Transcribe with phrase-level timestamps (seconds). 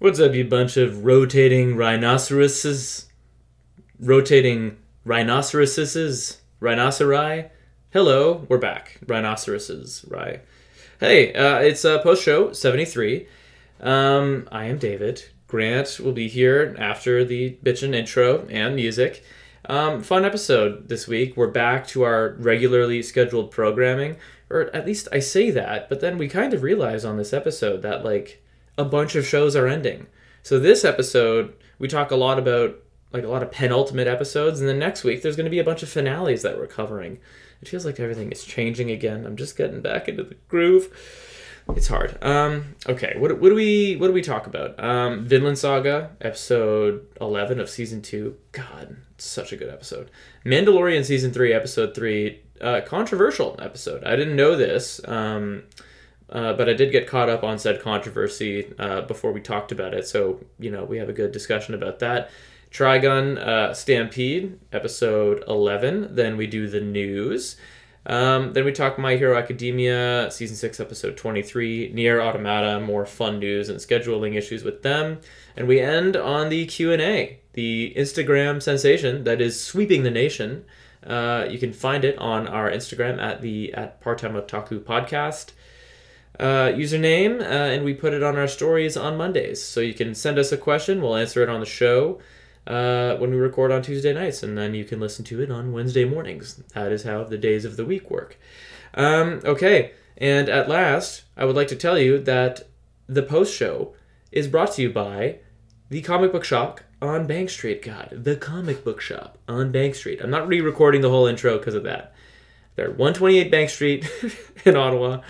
[0.00, 3.04] What's up, you bunch of rotating rhinoceroses?
[4.00, 6.38] Rotating rhinoceroses?
[6.58, 7.50] Rhinoceri?
[7.92, 8.98] Hello, we're back.
[9.06, 10.42] Rhinoceroses, right?
[11.00, 13.28] Hey, uh, it's uh, post show 73.
[13.82, 15.22] Um, I am David.
[15.46, 19.22] Grant will be here after the bitchin' intro and music.
[19.66, 21.36] Um, fun episode this week.
[21.36, 24.16] We're back to our regularly scheduled programming,
[24.48, 27.82] or at least I say that, but then we kind of realize on this episode
[27.82, 28.39] that, like,
[28.80, 30.06] a bunch of shows are ending.
[30.42, 32.76] So this episode, we talk a lot about
[33.12, 35.64] like a lot of penultimate episodes, and then next week there's going to be a
[35.64, 37.18] bunch of finales that we're covering.
[37.60, 39.26] It feels like everything is changing again.
[39.26, 40.88] I'm just getting back into the groove.
[41.76, 42.16] It's hard.
[42.22, 44.82] Um, okay, what, what do we what do we talk about?
[44.82, 48.36] Um, Vinland Saga, episode eleven of season two.
[48.52, 50.10] God, such a good episode.
[50.44, 52.40] Mandalorian season three, episode three.
[52.60, 54.04] Uh, controversial episode.
[54.04, 55.00] I didn't know this.
[55.06, 55.64] Um,
[56.30, 59.94] uh, but I did get caught up on said controversy uh, before we talked about
[59.94, 62.30] it, so you know we have a good discussion about that.
[62.70, 66.14] Trigun uh, Stampede, episode 11.
[66.14, 67.56] Then we do the news.
[68.06, 71.90] Um, then we talk My Hero Academia, season 6, episode 23.
[71.92, 75.20] Nier Automata, more fun news and scheduling issues with them.
[75.56, 80.64] And we end on the Q&A, the Instagram sensation that is sweeping the nation.
[81.04, 85.52] Uh, you can find it on our Instagram at the at Part-Time Otaku Podcast
[86.40, 89.62] uh, username, uh, and we put it on our stories on Mondays.
[89.62, 92.18] So you can send us a question, we'll answer it on the show
[92.66, 95.72] uh, when we record on Tuesday nights, and then you can listen to it on
[95.72, 96.56] Wednesday mornings.
[96.74, 98.38] That is how the days of the week work.
[98.94, 102.68] Um, okay, and at last, I would like to tell you that
[103.06, 103.94] the post show
[104.32, 105.40] is brought to you by
[105.90, 107.82] the comic book shop on Bank Street.
[107.82, 110.20] God, the comic book shop on Bank Street.
[110.22, 112.14] I'm not re recording the whole intro because of that.
[112.76, 114.08] They're 128 Bank Street
[114.64, 115.20] in Ottawa.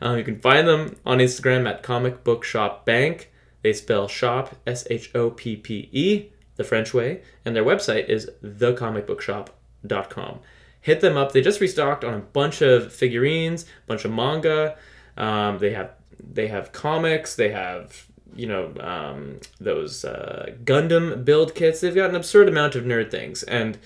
[0.00, 3.30] Um, you can find them on Instagram at Comic Book Shop Bank.
[3.62, 8.08] They spell shop S H O P P E the French way, and their website
[8.08, 10.40] is thecomicbookshop.com.
[10.80, 11.32] Hit them up.
[11.32, 14.76] They just restocked on a bunch of figurines, a bunch of manga.
[15.16, 15.90] Um, they have
[16.20, 17.36] they have comics.
[17.36, 21.80] They have you know um, those uh, Gundam build kits.
[21.80, 23.78] They've got an absurd amount of nerd things and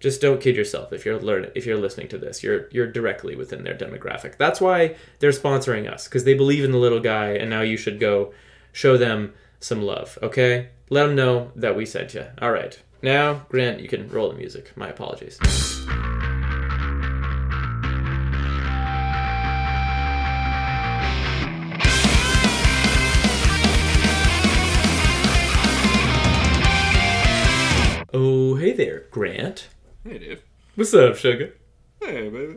[0.00, 2.42] just don't kid yourself if you're learn if you're listening to this.
[2.42, 4.36] You're you're directly within their demographic.
[4.38, 7.76] That's why they're sponsoring us because they believe in the little guy and now you
[7.76, 8.32] should go
[8.72, 10.70] show them some love okay?
[10.88, 12.80] Let them know that we sent you all right.
[13.02, 14.76] Now grant you can roll the music.
[14.76, 15.38] My apologies.
[28.12, 29.68] Oh hey there grant
[30.04, 30.42] Hey, Dave.
[30.76, 31.54] what's up sugar
[32.00, 32.56] Hey, baby.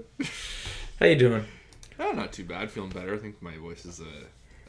[1.00, 1.46] how you doing
[2.00, 2.72] Oh, not too bad.
[2.72, 3.14] Feeling better.
[3.14, 4.06] I think my voice is uh,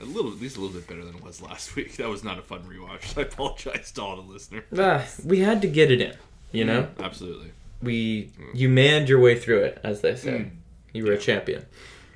[0.00, 1.96] a little, at least a little bit better than it was last week.
[1.96, 3.04] That was not a fun rewatch.
[3.14, 4.64] So I apologize to all the listeners.
[4.78, 6.14] ah, we had to get it in
[6.52, 7.50] you know Absolutely.
[7.82, 10.30] we you manned your way through it, as they say.
[10.40, 10.50] Mm.
[10.92, 11.64] You were a champion.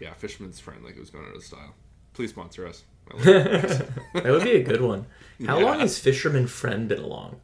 [0.01, 1.75] Yeah, Fisherman's Friend, like it was going out of style.
[2.13, 2.85] Please sponsor us.
[3.15, 3.89] It.
[4.13, 5.07] that would be a good one.
[5.47, 5.65] How Yeah.
[5.65, 7.41] long has Fisherman Friend been along?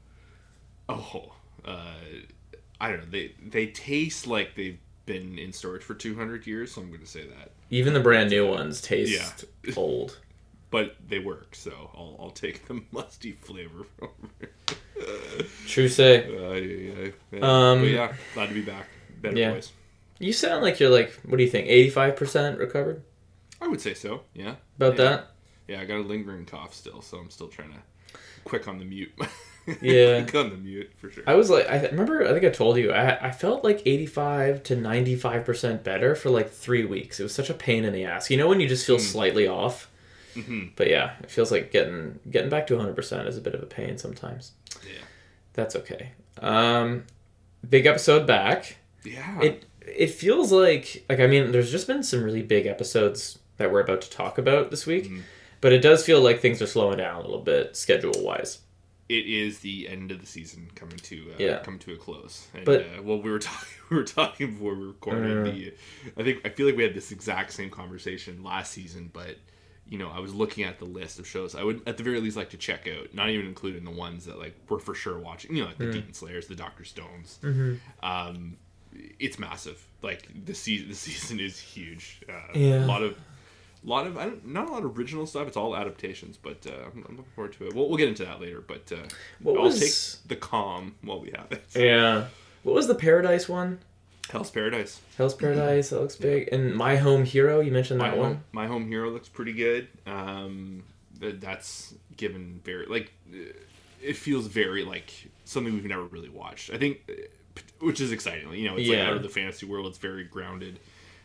[0.89, 1.33] oh,
[1.65, 1.95] uh,
[2.85, 3.07] I don't know.
[3.11, 7.07] They they taste like they've been in storage for 200 years, so I'm going to
[7.07, 7.53] say that.
[7.71, 9.45] Even the brand new ones taste
[9.77, 10.19] old.
[10.71, 14.09] But they work, so I'll, I'll take the musty flavor from
[14.41, 15.47] it.
[15.67, 16.25] True say.
[16.25, 17.39] Uh, yeah, yeah, yeah.
[17.71, 18.87] Um, but yeah, glad to be back.
[19.21, 19.53] Better yeah.
[19.53, 19.73] voice.
[20.19, 23.03] You sound like you're like, what do you think, 85% recovered?
[23.63, 24.23] I would say so.
[24.35, 24.57] Yeah.
[24.77, 25.05] About Yeah.
[25.05, 25.31] that?
[25.69, 27.79] Yeah, I got a lingering cough still, so I'm still trying to
[28.45, 29.13] quick on the mute.
[29.81, 30.23] Yeah.
[30.25, 31.25] quick on the mute for sure.
[31.27, 34.63] I was like, I remember, I think I told you, I, I felt like 85
[34.65, 37.19] to 95% better for like three weeks.
[37.21, 38.31] It was such a pain in the ass.
[38.31, 39.01] You know when you just feel Mm.
[39.01, 39.91] slightly off?
[40.35, 40.71] Mhm.
[40.77, 43.67] But yeah, it feels like getting getting back to 100% is a bit of a
[43.67, 44.53] pain sometimes.
[44.85, 45.01] Yeah.
[45.53, 46.11] That's okay.
[46.43, 47.05] Um,
[47.69, 48.77] big episode back.
[49.05, 49.41] Yeah.
[49.41, 53.71] It it feels like like I mean, there's just been some really big episodes that
[53.71, 55.21] we're about to talk about this week, Mhm.
[55.61, 58.59] but it does feel like things are slowing down a little bit schedule wise.
[59.09, 61.59] It is the end of the season coming to uh, Yeah.
[61.59, 62.49] coming to a close.
[62.55, 65.51] And, But- uh, well, we were talking we were talking before we recorded Uh.
[65.51, 65.75] the.
[66.17, 69.37] I think I feel like we had this exact same conversation last season, but
[69.87, 72.19] you know I was looking at the list of shows I would at the very
[72.21, 75.19] least like to check out, not even including the ones that like we're for sure
[75.19, 75.55] watching.
[75.55, 77.39] You know, like the Demon Slayers, the Doctor Stones.
[77.43, 77.75] Mm-hmm.
[78.07, 78.57] um,
[79.19, 79.85] it's massive.
[80.03, 82.21] Like the season, the season is huge.
[82.29, 82.85] Uh, Yeah.
[82.85, 83.19] A lot of,
[83.85, 85.47] lot of, I don't, not a lot of original stuff.
[85.49, 87.75] It's all adaptations, but uh, I'm, I'm looking forward to it.
[87.75, 88.61] We'll, we'll get into that later.
[88.61, 88.97] But uh,
[89.43, 91.65] What I'll was- take the calm while we have it.
[91.77, 92.27] Yeah.
[92.63, 93.79] What was the Paradise one?
[94.31, 95.01] Hell's Paradise.
[95.19, 95.91] Hell's Paradise.
[95.91, 96.49] That looks big.
[96.51, 97.61] And My Home Hero.
[97.61, 98.45] You mentioned My that home, one.
[98.53, 99.87] my home hero looks pretty good.
[100.07, 100.83] Um,
[101.21, 103.53] That's given very like uh,
[104.03, 105.11] it feels very like
[105.45, 106.71] something we've never really watched.
[106.73, 108.51] I think, uh, which is exciting.
[108.55, 109.87] You know, it's like out of the fantasy world.
[109.89, 110.81] It's very grounded.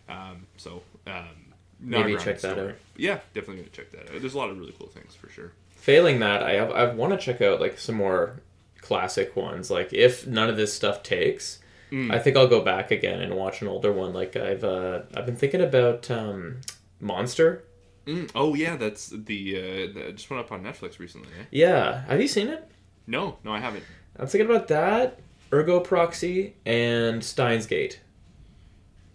[0.09, 1.49] Um, so um, a
[1.79, 2.69] Maybe check that story.
[2.71, 2.75] out.
[2.97, 4.21] Yeah, definitely gonna check that out.
[4.21, 5.53] There's a lot of really cool things for sure.
[5.71, 8.41] Failing that, I have, I want to check out like some more
[8.81, 9.71] classic ones.
[9.71, 11.59] Like if none of this stuff takes,
[11.91, 12.13] Mm.
[12.13, 14.13] I think I'll go back again and watch an older one.
[14.13, 16.61] Like I've uh, I've been thinking about um,
[16.99, 17.63] Monster.
[18.05, 21.29] Mm, oh yeah, that's the uh, that just went up on Netflix recently.
[21.39, 21.45] Eh?
[21.51, 22.69] Yeah, have you seen it?
[23.07, 23.83] No, no, I haven't.
[24.17, 25.19] I'm thinking about that,
[25.51, 27.99] Ergo Proxy, and Steins Gate.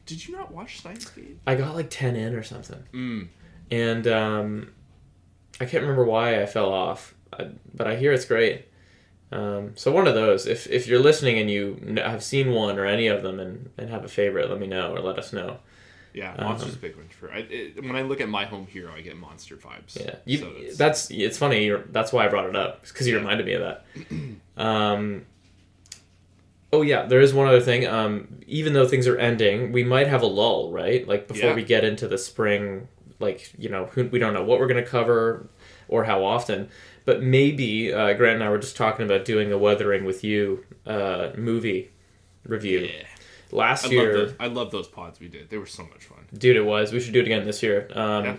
[0.06, 1.39] Did you not watch Steins Gate?
[1.47, 3.29] I got like ten in or something, Mm.
[3.71, 4.73] and um,
[5.61, 8.67] I can't remember why I fell off, I, but I hear it's great.
[9.33, 10.47] Um, so one of those.
[10.47, 13.91] If if you're listening and you have seen one or any of them and, and
[13.91, 15.59] have a favorite, let me know or let us know.
[16.12, 17.33] Yeah, Um, Monster's a big one for.
[17.33, 19.99] I, it, when I look at My Home Hero, I get Monster vibes.
[19.99, 21.65] Yeah, you, So it's- that's it's funny.
[21.65, 23.21] You're, that's why I brought it up because you Yeah.
[23.21, 23.85] reminded me of that.
[24.57, 25.27] Um,
[26.75, 27.87] oh yeah, there is one other thing.
[27.87, 31.06] Um, even though things are ending, we might have a lull, right?
[31.09, 31.55] Like before Yeah.
[31.56, 32.88] we get into the spring.
[33.21, 35.49] Like you know, who, we don't know what we're going to cover
[35.88, 36.69] or how often.
[37.05, 40.65] But maybe uh, Grant and I were just talking about doing a Weathering with You
[40.87, 41.91] uh, movie
[42.47, 43.05] review yeah.
[43.53, 44.05] last I year.
[44.19, 44.37] love those.
[44.41, 45.49] I love those pods we did.
[45.50, 46.26] They were so much fun.
[46.37, 46.93] Dude, it was.
[46.93, 47.88] We should do it again this year.
[47.94, 48.37] Um, Yeah.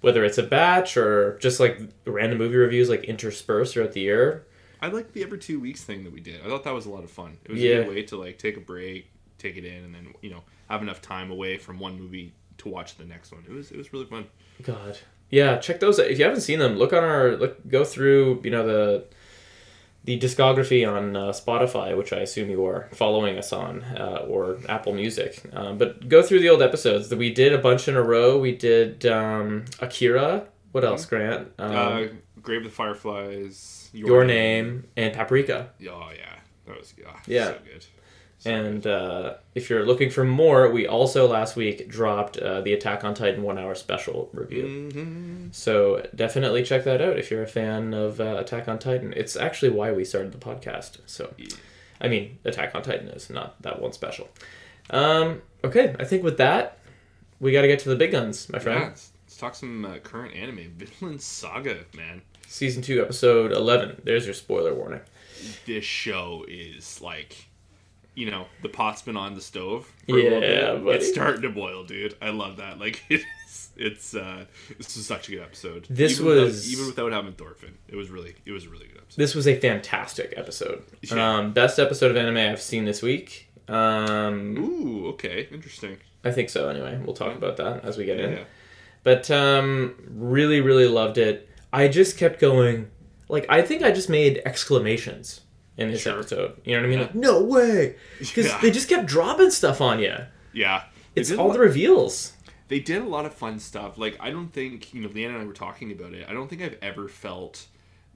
[0.00, 4.44] Whether it's a batch or just like random movie reviews, like interspersed throughout the year.
[4.84, 6.40] I like the every two weeks thing that we did.
[6.44, 7.38] I thought that was a lot of fun.
[7.44, 7.76] It was Yeah.
[7.76, 9.06] a good way to like take a break,
[9.38, 12.68] take it in, and then you know have enough time away from one movie to
[12.68, 13.44] watch the next one.
[13.48, 14.26] It was it was really fun.
[14.62, 14.98] God,
[15.30, 15.98] yeah, check those.
[15.98, 16.06] out.
[16.08, 17.66] If you haven't seen them, look on our look.
[17.68, 19.04] Go through, you know the
[20.04, 24.58] the discography on uh, Spotify, which I assume you are following us on, uh, or
[24.68, 25.40] Apple Music.
[25.54, 27.08] Um, but go through the old episodes.
[27.08, 28.38] That we did a bunch in a row.
[28.38, 30.46] We did um, Akira.
[30.72, 31.48] What else, Grant?
[31.58, 32.06] Um, uh,
[32.42, 33.83] Grave of the Fireflies.
[33.94, 35.70] Your name and Paprika.
[35.88, 36.34] Oh yeah,
[36.66, 37.46] that was ah, Yeah.
[37.46, 37.86] so good.
[38.38, 42.72] So And uh, if you're looking for more, we also last week dropped uh, the
[42.74, 44.90] Attack on Titan one hour special review.
[44.92, 49.14] hmm So definitely check that out if you're a fan of uh, Attack on Titan.
[49.16, 50.98] It's actually why we started the podcast.
[51.06, 51.46] So, Yeah.
[52.00, 54.28] I mean, Attack on Titan is not that one special.
[54.90, 56.78] Um, okay, I think with that,
[57.40, 58.80] we got to get to the big guns, my friend.
[58.80, 60.72] Yeah, let's, let's talk some uh, current anime.
[60.76, 62.20] Vinland Saga, man.
[62.48, 64.00] Season two, episode eleven.
[64.04, 65.00] There's your spoiler warning.
[65.66, 67.48] This show is like,
[68.14, 69.90] you know, the pot's been on the stove.
[70.08, 72.14] For a little Yeah, it's starting to boil, dude.
[72.22, 72.78] I love that.
[72.78, 74.44] Like, it's it's uh,
[74.78, 75.86] this was such a good episode.
[75.90, 77.74] This even without- was- even without having Thorfinn.
[77.88, 79.16] It was really it was a really good episode.
[79.20, 80.84] This was a fantastic episode.
[81.02, 81.36] Yeah.
[81.38, 83.50] Um, best episode of anime I've seen this week.
[83.68, 85.96] Um, Ooh, okay, interesting.
[86.24, 86.68] I think so.
[86.68, 88.32] Anyway, we'll talk about that as we get in.
[88.32, 88.44] Yeah,
[89.02, 91.48] But um, really, really loved it.
[91.74, 92.90] I just kept going.
[93.28, 95.40] Like, I think I just made exclamations
[95.76, 96.18] in this Sure.
[96.20, 96.60] episode.
[96.64, 96.98] You know what I mean?
[96.98, 97.04] Yeah.
[97.06, 97.96] Like, no way!
[98.18, 98.60] Because Yeah.
[98.60, 100.14] they just kept dropping stuff on you.
[100.52, 100.84] yeah.
[101.14, 102.32] They It's all lot- the reveals.
[102.68, 103.98] they did a lot of fun stuff.
[103.98, 106.26] Like I don't think you know, Leanna and I were talking about it.
[106.28, 107.66] I don't think I've ever felt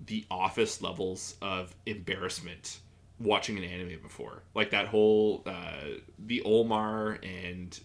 [0.05, 2.79] the office levels of embarrassment
[3.21, 4.43] watching an anime before.
[4.55, 7.79] Like that whole uh, the Olmar and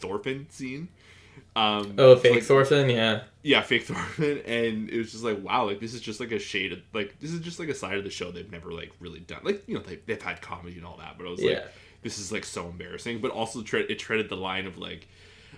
[0.00, 0.88] Thorfinn scene.
[1.58, 3.22] Um, Oh, fake like- Thorfinn, yeah.
[3.42, 6.38] yeah, fake Thorfinn, and it was just like, wow, like this is just like a
[6.38, 8.92] shade of like this is just like a side of the show they've never like
[9.00, 9.40] really done.
[9.42, 11.50] Like you know they they've had comedy and all that, but I was Yeah.
[11.50, 11.64] like,
[12.02, 13.20] this is like so embarrassing.
[13.20, 15.08] But also tre- it treaded the line of like,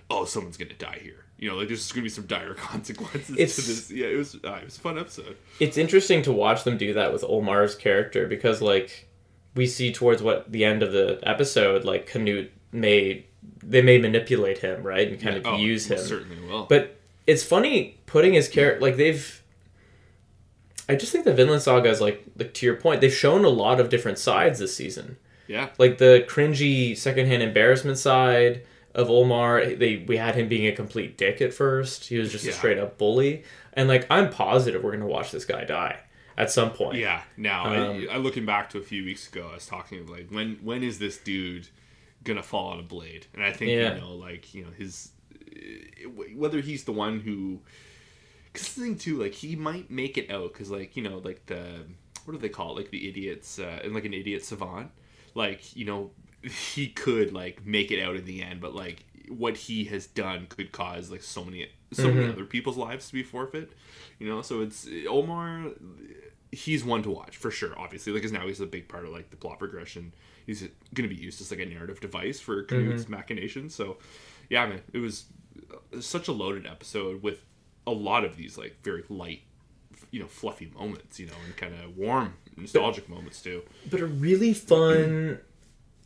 [0.09, 1.25] oh, someone's gonna die here.
[1.37, 3.91] You know, like there's just gonna be some dire consequences It's- to this.
[3.91, 5.37] Yeah, it was uh, it was a fun episode.
[5.59, 9.07] It's interesting to watch them do that with Olmar's character because, like,
[9.55, 13.25] we see towards what the end of the episode, like Canute may
[13.63, 15.97] they may manipulate him, right, and kind Oh, of use him.
[15.99, 16.65] certainly will.
[16.65, 19.37] But it's funny putting his character like they've.
[20.89, 23.01] I just think the Vinland Saga is like like to your point.
[23.01, 25.17] They've shown a lot of different sides this season.
[25.47, 29.77] yeah, Like the cringy secondhand embarrassment side of Olmar.
[29.77, 32.05] They we had him being a complete dick at first.
[32.09, 33.43] He was just a straight up bully.
[33.73, 35.97] And like I'm positive we're gonna watch this guy die
[36.37, 36.97] at some point.
[36.97, 37.21] yeah.
[37.37, 40.09] Now Um, I, I looking back to a few weeks ago, I was talking of
[40.09, 41.67] like when when is this dude
[42.23, 43.27] gonna fall on a blade?
[43.33, 43.95] And I think Yeah.
[43.95, 45.11] you know, like you know, his
[45.55, 47.61] uh, whether he's the one who.
[48.53, 51.45] Cause the thing too, like he might make it out, cause like you know, like
[51.45, 51.85] the
[52.25, 52.81] what do they call it?
[52.81, 54.91] like the idiots, uh, and like an idiot savant,
[55.35, 56.11] like you know,
[56.73, 60.47] he could like make it out in the end, but like what he has done
[60.47, 62.29] could cause like so many so many Mhm.
[62.29, 63.71] other people's lives to be forfeit,
[64.19, 64.41] you know.
[64.41, 65.67] So it's Omar,
[66.51, 67.77] he's one to watch for sure.
[67.77, 70.13] Obviously, like, cause now he's a big part of like the plot progression.
[70.45, 70.61] He's
[70.93, 73.73] going to be used as like a narrative device for Canute's machinations.
[73.75, 73.97] So,
[74.49, 75.25] yeah, man, it was
[75.71, 77.45] uh, such a loaded episode with
[77.87, 79.41] a lot of these like very light
[80.11, 83.61] you know fluffy moments, you know, and kind of warm, nostalgic moments too.
[83.89, 85.39] but a really fun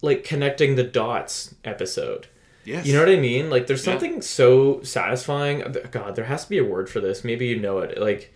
[0.02, 2.28] like connecting the dots episode
[2.66, 3.94] Yes, you know what i mean like there's Yeah.
[3.94, 7.80] something so satisfying god there has to be a word for this maybe you know
[7.80, 8.34] it like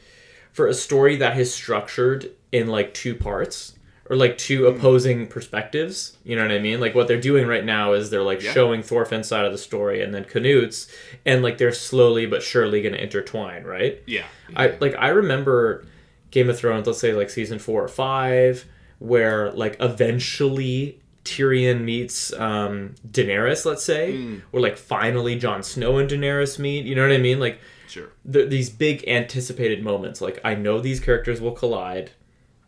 [0.53, 3.73] for a story that is structured in like two parts
[4.09, 4.75] or like two Hmm.
[4.75, 8.23] opposing perspectives you know what i mean like what they're doing right now is they're
[8.23, 8.51] like Yeah.
[8.53, 10.87] showing thorfinn's side of the story and then canute's
[11.25, 14.25] and like they're slowly but surely going to intertwine right Yeah,
[14.55, 15.85] I like I remember
[16.31, 18.65] Game of Thrones, let's say like season four or five,
[18.99, 24.41] where like eventually Tyrion meets um, Daenerys, let's say, Mm.
[24.51, 26.85] or like finally Jon Snow and Daenerys meet.
[26.85, 27.39] You know what I mean?
[27.39, 28.09] Like sure.
[28.31, 30.21] th- these big anticipated moments.
[30.21, 32.11] Like I know these characters will collide.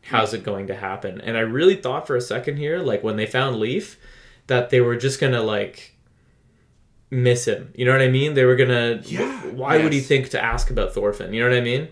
[0.03, 1.21] How's it going to happen?
[1.21, 3.97] And I really thought for a second here, like when they found Leif,
[4.47, 5.95] that they were just gonna like
[7.09, 7.71] miss him.
[7.75, 8.33] You know what I mean?
[8.33, 9.01] They were gonna.
[9.05, 11.33] Yeah, Why would he think to ask about Thorfinn?
[11.33, 11.87] You know what I mean?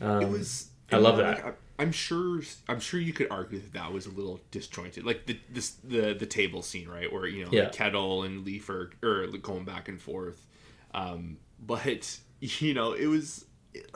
[0.00, 0.68] Um, it was.
[0.92, 1.44] I love know, that.
[1.44, 2.40] like, I'm sure.
[2.68, 6.14] I'm sure you could argue that that was a little disjointed, like the this the
[6.14, 7.64] the table scene, right, where you know Yeah.
[7.64, 10.46] like Ketil and Leif are or going back and forth.
[10.92, 12.18] Um, but
[12.60, 13.44] you know, it was.
[13.72, 13.90] It,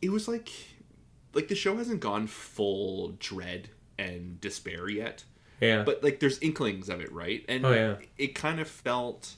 [0.00, 0.50] it was like,
[1.32, 5.24] like the show hasn't gone full dread and despair yet,
[5.60, 5.82] yeah.
[5.82, 7.44] but like there's inklings of it, right?
[7.48, 7.96] And Oh, yeah.
[8.18, 9.34] it kind of felt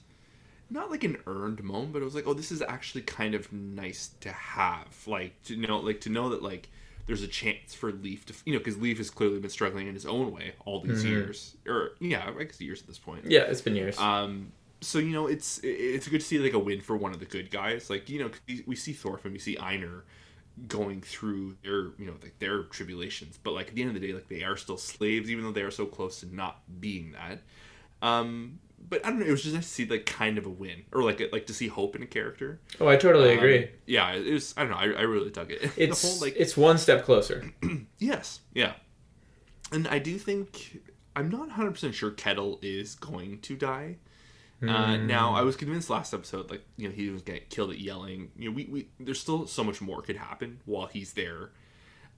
[0.68, 3.52] not like an earned moment, but it was like, oh, this is actually kind of
[3.52, 6.68] nice to have, like to know, like to know that like
[7.06, 9.94] there's a chance for Leif to, you know, because Leif has clearly been struggling in
[9.94, 13.26] his own way all these years, or yeah, I guess years at this point.
[13.26, 13.96] yeah, it's been years.
[13.98, 17.18] Um, so you know, it's it's good to see like a win for one of
[17.20, 17.88] the good guys.
[17.90, 20.04] Like you know we- we see Thorfinn, we see Einar
[20.68, 24.06] going through their you know like their tribulations, but like at the end of the
[24.06, 27.12] day, like they are still slaves, even though they are so close to not being
[27.12, 27.40] that.
[28.06, 29.26] Um, but I don't know.
[29.26, 31.54] It was just nice to see like kind of a win, or like like to
[31.54, 32.60] see hope in a character.
[32.80, 33.70] oh, I totally Um, agree.
[33.86, 34.52] Yeah, it was.
[34.56, 34.76] I don't know.
[34.76, 35.70] I, I really dug it.
[35.76, 37.50] It's whole like it's one step closer.
[37.98, 38.74] Yes, yeah.
[39.72, 40.82] And I do think
[41.16, 43.96] I'm not 100% sure Ketil is going to die.
[44.62, 47.78] Uh, now I was convinced last episode, like you know, he was getting killed at
[47.78, 48.28] Jelling.
[48.36, 51.50] You know, we, we there's still so much more could happen while he's there.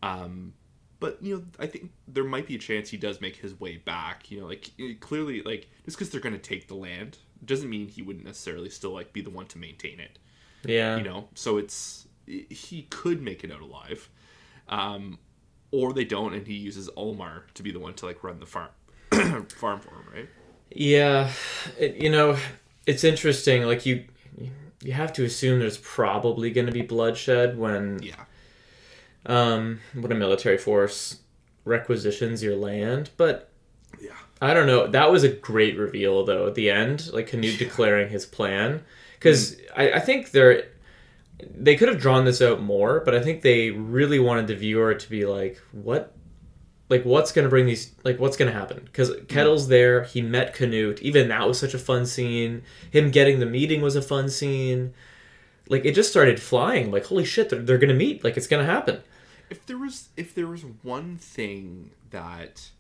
[0.02, 0.54] Um,
[1.00, 3.76] but you know, I think there might be a chance he does make his way
[3.76, 4.30] back.
[4.30, 7.88] You know, like clearly, like just because they're going to take the land doesn't mean
[7.88, 10.18] he wouldn't necessarily still like be the one to maintain it
[10.64, 10.97] Yeah.
[10.97, 14.11] you know so it's he could make it out alive
[14.68, 15.21] um
[15.71, 18.47] or they don't and he uses Olmar to be the one to like run the
[18.47, 18.71] farm
[19.12, 20.28] farm for him right
[20.78, 21.32] Yeah,
[21.78, 22.37] it, you know,
[22.87, 23.64] it's interesting.
[23.64, 24.04] Like you,
[24.82, 28.14] you have to assume there's probably going to be bloodshed when, yeah
[29.26, 31.18] um, when a military force
[31.64, 33.11] requisitions your land.
[33.16, 33.50] But
[34.00, 34.87] yeah I don't know.
[34.87, 36.47] That was a great reveal, though.
[36.47, 40.68] At the end, like Canute declaring his plan, because I, I think they're
[41.54, 44.94] they could have drawn this out more, but I think they really wanted the viewer
[44.94, 46.14] to be like, what.
[46.88, 47.92] Like what's gonna bring these?
[48.04, 48.83] Like what's gonna happen?
[48.85, 50.04] Because Ketil's there.
[50.04, 51.00] He met Canute.
[51.02, 52.62] Even that was such a fun scene.
[52.90, 54.95] Him getting the meeting was a fun scene.
[55.68, 56.90] Like it just started flying.
[56.90, 58.25] Like holy shit, they're, they're gonna meet.
[58.25, 59.00] Like it's gonna happen.
[59.50, 62.71] if there was if there was one thing that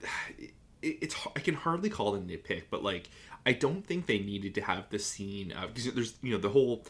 [0.38, 0.52] it,
[0.82, 3.08] it's I can hardly call it a nitpick, but like
[3.46, 6.50] I don't think they needed to have the scene of because there's you know the
[6.50, 6.84] whole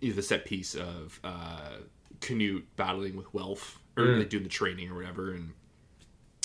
[0.00, 1.76] you know, the set piece of uh,
[2.20, 5.52] Canute battling with Welf or like doing the training or whatever, and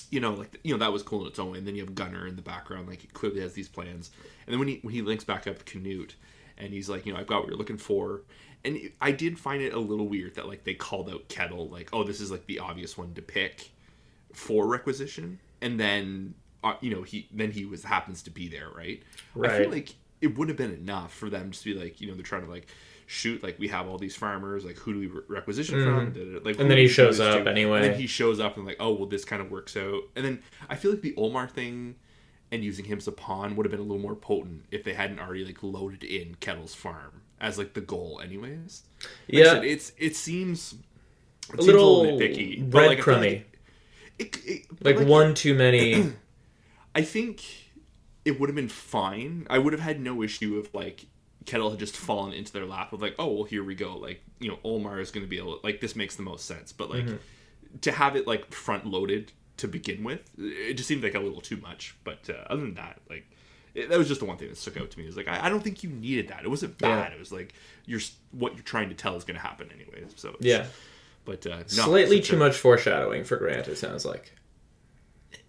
[0.09, 1.57] you know like you know that was cool in its own way.
[1.57, 4.11] And then you have Gunner in the background, like he clearly has these plans.
[4.45, 6.15] And then when he when he links back up to Canute,
[6.57, 8.21] and he's like, you know, I've got what you're looking for.
[8.65, 11.89] And I did find it a little weird that like they called out Ketil, like,
[11.93, 13.71] oh, this is like the obvious one to pick
[14.33, 16.33] for requisition, and then
[16.63, 19.01] uh, you know he then he was happens to be there, right?
[19.43, 22.13] I feel like it would have been enough for them to be like, you know,
[22.15, 22.67] they're trying to like
[23.09, 26.11] shoot like we have all these farmers, like who do we requisition from?
[26.11, 26.31] Da- da.
[26.33, 26.61] Like, Mm-hmm.
[26.61, 27.49] And then he shows up to?
[27.49, 27.77] anyway.
[27.77, 30.01] And then he shows up and like, oh well, this kind of works out.
[30.15, 31.95] And then I feel like the Olmar thing
[32.51, 34.93] and using him as a pawn would have been a little more potent if they
[34.93, 38.83] hadn't already like loaded in Ketil's farm as like the goal, anyways.
[39.01, 39.43] Like Yeah.
[39.53, 43.21] said, it's it seems it A seems little nitpicky, but, like, I feel breadcrummy.
[43.21, 43.47] like
[44.19, 46.11] it, it, but, Like, one too many.
[46.95, 47.41] I think
[48.25, 49.45] it would have been fine.
[49.49, 51.05] I would have had no issue if like
[51.47, 53.97] Ketil had just fallen into their lap of like, oh well, here we go.
[53.97, 55.59] Like you know, Olmar is going to be able.
[55.63, 56.71] Like this makes the most sense.
[56.71, 57.07] But like
[57.81, 61.41] to have it like front loaded to begin with, it just seemed like a little
[61.41, 61.95] too much.
[62.03, 63.25] But uh, other than that, like.
[63.75, 65.05] It, that was just the one thing that stuck out to me.
[65.05, 66.43] Is like I, I don't think you needed that.
[66.43, 67.09] It wasn't bad.
[67.11, 67.15] Yeah.
[67.15, 67.53] It was like
[67.85, 67.99] you're
[68.31, 70.13] what you're trying to tell is going to happen anyways.
[70.15, 70.65] So it's- Yeah.
[71.25, 74.33] but uh, no, Slightly too a- much foreshadowing for Grant, it sounds like.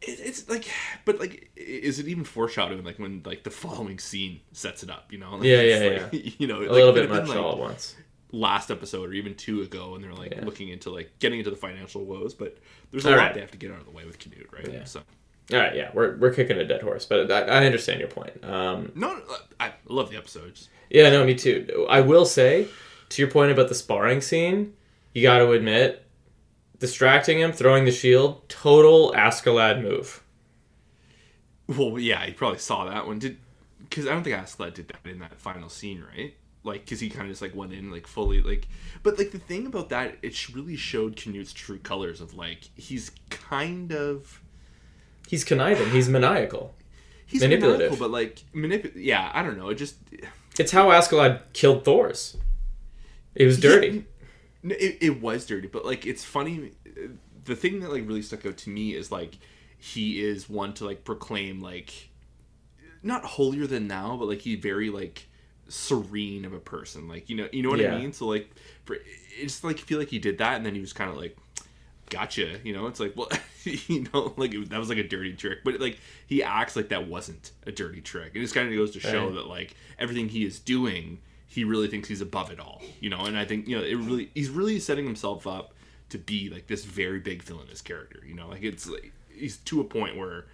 [0.02, 0.69] It, it's like
[1.05, 5.11] but like is it even foreshadowing like when like the following scene sets it up
[5.12, 7.59] you know Like, Yeah, yeah, like, you know A little bit much like, all at
[7.59, 7.97] once.
[8.33, 10.45] last episode or even two ago, and they're like Yeah.
[10.45, 12.35] looking into like getting into the financial woes.
[12.35, 12.59] But
[12.90, 13.35] there's a All lot right.
[13.35, 14.71] they have to get out of the way with Canute, right?
[14.73, 14.85] Yeah.
[14.85, 15.00] So
[15.52, 18.33] All right, yeah, we're we're kicking a dead horse, but I, I understand your point.
[18.45, 19.23] Um, no, no,
[19.59, 20.69] I love the episodes.
[20.90, 21.87] yeah, no, me too.
[21.88, 22.69] I will say,
[23.09, 24.75] to your point about the sparring scene,
[25.14, 26.05] you got to admit,
[26.80, 30.23] distracting him, throwing the shield, total Askeladd move.
[31.66, 33.18] Well, yeah, he probably saw that one.
[33.18, 33.37] Did
[33.80, 36.35] because I don't think Askeladd did that in that final scene, right?
[36.64, 38.68] Like, because he kind of just like went in like fully like.
[39.02, 43.11] But like the thing about that, it really showed Canute's true colors of like he's
[43.30, 44.42] kind of
[45.28, 45.90] He's conniving.
[45.90, 46.75] He's maniacal.
[47.26, 47.90] he's Manipulative.
[47.92, 48.92] manipulative, but like manip.
[48.97, 49.68] Yeah, I don't know.
[49.68, 49.97] It just
[50.58, 52.37] It's how Askeladd killed Thors.
[53.35, 54.04] It was dirty.
[54.62, 56.73] No, It, it was dirty, but like it's funny.
[57.45, 59.38] The thing that like really stuck out to me is like
[59.79, 62.11] he is one to like proclaim like
[63.03, 65.29] not holier than thou, but like he very like
[65.69, 67.09] serene of a person.
[67.09, 67.95] Like you know, you know what Yeah.
[67.95, 68.12] I mean.
[68.12, 68.50] So like,
[68.85, 68.97] for,
[69.38, 71.37] it's like I feel like he did that, and then he was kind of like,
[72.11, 72.87] "Gotcha," you know.
[72.88, 73.29] It's like, well,
[73.65, 76.88] you know, like it, that was like a dirty trick, but like he acts like
[76.88, 78.29] that wasn't a dirty trick.
[78.35, 79.35] and It just kind of goes to show Right.
[79.37, 83.25] that like everything he is doing, he really thinks he's above it all, you know.
[83.25, 85.73] And I think you know, it really he's really setting himself up
[86.11, 88.49] to be like this very big villainous character, you know.
[88.49, 90.47] Like it's like he's to a point where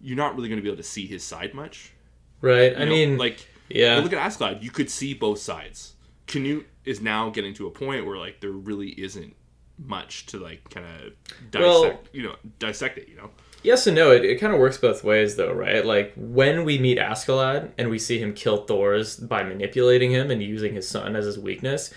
[0.00, 1.92] you're not really going to be able to see his side much.
[2.40, 2.72] Right.
[2.72, 2.90] you I know?
[2.90, 3.96] mean, like yeah.
[3.98, 5.94] look at Askeladd, you could see both sides.
[6.26, 9.34] Canute is now getting to a point where like there really isn't
[9.78, 11.12] much to like kind of
[11.50, 13.30] dissect, Well- you know, dissect it, you know.
[13.62, 14.10] Yes and no.
[14.10, 15.84] It, it kind of works both ways, though, right?
[15.84, 20.42] Like when we meet Askeladd and we see him kill Thors by manipulating him and
[20.42, 21.92] using his son as his weakness,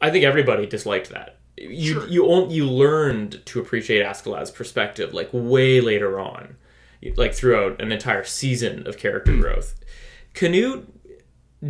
[0.00, 1.38] I think everybody disliked that.
[1.58, 2.08] You Sure.
[2.08, 6.56] you you learned to appreciate Askeladd's perspective like way later on,
[7.16, 9.40] like throughout an entire season of character hmm.
[9.40, 9.78] growth.
[10.34, 10.88] Canute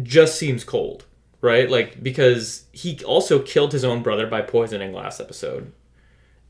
[0.02, 1.04] just seems cold,
[1.40, 1.68] right?
[1.68, 5.72] Like because he also killed his own brother by poisoning last episode.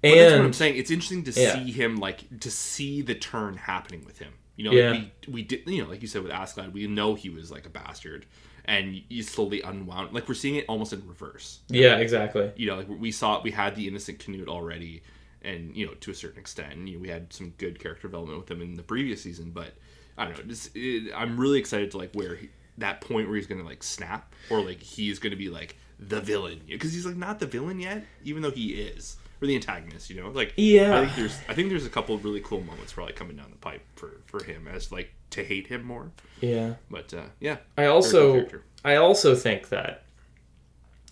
[0.02, 0.76] But that's what I'm saying.
[0.76, 1.54] It's interesting to Yeah.
[1.54, 4.32] see him like to see the turn happening with him.
[4.56, 4.90] You know, Yeah.
[4.90, 7.50] like we we did you know, like you said with Askeladd, we know he was
[7.50, 8.26] like a bastard
[8.64, 11.60] and you slowly unwound like we're seeing it almost in reverse.
[11.68, 12.50] yeah, exactly.
[12.56, 15.02] you know, like we saw we had the innocent Canute already,
[15.42, 18.06] and you know to a certain extent, and, you know, we had some good character
[18.08, 19.50] development with him in the previous season.
[19.50, 19.74] But
[20.18, 23.36] I don't know, just, it, I'm really excited to like where he, that point where
[23.36, 27.16] he's gonna like snap, or like he's gonna be like the villain, because he's like
[27.16, 30.08] not the villain yet, even though he is, or the antagonist.
[30.10, 30.96] You know, like Yeah.
[30.98, 33.50] I think there's I think there's a couple of really cool moments probably coming down
[33.50, 36.10] the pipe for for him as like to hate him more.
[36.40, 36.74] Yeah.
[36.90, 38.46] But uh, yeah, I also.
[38.84, 40.04] I also think that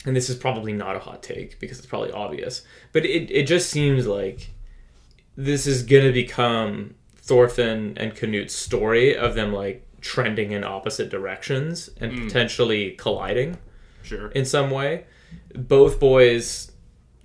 [0.05, 2.63] and this is probably not a hot take because it's probably obvious,
[2.93, 4.51] but it, it just seems like
[5.37, 11.91] this is gonna become Thorfinn and Canute's story of them like trending in opposite directions
[12.01, 12.25] and Mm.
[12.27, 13.59] potentially colliding
[14.03, 14.29] sure.
[14.31, 15.05] in some way.
[15.55, 16.73] Both boys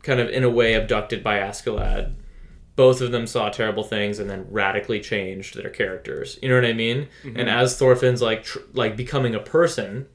[0.05, 2.13] kind of in a way abducted by Askeladd.
[2.75, 6.37] Both of them saw terrible things and then radically changed their characters.
[6.41, 7.07] You know what I mean?
[7.23, 7.39] Mm-hmm.
[7.39, 10.07] And as Thorfinn's like tr- like becoming a person,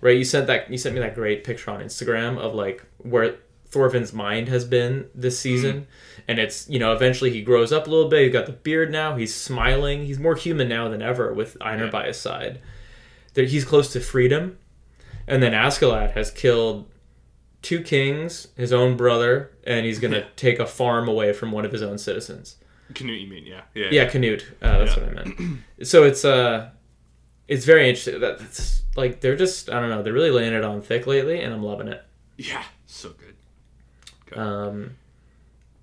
[0.00, 0.16] right?
[0.16, 3.36] You sent that you sent me that great picture on Instagram of like where
[3.68, 5.42] Thorfinn's mind has been this mm-hmm.
[5.42, 5.86] season.
[6.26, 8.24] And it's, you know, eventually he grows up a little bit.
[8.24, 9.16] He's got the beard now.
[9.16, 10.06] He's smiling.
[10.06, 11.90] He's more human now than ever with Einar Yeah.
[11.90, 12.60] by his side.
[13.34, 14.58] That he's close to freedom.
[15.26, 16.88] And then Askeladd has killed
[17.64, 20.24] two kings, his own brother, and he's gonna Yeah.
[20.36, 22.56] take a farm away from one of his own citizens.
[22.94, 23.44] Canute, you mean?
[23.46, 24.44] Yeah, yeah, Yeah, Canute.
[24.62, 25.02] Uh, that's Yeah.
[25.02, 25.58] what I meant.
[25.82, 26.70] So it's uh,
[27.48, 28.20] it's very interesting.
[28.20, 30.02] That it's like they're just I don't know.
[30.02, 32.02] They're really laying it on thick lately, and I'm loving it.
[32.36, 32.62] yeah.
[32.86, 33.34] So good.
[34.28, 34.40] Okay.
[34.40, 34.96] Um,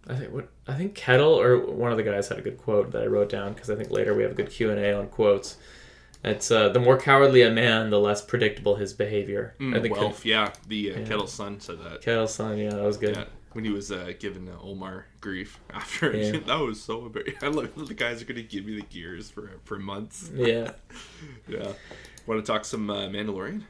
[0.08, 2.92] I think what I think Ketil or one of the guys had a good quote
[2.92, 4.94] that I wrote down because I think later we have a good Q and A
[4.98, 5.58] on quotes.
[6.24, 9.56] It's uh, the more cowardly a man, the less predictable his behavior.
[9.60, 11.06] I Mm, think well, yeah, the uh, Yeah.
[11.06, 12.02] Ketil's son said that.
[12.02, 13.16] Ketil's son, yeah, that was good.
[13.16, 16.32] Yeah, when he was uh, giving uh, Olmar grief after Yeah.
[16.46, 17.36] that was so embarrassing.
[17.42, 20.30] I love the guys are gonna give me the gears for for months.
[20.36, 20.74] Yeah.
[21.48, 21.74] Yeah,
[22.28, 23.64] want to talk some uh, Mandalorian?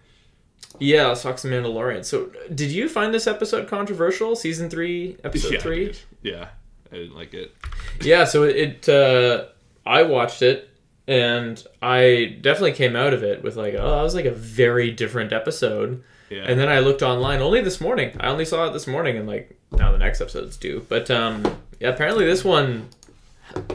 [0.79, 2.05] Yeah, let's talk some Mandalorian.
[2.05, 4.35] So, did you find this episode controversial?
[4.35, 5.85] Season three, episode yeah, three.
[5.85, 5.99] did.
[6.21, 6.49] Yeah,
[6.91, 7.55] I didn't like it.
[8.01, 8.25] Yeah.
[8.25, 9.45] So it, uh,
[9.85, 10.69] I watched it,
[11.11, 14.91] and I definitely came out of it with like, oh, that was like a very
[14.91, 16.03] different episode.
[16.29, 18.15] Yeah, And then I looked online only this morning.
[18.19, 20.85] I only saw it this morning, and like now the next episode's due.
[20.87, 21.43] But um,
[21.79, 22.87] yeah, apparently this one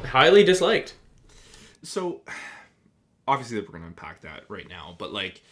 [0.06, 0.94] highly disliked.
[1.82, 2.22] so
[3.28, 5.42] obviously we're gonna unpack that right now but like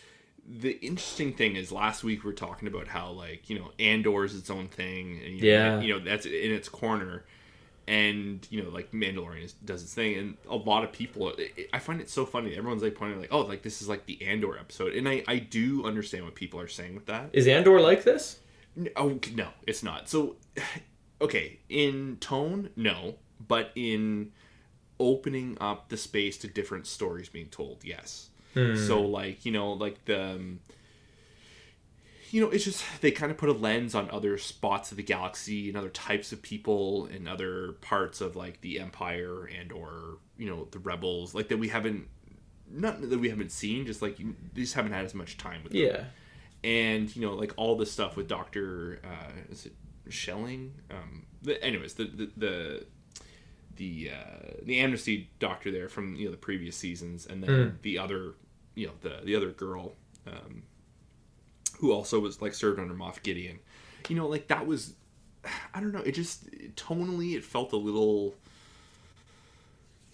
[0.46, 4.24] the interesting thing is last week we were talking about how like you know andor
[4.24, 5.80] is its own thing and you know, Yeah.
[5.80, 7.24] you know that's in its corner
[7.86, 11.30] and you know like Mandalorian is, does its thing, and a lot of people.
[11.30, 12.56] It, I find it so funny.
[12.56, 15.38] Everyone's like pointing like, oh, like this is like the Andor episode, and I I
[15.38, 17.30] do understand what people are saying with that.
[17.32, 18.40] Is Andor like this?
[18.76, 20.08] No, oh, no, it's not.
[20.08, 20.36] So,
[21.20, 23.16] okay, in tone, no,
[23.46, 24.32] but in
[24.98, 28.30] opening up the space to different stories being told, yes.
[28.86, 30.30] So, like you know, like the.
[30.34, 30.60] Um,
[32.30, 35.02] you know, it's just they kind of put a lens on other spots of the
[35.02, 40.18] galaxy and other types of people and other parts of like the empire and or
[40.38, 42.08] you know the rebels like that we haven't
[42.70, 45.72] not that we haven't seen just like you just haven't had as much time with
[45.72, 46.04] them Yeah.
[46.64, 49.72] and you know like all the stuff with Doctor uh, is it
[50.08, 50.74] Shelling?
[50.90, 52.86] Um, the, anyways, the the the
[53.76, 57.98] the, uh, the amnesty doctor there from you know the previous seasons, and then the
[57.98, 58.34] other
[58.74, 59.94] you know the the other girl
[60.26, 60.62] um,
[61.84, 63.58] who also was like served under Moff Gideon.
[64.08, 64.94] You know, like that was
[65.74, 66.00] I don't know.
[66.00, 68.34] It just tonally it felt a little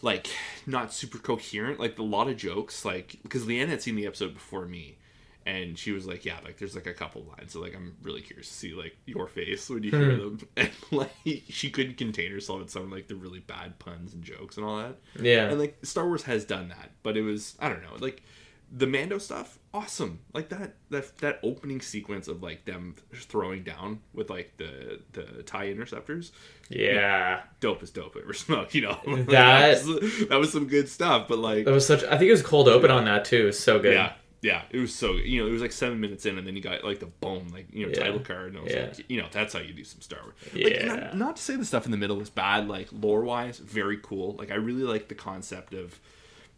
[0.02, 0.26] like
[0.66, 1.78] not super coherent.
[1.78, 4.98] Like a lot of jokes, like because Leanne had seen the episode before me,
[5.46, 8.20] and she was like, "Yeah, like there's like a couple lines." So like I'm really
[8.20, 10.18] curious to see like your face when you hear hmm.
[10.18, 10.48] them.
[10.56, 11.12] And like
[11.50, 14.66] she couldn't contain herself at some of like the really bad puns and jokes and
[14.66, 14.96] all that.
[15.22, 15.50] Yeah.
[15.50, 18.24] And like Star Wars has done that, but it was I don't know like
[18.72, 20.20] the Mando stuff, awesome.
[20.32, 25.42] Like that that that opening sequence of like them throwing down with like the the
[25.42, 26.32] tie interceptors
[26.68, 27.42] yeah.
[27.60, 28.98] dope as dope ever smoked, you know.
[29.06, 32.04] Like, That- was, that was some good stuff, but like It was such.
[32.04, 33.42] I think it was cold open on that too.
[33.42, 33.94] It was so good.
[33.94, 36.54] yeah, yeah, it was so you know it was like seven minutes in, and then
[36.56, 38.04] you got like the boom, like you know Yeah.
[38.04, 38.86] title card, and Yeah.
[38.96, 40.34] like, you know that's how you do some Star Wars.
[40.54, 40.86] Like, Yeah.
[40.94, 43.98] not, not to say the stuff in the middle is bad, like lore wise, very
[44.00, 44.36] cool.
[44.38, 45.98] Like I really like the concept of,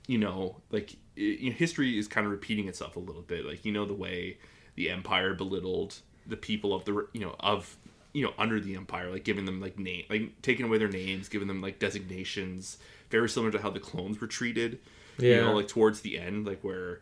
[0.07, 3.45] you know, like i you know, history is kind of repeating itself a little bit.
[3.45, 4.38] Like you know the way
[4.75, 7.77] the Empire belittled the people of the you know of
[8.12, 11.29] you know under the Empire, like giving them like name, like taking away their names,
[11.29, 12.79] giving them like designations,
[13.11, 14.79] very similar to how the clones were treated.
[15.19, 15.41] You Yeah.
[15.43, 17.01] know, like towards the end, like where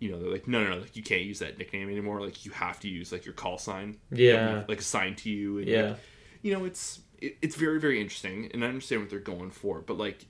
[0.00, 2.20] you know, they're like, no, no, no, like you can't use that nickname anymore.
[2.20, 3.96] Like you have to use like your call sign.
[4.10, 4.64] Yeah.
[4.68, 5.58] like assigned to you.
[5.58, 5.82] And, Yeah.
[5.90, 5.98] like,
[6.42, 9.80] you know, it's it, it's very very interesting, and I understand what they're going for,
[9.80, 10.26] but like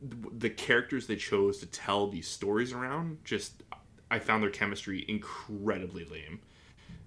[0.00, 3.62] the, characters they chose to tell these stories around, just
[4.10, 6.40] I found their chemistry incredibly lame,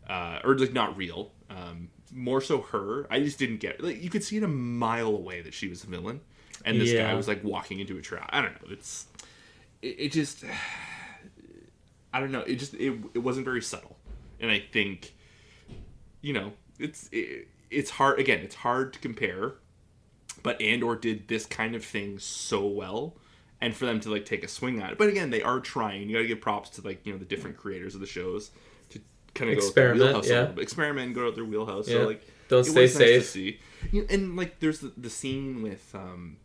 [0.08, 1.32] uh, or like not real.
[1.50, 3.08] Um, more so her.
[3.12, 5.84] I just didn't get like you could see it a mile away that she was
[5.84, 6.22] a villain,
[6.66, 8.30] and this guy was like walking into a trap.
[8.32, 8.72] I don't know.
[8.72, 9.08] It's
[9.82, 10.44] it, it just
[12.14, 12.42] I don't know.
[12.42, 13.98] It just it, it wasn't very subtle,
[14.40, 15.14] and I think
[16.22, 18.40] you know it's it, it's hard again.
[18.40, 19.54] It's hard to compare,
[20.44, 23.16] but Andor did this kind of thing so well,
[23.62, 24.98] and for them to like take a swing at it.
[24.98, 26.10] But again, they are trying.
[26.10, 28.52] You got to give props to like you know the different creators of the shows
[28.90, 29.00] to
[29.34, 30.52] kind of go Experiment, wheelhouse yeah.
[30.58, 31.88] experiment and go out their wheelhouse.
[31.88, 32.00] Yeah.
[32.00, 33.26] So like Don't stay nice safe.
[33.26, 33.60] see.
[33.92, 36.38] You know, and like there's the, the scene with um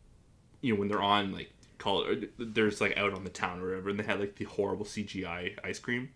[0.60, 3.68] you know when they're on like call it there's like out on the town or
[3.68, 6.08] whatever and they had like the horrible cgi ice cream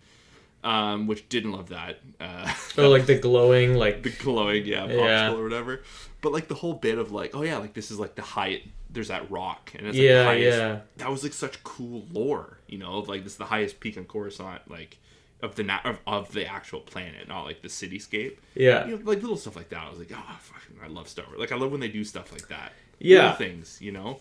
[0.64, 5.07] um which didn't love that uh Oh, like the glowing, like the glowing yeah popsicle
[5.07, 5.33] Yeah.
[5.33, 5.83] or whatever
[6.21, 8.68] but like the whole bit of like oh yeah like this is like the height
[8.90, 10.79] there's that rock and it's like Yeah, highest, yeah.
[10.97, 14.05] that was like such cool lore you know like this is the highest peak on
[14.05, 14.99] coruscant like
[15.40, 19.03] of the na- of, of the actual planet not like the cityscape yeah, you know,
[19.05, 19.85] like little stuff like that.
[19.87, 21.38] I was like, oh, fucking, I love Star Wars.
[21.38, 22.73] Like, I love when they do stuff like that.
[22.99, 23.18] Yeah.
[23.23, 24.18] Little things, you know.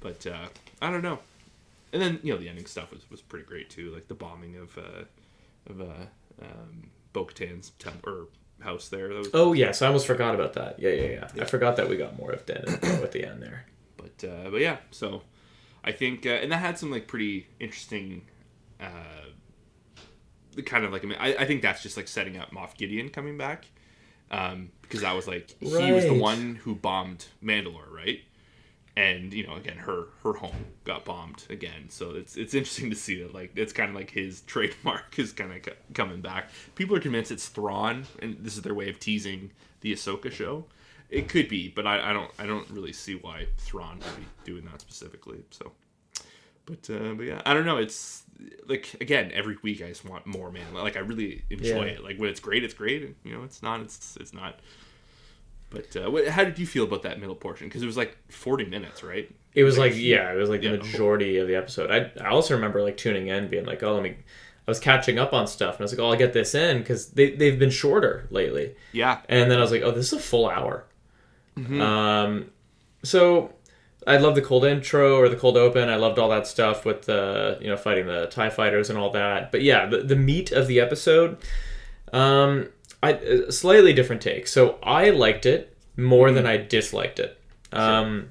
[0.00, 0.46] But uh,
[0.80, 1.18] I don't know.
[1.92, 4.56] And then you know the ending stuff was, was pretty great too, like the bombing
[4.56, 5.04] of uh,
[5.70, 6.06] of uh,
[6.42, 8.26] um, Bo-Katan's temple or
[8.60, 9.08] house there.
[9.08, 10.78] That was, Oh yes, I almost forgot about that.
[10.78, 11.42] Yeah, yeah, yeah.
[11.42, 13.66] I forgot that we got more of Den at the end there.
[13.96, 15.22] But uh, but yeah, so
[15.84, 18.22] I think uh, and that had some like pretty interesting.
[18.80, 19.32] Uh,
[20.64, 23.10] kind of like I, mean, I, I think that's just like setting up Moff Gideon
[23.10, 23.66] coming back,
[24.30, 28.20] um, because that was like he was the one who bombed Mandalore, right?
[28.98, 32.96] And you know, again, her her home got bombed again, so it's it's interesting to
[32.96, 36.50] see that like it's kind of like his trademark is kind of c- coming back.
[36.74, 40.64] People are convinced it's Thrawn, and this is their way of teasing the Ahsoka show.
[41.10, 44.26] It could be, but I, I don't I don't really see why Thrawn would be
[44.50, 45.44] doing that specifically.
[45.50, 45.70] So,
[46.66, 47.76] but uh, but yeah, I don't know.
[47.76, 48.24] It's
[48.66, 50.74] like again, every week I just want more, man.
[50.74, 51.92] Like I really enjoy Yeah.
[51.92, 52.02] it.
[52.04, 53.02] Like when it's great, it's great.
[53.04, 54.58] And, you know, it's not, it's it's not.
[55.70, 57.68] But uh, what, how did you feel about that middle portion?
[57.68, 59.30] Because it was like forty minutes, right?
[59.54, 61.90] It was like yeah, it was like the majority of the episode.
[61.90, 64.16] I I also remember like tuning in, being like, oh, let me.
[64.66, 66.78] I was catching up on stuff, and I was like, oh, I'll get this in
[66.78, 68.74] because they they've been shorter lately.
[68.92, 70.84] Yeah, And then I was like, oh, this is a full hour.
[71.80, 72.50] Um,
[73.02, 73.52] so
[74.06, 75.88] I love the cold intro or the cold open.
[75.88, 79.10] I loved all that stuff with the you know fighting the Tie fighters and all
[79.10, 79.50] that.
[79.52, 81.38] But yeah, the, the meat of the episode,
[82.12, 82.68] um,
[83.02, 84.46] I a slightly different take.
[84.46, 87.40] So I liked it more than I disliked it.
[87.72, 88.30] Um,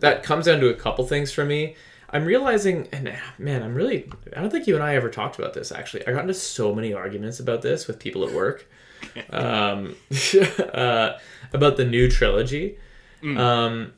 [0.00, 1.76] that comes down to a couple things for me.
[2.10, 5.52] I'm realizing, and man, I'm really, I don't think you and I ever talked about
[5.52, 6.06] this actually.
[6.06, 8.66] I got into so many arguments about this with people at work
[9.30, 9.94] um,
[10.74, 11.18] uh,
[11.52, 12.78] about the new trilogy.
[13.22, 13.92] Um,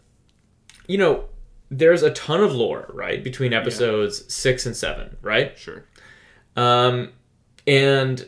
[0.87, 1.27] you know,
[1.71, 5.57] there's a ton of lore, right, between episodes six and seven, right?
[5.57, 5.85] Sure.
[6.57, 7.13] Um,
[7.67, 8.27] and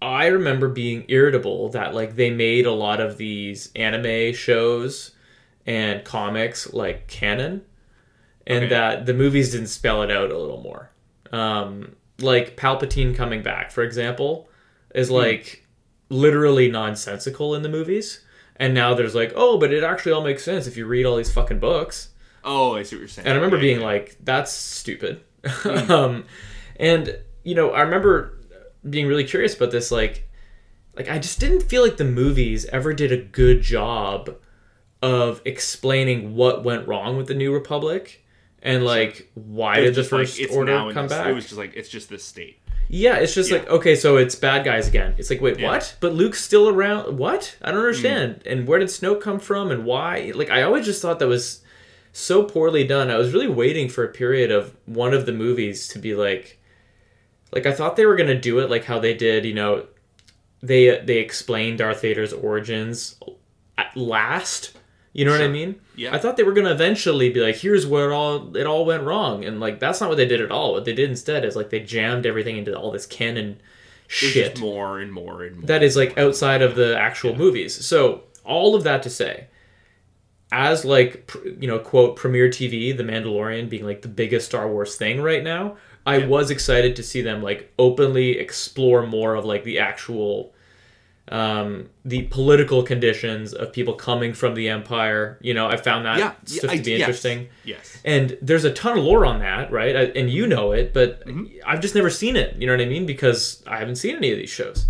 [0.00, 5.12] I remember being irritable that like they made a lot of these anime shows
[5.66, 7.62] and comics like canon,
[8.46, 8.68] and Okay.
[8.68, 10.90] that the movies didn't spell it out a little more.
[11.32, 14.48] Um, like Palpatine coming back, for example,
[14.94, 15.66] is like
[16.08, 18.24] literally nonsensical in the movies.
[18.56, 21.16] And now there's like, oh, but it actually all makes sense if you read all
[21.16, 22.10] these fucking books.
[22.44, 23.26] Oh, I see what you're saying.
[23.26, 23.84] And I remember Yeah, being yeah.
[23.84, 25.22] like, that's stupid.
[25.88, 26.24] um,
[26.76, 28.37] and, you know, I remember
[28.88, 29.90] being really curious about this.
[29.90, 30.28] Like,
[30.96, 34.36] like I just didn't feel like the movies ever did a good job
[35.00, 38.24] of explaining what went wrong with the New Republic
[38.62, 41.28] and like why did the just like, First Order come back?
[41.28, 42.60] It was just like it's just this state.
[42.88, 43.58] Yeah, it's just Yeah.
[43.58, 45.14] like okay, so it's bad guys again.
[45.18, 45.68] It's like wait, Yeah.
[45.70, 45.96] what?
[46.00, 47.16] But Luke's still around.
[47.16, 47.56] What?
[47.62, 48.42] I don't understand.
[48.44, 48.52] Mm.
[48.52, 49.70] And where did Snoke come from?
[49.70, 50.32] And why?
[50.34, 51.62] Like I always just thought that was
[52.12, 53.10] so poorly done.
[53.10, 56.57] I was really waiting for a period of one of the movies to be like,
[57.52, 59.44] like I thought they were gonna do it like how they did.
[59.44, 59.86] You know,
[60.62, 63.18] they they explained Darth Vader's origins
[63.76, 64.72] at last.
[65.14, 65.80] You know what I mean?
[65.96, 66.14] Yeah.
[66.14, 69.02] I thought they were gonna eventually be like, here's where it all it all went
[69.02, 70.72] wrong, and like that's not what they did at all.
[70.72, 73.60] What they did instead is like they jammed everything into all this canon
[74.06, 75.66] shit more and more and more.
[75.66, 77.84] that is like outside of the actual movies.
[77.84, 79.48] So all of that to say,
[80.52, 84.94] as like you know, quote premiere TV, The Mandalorian being like the biggest Star Wars
[84.96, 85.76] thing right now,
[86.12, 86.26] I Yeah.
[86.36, 90.32] was excited to see them like openly explore more of like the actual
[91.30, 96.18] um the political conditions of people coming from the empire you know i found that
[96.18, 97.98] yeah, stuff yeah, to be I- yes, interesting Yes.
[98.12, 99.94] and there's a ton of lore on that, right?
[100.02, 101.44] I- And you know it, but Mm-hmm.
[101.70, 102.56] I've just never seen it.
[102.58, 103.04] You know what I mean?
[103.14, 104.86] Because I haven't seen any of these shows.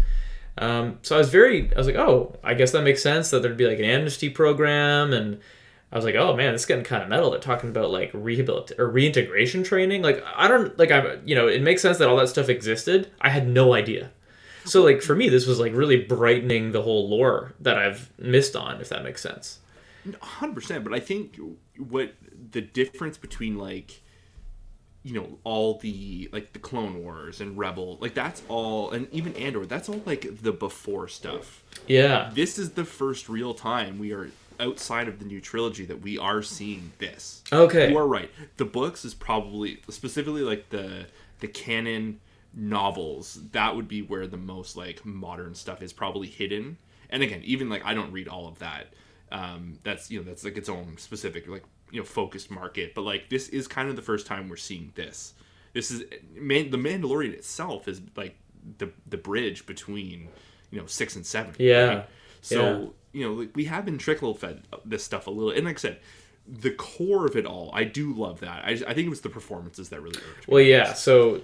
[0.66, 3.42] Um, so I was very, I was like, oh, I guess that makes sense that
[3.42, 5.40] there'd be like an amnesty program, and
[5.90, 7.30] I was like, oh man, this is getting kind of metal.
[7.30, 10.02] They're talking about like rehabilit or reintegration training.
[10.02, 13.10] Like I don't like I'm, you know, it makes sense that all that stuff existed.
[13.20, 14.10] I had no idea.
[14.64, 18.54] So like for me, this was like really brightening the whole lore that I've missed
[18.54, 19.60] on, if that makes sense.
[20.20, 20.84] hundred percent.
[20.84, 21.40] But I think
[21.78, 22.12] what
[22.50, 24.02] the difference between like
[25.04, 29.34] you know all the like the Clone Wars and Rebel, like that's all, and even
[29.36, 31.64] Andor, that's all like the before stuff.
[31.86, 32.30] Yeah.
[32.34, 36.18] This is the first real time we are outside of the new trilogy that we
[36.18, 37.42] are seeing this.
[37.52, 37.90] Okay.
[37.90, 38.30] You are right.
[38.56, 41.06] The books is probably specifically like the
[41.40, 42.20] the canon
[42.54, 43.38] novels.
[43.52, 46.78] That would be where the most like modern stuff is probably hidden.
[47.10, 48.88] And again, even like I don't read all of that.
[49.30, 52.94] Um, that's you know that's like its own specific like you know focused market.
[52.94, 55.34] But like this is kind of the first time we're seeing this.
[55.72, 58.36] This is man, the Mandalorian itself is like
[58.78, 60.28] the the bridge between
[60.70, 61.54] you know six and seven.
[61.58, 61.84] Yeah.
[61.84, 62.08] right?
[62.40, 62.94] So.
[63.12, 65.50] You know like, we have been trickle fed this stuff a little.
[65.50, 66.00] And like I said,
[66.46, 68.64] the core of it all, I do love that.
[68.64, 70.52] I, I think it was the performances that really irked me.
[70.54, 70.92] Well, yeah.
[70.94, 71.42] So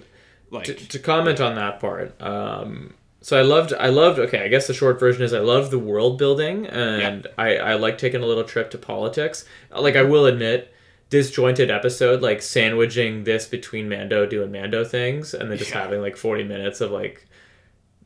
[0.51, 4.47] like to, to comment on that part um so i loved i loved okay i
[4.47, 8.21] guess the short version is i loved the world building and i i like taking
[8.21, 9.43] a little trip to politics
[9.75, 10.71] like i will admit
[11.09, 15.81] disjointed episode like sandwiching this between mando doing mando things and then just Yeah.
[15.81, 17.27] having like 40 minutes of like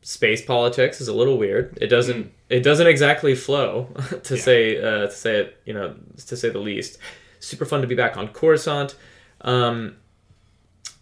[0.02, 3.84] space politics is a little weird it doesn't it doesn't exactly flow
[4.24, 4.42] to Yeah.
[4.42, 5.94] say uh to say it you know
[6.26, 6.98] to say the least
[7.38, 8.94] super fun to be back on coruscant
[9.42, 9.96] um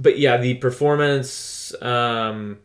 [0.01, 2.59] but yeah, the performance, um,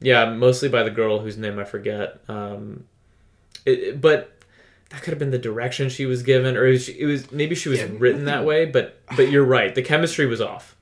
[0.00, 2.20] yeah, mostly by the girl whose name I forget.
[2.28, 2.84] Um,
[3.64, 4.32] it- but
[4.90, 7.54] that could have been the direction she was given, or it was, it was maybe
[7.54, 8.66] she was Yeah, written that way.
[8.66, 10.76] But but you're right, the chemistry was off.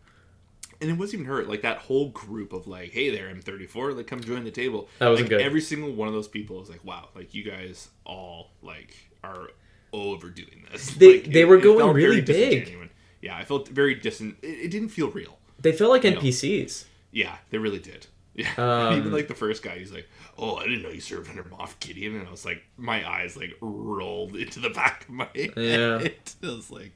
[0.83, 1.45] And it wasn't even her.
[1.45, 3.93] Like that whole group of like, hey there, I'm 34.
[3.93, 4.89] like come join the table.
[4.99, 5.47] That wasn't like, good.
[5.47, 9.49] Every single one of those people was like, wow, like you guys all like are
[9.93, 10.91] overdoing this.
[10.95, 12.77] They- Like, they it- were it going really big.
[13.21, 14.37] Yeah, I felt very distant.
[14.43, 15.39] It, it didn't feel real.
[15.61, 16.87] They felt like NPCs.
[17.13, 18.07] Yeah, they really did.
[18.35, 21.29] Yeah, Um, even like the first guy, he's like, "Oh, I didn't know you served
[21.29, 25.11] under Moff Gideon," and I was like, my eyes like rolled into the back of
[25.11, 25.53] my head.
[25.55, 26.09] Yeah.
[26.43, 26.93] I was like,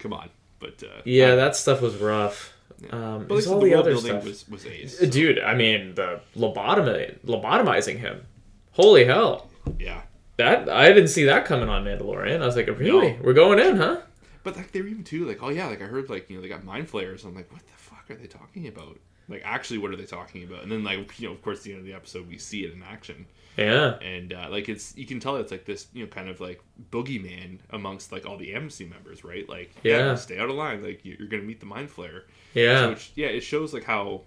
[0.00, 0.28] "Come on,"
[0.60, 2.52] but uh, Yeah, I- that stuff was rough.
[2.90, 4.24] Um, but all the the other stuff.
[4.24, 5.02] was was ace.
[5.02, 8.26] Uh, Dude, I mean the lobotomy, lobotomizing him.
[8.72, 9.48] Holy hell!
[9.78, 10.02] Yeah,
[10.36, 12.42] That I didn't see that coming on Mandalorian.
[12.42, 13.12] I was like, really?
[13.12, 13.18] No.
[13.22, 14.00] We're going in, huh?
[14.44, 16.42] but like they were even too like, oh yeah, like I heard like you know
[16.42, 17.24] they got mind flayers.
[17.24, 18.98] I'm like, what the fuck are they talking about?
[19.28, 20.62] Like, actually, what are they talking about?
[20.62, 22.64] And then, like, you know, of course, at the end of the episode, we see
[22.64, 23.26] it in action,
[23.56, 23.96] Yeah.
[24.00, 26.60] and uh, like, it's you can tell it's like this, you know, kind of like
[26.90, 29.48] boogeyman amongst like all the amnesty members, right?
[29.48, 30.14] Like, Yeah.
[30.16, 30.82] stay out of line.
[30.82, 32.22] Like, you- you're gonna meet the mind flayer.
[32.54, 32.94] Yeah.
[32.96, 34.22] So yeah, it shows like how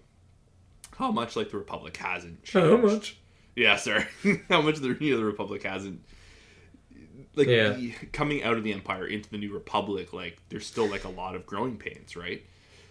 [0.98, 2.70] how much like the republic hasn't changed.
[2.70, 3.18] How much?
[3.56, 4.08] Yeah, sir.
[4.50, 6.02] how much the you know, the republic hasn't
[7.36, 7.70] like Yeah.
[7.74, 10.14] the- coming out of the empire into the new republic.
[10.14, 12.44] Like there's still like a lot of growing pains, right?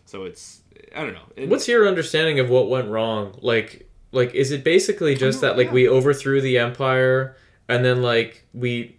[0.04, 0.60] So it's
[0.94, 1.46] I don't know.
[1.46, 3.36] What's your understanding of what went wrong?
[3.42, 5.72] Like, like is it basically just that like yeah.
[5.72, 7.36] we overthrew the empire
[7.68, 8.96] and then like we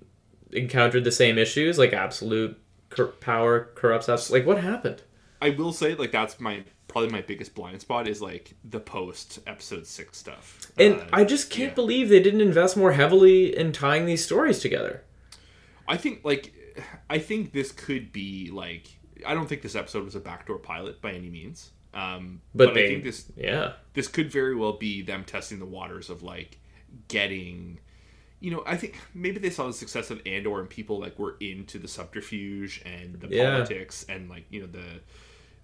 [0.51, 4.29] encountered the same issues, like absolute cor- power corrupts us?
[4.29, 5.01] Like, what happened?
[5.41, 9.39] I will say like that's my probably my biggest blind spot is like the post
[9.47, 10.71] episode six stuff.
[10.77, 11.75] And Uh, I just can't yeah.
[11.75, 15.03] believe they didn't invest more heavily in tying these stories together.
[15.87, 16.53] I think like
[17.09, 21.01] I think this could be like I don't think this episode was a backdoor pilot
[21.01, 21.71] by any means.
[21.93, 25.60] Um, But, but, they, I think this yeah, this could very well be them testing
[25.60, 26.60] the waters of like
[27.08, 27.80] getting
[28.39, 31.36] you know i think maybe they saw the success of andor and people like were
[31.39, 33.52] into the subterfuge and the Yeah.
[33.52, 35.02] politics and like you know the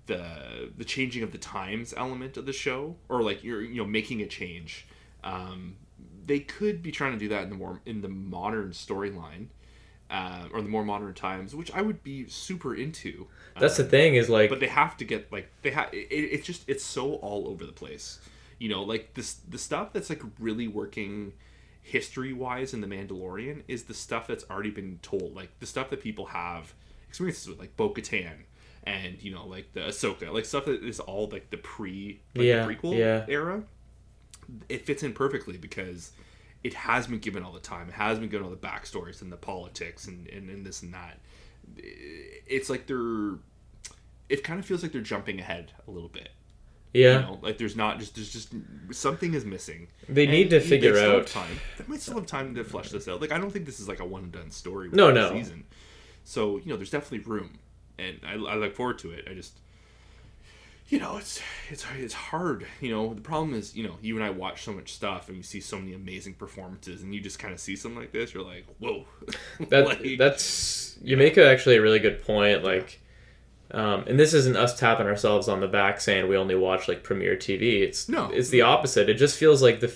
[0.08, 3.86] the the changing of the times element of the show or like you're you know
[3.88, 4.86] making a change.
[5.24, 5.78] Um
[6.28, 9.48] they could be trying to do that in the more in the modern storyline
[10.10, 13.28] uh, or the more modern times which i would be super into.
[13.60, 16.08] That's Um, the thing is like but they have to get like they have it,
[16.12, 18.20] it's just it's so all over the place.
[18.60, 21.34] You know like this the stuff that's like really working
[21.82, 25.90] history wise in the mandalorian is the stuff that's already been told like the stuff
[25.92, 26.74] that people have
[27.08, 28.34] experiences with like bo-katan
[28.84, 32.44] and you know like the ahsoka like stuff that is all like the pre like
[32.46, 33.26] Yeah, the prequel yeah.
[33.28, 33.64] era.
[34.70, 36.12] It fits in perfectly because
[36.66, 37.88] it has been given all the time.
[37.90, 40.94] It has been given all the backstories and the politics and, and, and this and
[40.94, 41.20] that.
[41.78, 43.38] It's like they're.
[44.30, 46.30] It kind of feels like they're jumping ahead a little bit.
[46.94, 48.50] yeah, You know, like there's not just there's just
[48.92, 49.88] something is missing.
[50.10, 51.60] They need to figure out- time.
[51.78, 53.22] They might still have time to flesh this out.
[53.22, 54.90] Like I don't think this is like a one and done story.
[54.92, 55.32] No, no.
[55.32, 55.66] Season.
[56.24, 57.60] So you know, there's definitely room,
[58.00, 59.28] and I, I look forward to it.
[59.30, 59.60] I just
[60.88, 62.66] you know, it's it's it's hard.
[62.82, 65.38] You know, the problem is, you know, you and I watch so much stuff and
[65.38, 68.34] we see so many amazing performances, and you just kind of see something like this,
[68.34, 69.06] you're like, whoa.
[69.70, 73.02] that Like, that's you make a, actually a really good point like
[73.72, 77.04] um, and this isn't us tapping ourselves on the back saying we only watch like
[77.04, 78.30] premiere tv it's No.
[78.32, 79.94] it's the opposite it just feels like the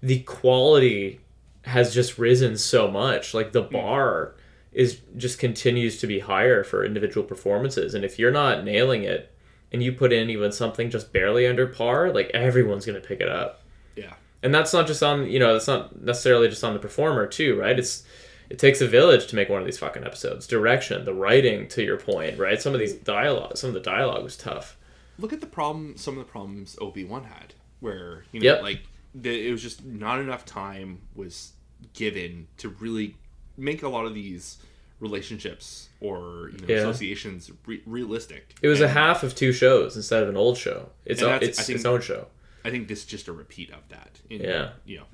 [0.00, 1.20] the quality
[1.62, 3.52] has just risen so much like Hmm.
[3.52, 4.34] the bar
[4.72, 9.34] is just continues to be higher for individual performances and if you're not nailing it
[9.72, 13.20] and you put in even something just barely under par like everyone's going to pick
[13.20, 13.62] it up.
[13.96, 17.26] Yeah, and that's not just on you know that's not necessarily just on the performer
[17.26, 17.78] too right?
[17.78, 18.04] It's
[18.50, 20.46] it takes a village to make one of these fucking episodes.
[20.46, 22.60] Direction the writing to your point right?
[22.60, 24.76] Some of these dialogue some of the dialogue was tough.
[25.18, 25.96] Look at the problem.
[25.96, 28.62] Some of the problems Obi Wan had, where you know, Yep.
[28.62, 28.80] like
[29.14, 31.52] the, it was just not enough time was
[31.94, 33.16] given to really
[33.56, 34.58] make a lot of these
[35.00, 36.76] relationships or you know Yeah.
[36.80, 38.54] associations re- realistic.
[38.62, 41.34] it was a half of two shows instead of an old show it's And o-
[41.46, 42.28] it's think- its own show
[42.64, 44.20] I think this is just a repeat of that.
[44.28, 44.72] In, Yeah.
[44.84, 45.04] You know,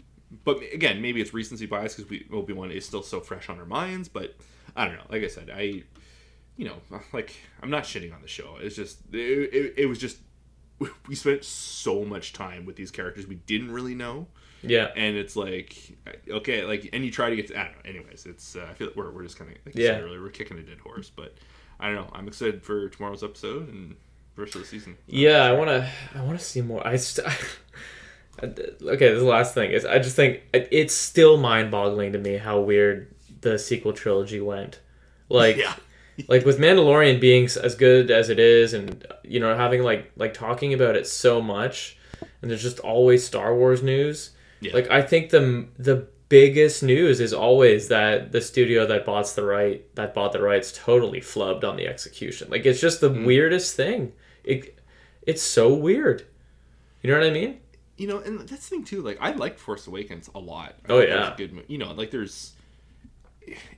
[0.45, 3.59] but again, maybe it's recency bias because we Obi Wan is still so fresh on
[3.59, 4.09] our minds.
[4.09, 4.35] But
[4.75, 5.07] I don't know.
[5.11, 5.85] Like I said, I,
[6.57, 6.77] you know,
[7.13, 8.57] like I'm not shitting on the show.
[8.61, 10.19] It's just it, it, it was just
[11.09, 14.27] we spent so much time with these characters we didn't really know,
[14.71, 15.97] yeah and it's like
[16.29, 17.91] okay, like and you try to get to, I don't know.
[17.91, 19.99] Anyways, it's uh, I feel like we're we're just kind of like Yeah.
[20.01, 21.35] earlier we're kicking a dead horse, but
[21.81, 22.11] I don't know.
[22.13, 23.97] I'm excited for tomorrow's episode and
[24.37, 24.97] rest of the season.
[25.07, 27.25] yeah i want to i want to see more i st-
[28.43, 33.15] okay this last thing is i just think it's still mind-boggling to me how weird
[33.43, 34.81] the sequel trilogy went
[35.29, 35.75] like yeah.
[36.29, 40.35] like with Mandalorian being as good as it is, and you know having like like
[40.35, 41.97] talking about it so much,
[42.43, 44.31] and there's just always Star Wars news.
[44.65, 44.75] Yeah.
[44.75, 49.45] Like I think the the biggest news is always that the studio that bought the
[49.45, 52.49] right that bought the rights totally flubbed on the execution.
[52.51, 53.25] Like it's just the Mm.
[53.27, 54.13] weirdest thing.
[54.43, 54.79] It
[55.27, 56.27] it's so weird.
[57.03, 57.61] You know what I mean?
[57.97, 59.03] you know, and that's the thing too.
[59.03, 60.75] Like, I liked Force Awakens a lot.
[60.89, 61.35] I Oh, thought that was yeah.
[61.35, 61.65] a good.
[61.69, 62.53] You know, like there's,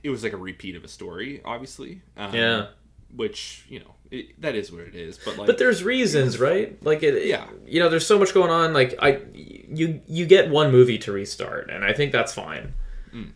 [0.01, 2.01] it was like a repeat of a story, obviously.
[2.15, 2.67] Um, Yeah.
[3.15, 5.17] Which you know, it, that is what it is.
[5.23, 6.81] But like, But there's reasons, right?
[6.83, 7.45] Like it, Yeah.
[7.65, 8.73] You know, there's so much going on.
[8.73, 12.73] Like I, you you get one movie to restart, and I think that's fine.
[13.13, 13.31] Mm.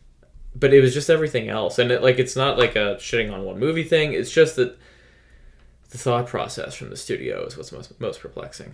[0.55, 3.43] But it was just everything else, and it, like it's not like a shitting on
[3.43, 4.13] one movie thing.
[4.13, 4.77] It's just that
[5.89, 8.73] the thought process from the studio is what's most most perplexing.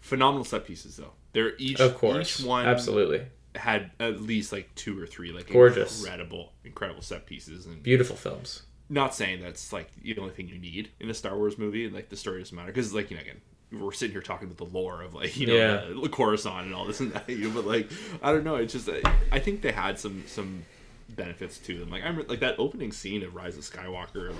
[0.00, 1.12] phenomenal set pieces though.
[1.32, 3.22] They're each Of course, each one absolutely
[3.54, 6.00] had at least like two or three like Gorgeous.
[6.00, 7.66] incredible, incredible set pieces.
[7.66, 8.62] And beautiful films.
[8.88, 11.84] Not saying that's like the only thing you need in a Star Wars movie.
[11.86, 13.40] and Like the story doesn't matter because it's like you know again,
[13.72, 16.00] we're sitting here talking about the lore of like you know Yeah.
[16.00, 17.90] the, Coruscant and all this and that, you know, but like
[18.22, 19.00] I don't know, it's just I,
[19.32, 20.64] I think they had some some
[21.08, 21.90] benefits to them.
[21.90, 24.34] Like I'm like that opening scene of Rise of Skywalker,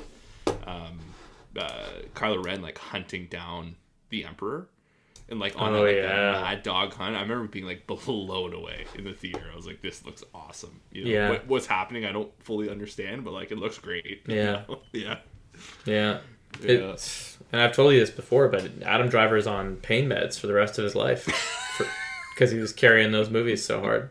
[0.66, 0.99] um,
[1.59, 3.76] uh, Kylo Ren like hunting down
[4.11, 4.68] the Emperor.
[5.29, 6.03] And like on Oh, like, yeah.
[6.03, 9.43] that mad dog hunt, I remember being like blown away in the theater.
[9.53, 11.31] I was like, "This looks awesome." You know, Yeah.
[11.31, 14.07] what, what's happening, I don't fully understand, but like, it looks great.
[14.27, 14.62] you Yeah.
[14.68, 14.79] know?
[14.93, 15.18] yeah,
[15.85, 16.18] Yeah.
[16.62, 16.97] Yeah.
[17.53, 20.55] And I've told you this before, but Adam Driver is on pain meds for the
[20.55, 21.27] rest of his life
[22.35, 24.11] because he was carrying those movies so hard.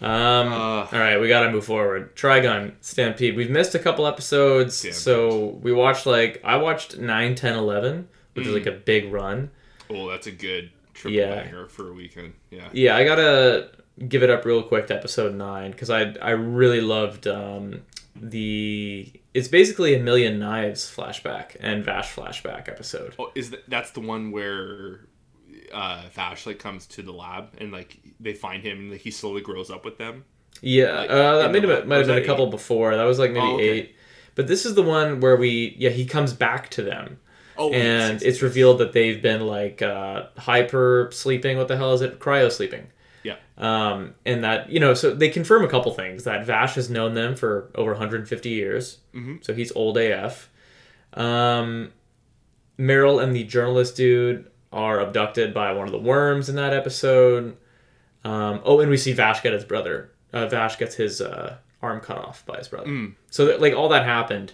[0.00, 0.86] Um, Uh.
[0.86, 2.14] all right, we got to move forward.
[2.16, 3.34] Trigun Stampede.
[3.36, 8.46] We've missed a couple episodes, so we watched like I watched 9, 10, 11, which
[8.46, 9.50] is like a big run.
[9.90, 11.42] Oh, that's a good triple Yeah.
[11.42, 12.34] banger for a weekend.
[12.50, 12.68] Yeah.
[12.72, 13.70] Yeah, I gotta
[14.08, 17.82] give it up real quick to episode nine because I I really loved um,
[18.30, 19.12] the.
[19.34, 23.14] It's basically a Million Knives flashback and Vash flashback episode.
[23.18, 25.00] Oh, is that that's the one where
[25.72, 29.10] uh Vash like comes to the lab and like they find him and like, he
[29.10, 30.24] slowly grows up with them?
[30.62, 31.14] Yeah, Like, uh,
[31.48, 32.96] that the- have, might have been a couple before.
[32.96, 33.68] That was like maybe Oh, okay.
[33.68, 33.96] eight.
[34.34, 37.18] But this is the one where we yeah he comes back to them
[37.58, 37.80] Oh, yes,
[38.10, 41.56] and yes, it's revealed that they've been like uh, hyper sleeping.
[41.58, 42.18] What the hell is it?
[42.18, 42.86] Cryo sleeping.
[43.22, 43.36] Yeah.
[43.58, 47.14] Um, and that you know, so they confirm a couple things that Vash has known
[47.14, 49.44] them for over 150 years, Mhm.
[49.44, 50.48] so he's old AF.
[51.14, 51.92] Um,
[52.78, 57.56] Meryl and the journalist dude are abducted by one of the worms in that episode.
[58.24, 60.10] Um, oh, and we see Vash get his brother.
[60.32, 62.88] Uh, Vash gets his uh, arm cut off by his brother.
[62.88, 63.14] Mm.
[63.30, 64.52] So that, like all that happened,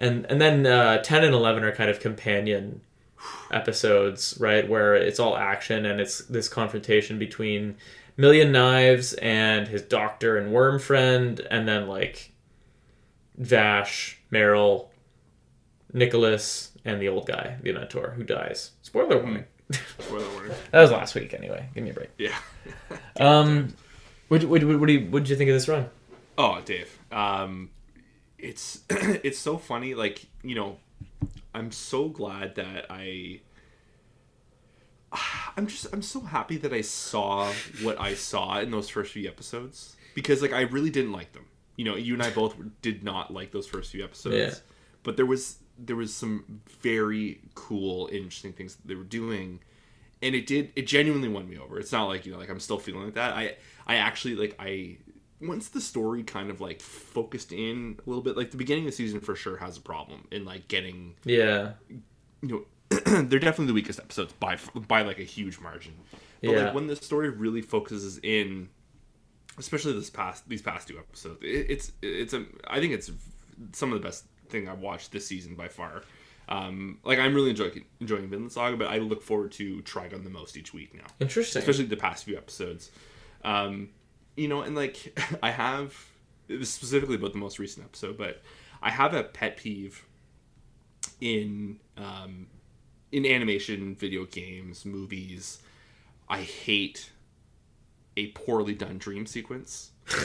[0.00, 2.80] and and then uh, 10 and 11 are kind of companion
[3.52, 4.68] episodes, right?
[4.68, 7.76] Where it's all action and it's this confrontation between
[8.16, 12.32] Million Knives and his doctor and worm friend, and then like
[13.36, 14.88] Vash, Meryl,
[15.92, 18.72] Nicholas, and the old guy, the mentor, who dies.
[18.82, 19.44] Spoiler warning.
[19.98, 20.52] Spoiler warning.
[20.70, 21.68] That was last week, anyway.
[21.74, 22.10] Give me a break.
[22.18, 22.36] Yeah.
[23.18, 23.74] Um,
[24.28, 25.88] what what what, what, do you, what did you think of this run?
[26.36, 26.96] Oh, Dave.
[27.10, 27.70] Um,
[28.42, 29.94] it's it's so funny.
[29.94, 30.78] Like you know,
[31.54, 33.40] I'm so glad that I.
[35.56, 39.28] I'm just I'm so happy that I saw what I saw in those first few
[39.28, 41.46] episodes because like I really didn't like them.
[41.76, 44.36] You know, you and I both did not like those first few episodes.
[44.36, 44.54] Yeah.
[45.02, 49.60] But there was there was some very cool, interesting things that they were doing,
[50.22, 51.78] and it did it genuinely won me over.
[51.78, 53.32] It's not like you know like I'm still feeling like that.
[53.32, 54.98] I I actually like I
[55.40, 58.90] once the story kind of like focused in a little bit like the beginning of
[58.90, 62.02] the season for sure has a problem in like getting Yeah, you
[62.42, 62.64] know
[63.22, 65.94] they're definitely the weakest episodes by by like a huge margin.
[66.42, 66.64] But Yeah.
[66.66, 68.68] like when the story really focuses in,
[69.58, 73.10] especially this past these past two episodes, it, it's it's a I think it's
[73.72, 76.02] some of the best thing I've watched this season by far.
[76.48, 80.30] Um, like I'm really enjoying enjoying Vinland Saga, but I look forward to Trigun the
[80.30, 81.60] most each week now interesting.
[81.60, 82.90] especially the past few episodes.
[83.44, 83.90] Um,
[84.40, 85.94] you know, and like I have
[86.48, 88.40] specifically about the most recent episode, but
[88.82, 90.06] I have a pet peeve
[91.20, 92.46] in um,
[93.12, 95.58] in animation, video games, movies.
[96.28, 97.10] I hate
[98.16, 99.90] a poorly done dream sequence.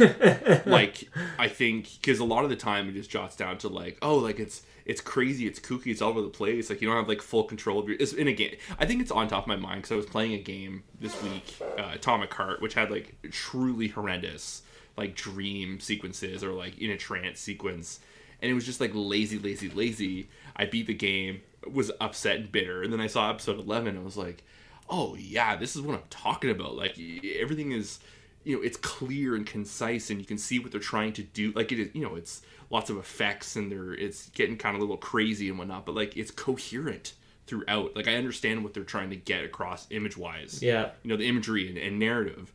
[0.66, 4.00] like I think because a lot of the time it just jots down to like
[4.02, 6.98] oh like it's it's crazy it's kooky it's all over the place like you don't
[6.98, 9.44] have like full control of your it's in a game I think it's on top
[9.44, 12.76] of my mind because I was playing a game this week uh, Atomic Heart which
[12.76, 14.62] had like truly horrendous
[14.98, 18.00] like dream sequences or like in a trance sequence
[18.42, 20.30] and it was just like lazy lazy lazy.
[20.56, 24.00] I beat the game was upset and bitter and then I saw episode 11 and
[24.00, 24.44] I was like
[24.90, 27.00] oh yeah this is what I'm talking about like
[27.40, 28.00] everything is
[28.46, 31.52] you know it's clear and concise and you can see what they're trying to do.
[31.54, 34.80] Like it is you know it's lots of effects and they're it's getting kind of
[34.82, 37.14] a little crazy and whatnot but like it's coherent
[37.48, 37.96] throughout.
[37.96, 40.90] Like i understand what they're trying to get across image wise Yeah.
[41.04, 42.54] you know the imagery and, and narrative.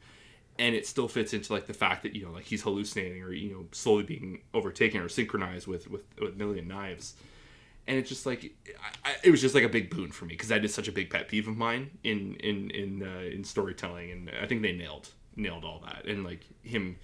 [0.59, 3.33] And it still fits into like the fact that you know like he's hallucinating or
[3.33, 7.15] you know slowly being overtaken or synchronized with with, with million knives.
[7.87, 8.53] And it's just like
[9.05, 10.87] I, I, it was just like a big boon for me because that is such
[10.87, 14.61] a big pet peeve of mine in in in uh, in storytelling and i think
[14.63, 16.07] they nailed nailed all that.
[16.07, 16.97] And like him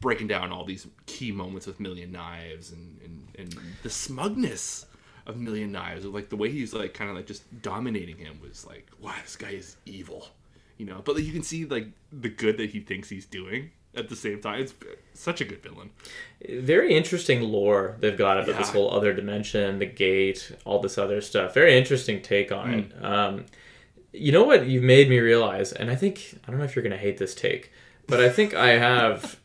[0.00, 4.86] breaking down all these key moments with million knives and and, and the smugness
[5.26, 8.40] of million knives or like the way he's like kind of like just dominating him
[8.40, 10.26] was like wow this guy is evil
[10.80, 11.02] you know?
[11.04, 14.16] But like, you can see like the good that he thinks he's doing at the
[14.16, 14.62] same time.
[14.62, 14.74] It's
[15.12, 15.90] such a good villain.
[16.48, 21.20] Very interesting lore they've got about this whole other dimension, the gate, all this other
[21.20, 21.52] stuff.
[21.52, 23.04] Very interesting take on it.
[23.04, 23.44] Um,
[24.12, 26.82] you know what you've made me realize, and I think I don't know if you're
[26.82, 27.72] gonna hate this take,
[28.06, 29.38] but I think I have.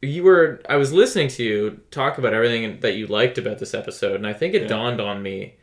[0.00, 3.74] You were I was listening to you talk about everything that you liked about this
[3.74, 4.68] episode, and I think it Yeah.
[4.68, 5.56] dawned on me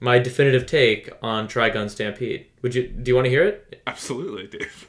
[0.00, 2.46] my definitive take on Trigun Stampede.
[2.62, 3.82] Would you do you want to hear it?
[3.86, 4.86] Absolutely, Dave.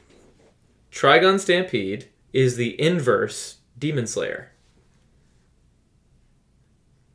[0.90, 4.52] Trigun Stampede is the inverse Demon Slayer.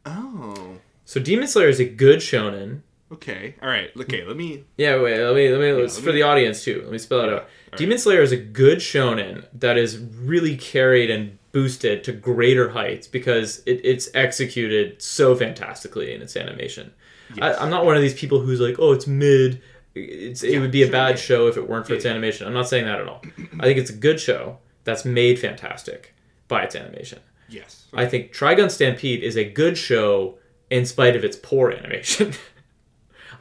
[0.05, 0.77] Oh.
[1.05, 2.81] So Demon Slayer is a good shonen.
[3.11, 3.55] Okay.
[3.61, 3.89] All right.
[3.97, 4.23] Okay.
[4.25, 4.65] Let me.
[4.77, 6.81] Yeah, wait, let me let me it's let for me- the audience too.
[6.83, 7.39] Let me spell it Yeah, out.
[7.67, 7.77] alright.
[7.77, 13.07] Demon Slayer is a good shonen that is really carried and boosted to greater heights
[13.07, 16.93] because it, it's executed so fantastically in its animation.
[17.35, 17.57] Yes.
[17.57, 19.61] I, I'm not one of these people who's like, oh, it's mid.
[19.95, 22.45] It's, it would be a bad show if it weren't for Yeah, its animation.
[22.45, 23.21] I'm not saying that at all.
[23.59, 26.13] I think it's a good show that's made fantastic
[26.47, 27.19] by its animation.
[27.49, 27.85] Yes.
[27.93, 30.37] I think Trigun Stampede is a good show
[30.69, 32.33] in spite of its poor animation.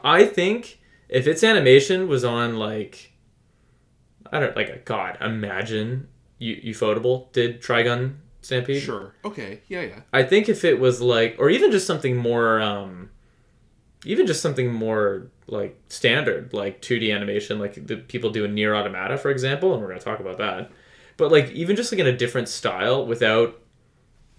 [0.06, 0.78] I think
[1.08, 3.12] if its animation was on like
[4.32, 8.82] I don't like a God, imagine you Ufotable did Trigun Stampede.
[8.82, 9.14] Sure.
[9.24, 9.60] Okay.
[9.68, 9.82] Yeah.
[9.82, 10.00] Yeah.
[10.12, 13.10] I think if it was like or even just something more um
[14.04, 18.74] even just something more like standard, like 2D animation, like the people do in Nier
[18.76, 20.70] Automata, for example, and we're gonna talk about that.
[21.16, 23.58] But like even just like in a different style without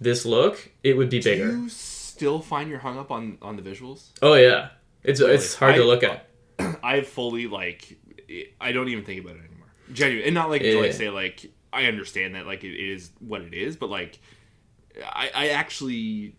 [0.00, 1.50] this look, it would be Do bigger.
[1.50, 4.10] you still find you're hung up on on the visuals?
[4.22, 4.68] Oh yeah,
[5.02, 6.28] it's it's hard to look at.
[6.82, 7.98] I fully like.
[8.60, 9.68] I don't even think about it anymore.
[9.92, 13.42] Genuine, and not like to like say like I understand that like it is what
[13.42, 14.18] it is, but like
[15.02, 16.34] I I actually.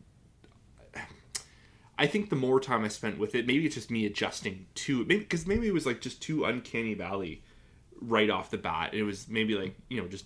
[1.97, 5.01] I think the more time I spent with it, maybe it's just me adjusting to
[5.01, 5.07] it.
[5.07, 7.43] Maybe because maybe it was like just too uncanny valley
[7.99, 8.91] right off the bat.
[8.91, 10.25] And it was maybe like you know just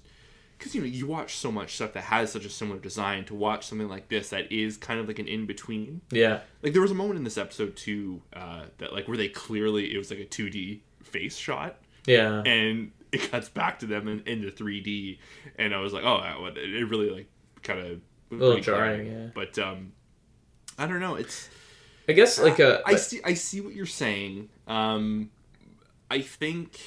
[0.64, 3.36] because you know you watch so much stuff that has such a similar design to
[3.36, 6.82] watch something like this that is kind of like an in between Yeah, like there
[6.82, 10.10] was a moment in this episode too uh, that like where they clearly it was
[10.10, 11.76] like a 2D face shot.
[12.06, 15.18] Yeah, and it cuts back to them in, into 3D
[15.58, 17.28] and I was like oh it really like
[17.62, 18.02] kind of
[18.32, 19.08] a little jarring.
[19.08, 19.92] Yeah, but um
[20.80, 21.50] I don't know it's
[22.08, 24.48] I guess like uh, I see I see what you're saying.
[24.66, 25.30] Um
[26.10, 26.80] I think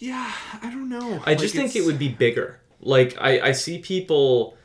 [0.00, 2.60] yeah I don't know I just think it would be bigger.
[2.80, 4.56] Like I I see people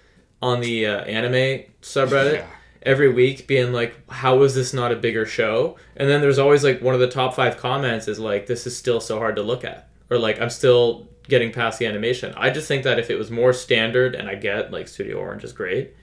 [0.42, 2.36] on the uh, anime subreddit.
[2.36, 2.48] Yeah.
[2.84, 6.64] Every week, being like, "How is this not a bigger show?" And then there's always
[6.64, 9.42] like one of the top five comments is like, "This is still so hard to
[9.42, 13.10] look at," or like, "I'm still getting past the animation." I just think that if
[13.10, 15.96] it was more standard, and I get like Studio Orange is great,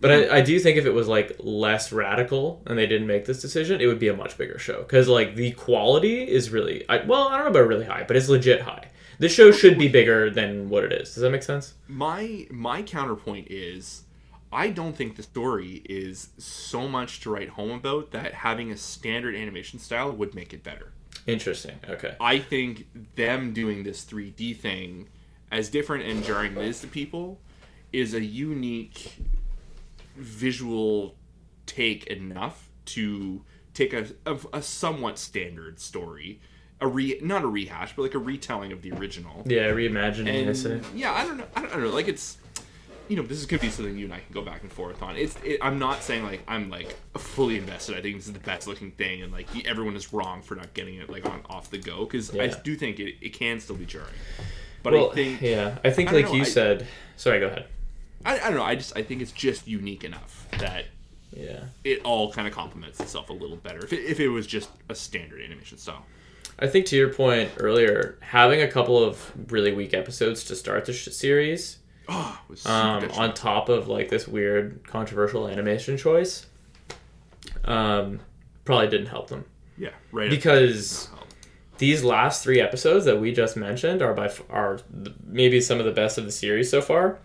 [0.00, 3.26] But I, I do think if it was like less radical and they didn't make
[3.26, 6.88] this decision, it would be a much bigger show because like the quality is really
[6.88, 8.88] I, well I don't know about really high, but it's legit high.
[9.18, 11.12] This show should be bigger than what it is.
[11.12, 11.74] Does that make sense?
[11.86, 14.04] my my counterpoint is
[14.52, 18.76] I don't think the story is so much to write home about that having a
[18.76, 20.92] standard animation style would make it better.
[21.26, 21.78] Interesting.
[21.88, 22.16] Okay.
[22.20, 25.08] I think them doing this 3D thing,
[25.52, 27.38] as different and jarring as to people,
[27.92, 29.12] is a unique
[30.16, 31.16] visual
[31.66, 33.44] take enough to
[33.74, 36.40] take a, a, a somewhat standard story,
[36.80, 39.42] a re not a rehash, but like a retelling of the original.
[39.46, 40.28] Yeah, reimagining.
[40.28, 40.80] I And say.
[40.94, 41.46] yeah, I don't know.
[41.54, 41.90] I don't, I don't know.
[41.90, 42.38] Like it's,
[43.08, 45.02] you know, this is could be something you and I can go back and forth
[45.02, 45.16] on.
[45.16, 45.36] It's.
[45.44, 47.96] It, I'm not saying like I'm like fully invested.
[47.96, 50.74] I think this is the best looking thing, and like everyone is wrong for not
[50.74, 53.76] getting it like on off the go because I do think it, it can still
[53.76, 54.08] be jarring.
[54.82, 56.86] But Well, I think yeah, I think I like know, you I- said.
[57.16, 57.66] Sorry, go ahead.
[58.24, 58.62] I, I don't know.
[58.64, 60.86] I just I think it's just unique enough that
[61.32, 61.64] Yeah.
[61.84, 63.78] it all kind of complements itself a little better.
[63.84, 66.04] If it, if it was just a standard animation style.
[66.58, 70.84] I think to your point earlier, having a couple of really weak episodes to start
[70.84, 76.44] the sh- series, Oh, was um, on top of like this weird controversial animation choice,
[77.64, 78.20] um,
[78.64, 79.44] probably didn't help them
[79.78, 80.28] yeah, right.
[80.30, 81.08] because
[81.78, 84.80] these last three episodes that we just mentioned are by f- are
[85.26, 87.18] maybe some of the best of the series so far.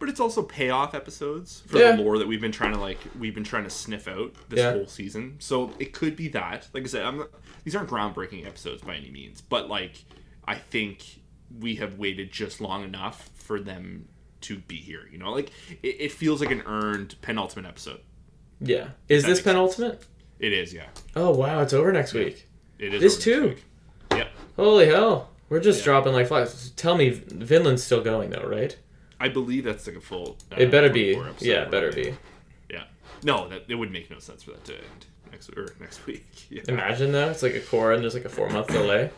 [0.00, 1.94] But it's also payoff episodes for Yeah.
[1.94, 4.58] the lore that we've been trying to like we've been trying to sniff out this
[4.58, 4.72] Yeah.
[4.72, 5.36] whole season.
[5.38, 6.66] So it could be that.
[6.74, 7.28] Like I said, I'm not,
[7.64, 10.02] these aren't groundbreaking episodes by any means, but like
[10.48, 11.04] I think
[11.60, 14.08] we have waited just long enough for them
[14.42, 15.06] to be here.
[15.12, 15.50] You know, like
[15.82, 18.00] it, it feels like an earned penultimate episode.
[18.60, 19.42] Yeah, is That this makes sense.
[19.44, 20.06] penultimate?
[20.38, 20.86] It is, yeah.
[21.14, 22.48] Oh wow, it's over next week.
[22.78, 23.00] It is.
[23.02, 23.56] This over too?
[24.16, 24.28] Yep.
[24.56, 25.84] Holy hell, we're just Yeah.
[25.84, 26.70] dropping like flies.
[26.70, 28.76] Tell me, Vinland's still going though, right?
[29.20, 30.38] I believe that's like a full.
[30.50, 31.20] Uh, It better be.
[31.40, 31.94] Yeah, it better run.
[31.94, 32.14] be.
[32.70, 32.84] Yeah.
[33.22, 36.26] No, that it would make no sense for that to end next or next week.
[36.50, 36.62] Yeah.
[36.68, 39.10] Imagine though, it's like a core and there's like a four month delay.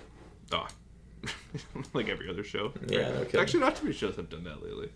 [0.53, 0.69] Ah.
[1.95, 2.73] like every other show.
[2.89, 3.41] Yeah, no kidding.
[3.41, 4.91] Actually, not too many shows have done that lately.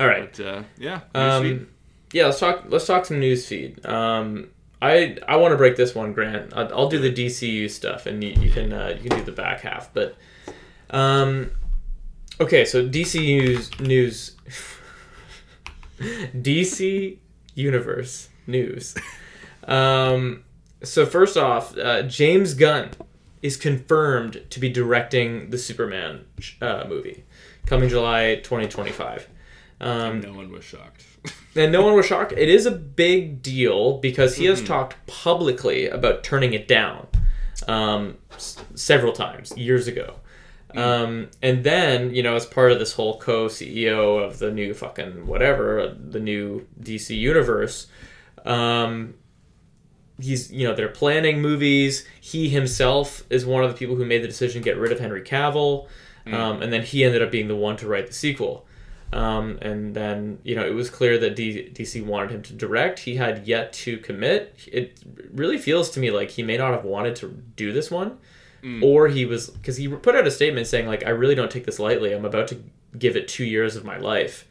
[0.00, 0.34] All right.
[0.36, 1.68] But uh, yeah, Um,
[2.12, 2.64] yeah, let's talk.
[2.68, 3.84] Let's talk some newsfeed.
[3.86, 4.48] Um,
[4.80, 6.52] I I want to break this one, Grant.
[6.56, 9.32] I'll, I'll do the DCU stuff, and you, you can uh, you can do the
[9.32, 9.92] back half.
[9.92, 10.16] But
[10.90, 11.50] um,
[12.40, 14.36] okay, so DC news,
[16.00, 17.16] DC
[17.54, 18.94] Universe news.
[19.66, 20.44] Um,
[20.82, 22.90] so first off, uh, James Gunn
[23.42, 26.24] is confirmed to be directing the Superman
[26.60, 27.24] uh, movie,
[27.66, 29.28] coming July 2025.
[29.80, 31.04] Um, no one was shocked.
[31.54, 32.32] and no one was shocked.
[32.32, 37.06] It is a big deal because he has talked publicly about turning it down
[37.68, 40.16] um, s- several times years ago.
[40.74, 44.74] Um, and then, you know, as part of this whole co CEO of the new
[44.74, 47.86] fucking whatever, the new DC universe,
[48.44, 49.14] um,
[50.20, 52.06] he's, you know, they're planning movies.
[52.20, 55.00] He himself is one of the people who made the decision to get rid of
[55.00, 55.88] Henry Cavill.
[56.26, 58.66] Um, and then he ended up being the one to write the sequel.
[59.12, 63.00] Um, and then, you know, it was clear that D- DC wanted him to direct.
[63.00, 64.54] He had yet to commit.
[64.70, 65.00] It
[65.32, 68.18] really feels to me like he may not have wanted to do this one.
[68.82, 71.64] Or he was, because he put out a statement saying, like, I really don't take
[71.64, 72.12] this lightly.
[72.12, 72.62] I'm about to
[72.98, 74.46] give it two years of my life.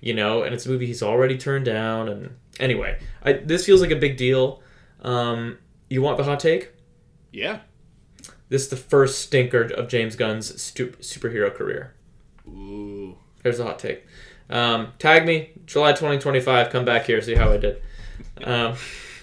[0.00, 2.08] You know, and it's a movie he's already turned down.
[2.08, 4.62] And anyway, I, this feels like a big deal.
[5.02, 6.72] Um, you want the hot take?
[7.32, 7.60] Yeah.
[8.48, 11.94] This is the first stinker of James Gunn's stu- superhero career.
[12.48, 13.16] Ooh.
[13.42, 14.06] There's a hot take.
[14.50, 16.70] Um, tag me, July 2025.
[16.70, 17.80] Come back here, see how I did.
[18.42, 18.74] Um,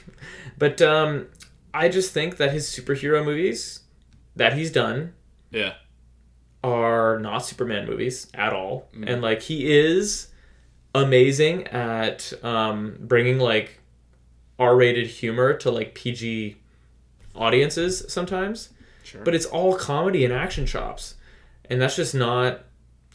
[0.57, 1.27] but um,
[1.73, 3.81] I just think that his superhero movies
[4.37, 5.13] that he's done
[5.51, 5.73] Yeah.
[6.63, 8.87] are not Superman movies at all.
[9.05, 10.27] And like he is
[10.95, 13.79] amazing at um, bringing like
[14.59, 16.57] R-rated humor to like PG
[17.35, 18.69] audiences sometimes.
[19.03, 19.21] Sure.
[19.23, 21.15] But it's all comedy and action chops.
[21.69, 22.63] And that's just not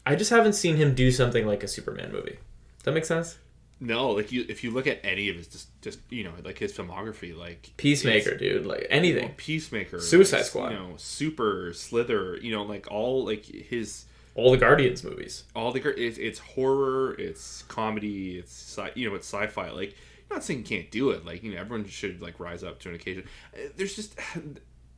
[0.05, 2.39] I just haven't seen him do something like a Superman movie.
[2.79, 3.39] Does that make sense?
[3.83, 6.59] No, like you, if you look at any of his, just, just you know, like
[6.59, 8.65] his filmography, like Peacemaker, dude.
[8.65, 9.31] Like anything.
[9.37, 10.71] Peacemaker, Suicide like, Squad.
[10.71, 14.05] you know, Super, Slither, you know, like all like his
[14.37, 15.45] All the Guardians movies.
[15.57, 19.71] all the it's, it's horror, it's comedy, it's sci- you know, it's sci-fi.
[19.71, 19.97] Like,
[20.31, 21.27] I'm not saying you can't do it.
[21.27, 23.25] Like, you know, everyone should like rise up to an occasion.
[23.55, 24.17] Uh, There's just,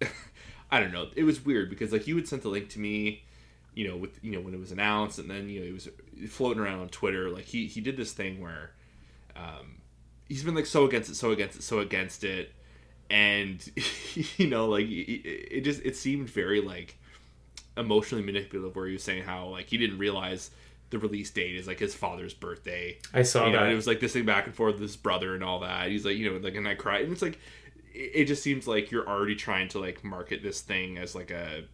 [0.70, 1.09] I don't know.
[1.16, 3.24] It was weird because like you would send the link to me,
[3.74, 5.88] you know, with you know when it was announced, and then you know he was
[6.28, 7.30] floating around on Twitter.
[7.30, 8.70] Like he he did this thing where,
[9.36, 9.80] um,
[10.28, 12.52] he's been like so against it, so against it, so against it,
[13.10, 13.68] and
[14.36, 16.96] you know like it, it just it seemed very like
[17.76, 20.50] emotionally manipulative where he was saying how like he didn't realize
[20.90, 23.64] the release date is like his father's birthday I saw you know, that.
[23.64, 25.90] and it was like this thing back and forth with his brother and all that
[25.90, 27.40] he's like you know like and i cried and it's like
[27.92, 31.32] it it just seems like you're already trying to like market this thing as like
[31.32, 31.64] a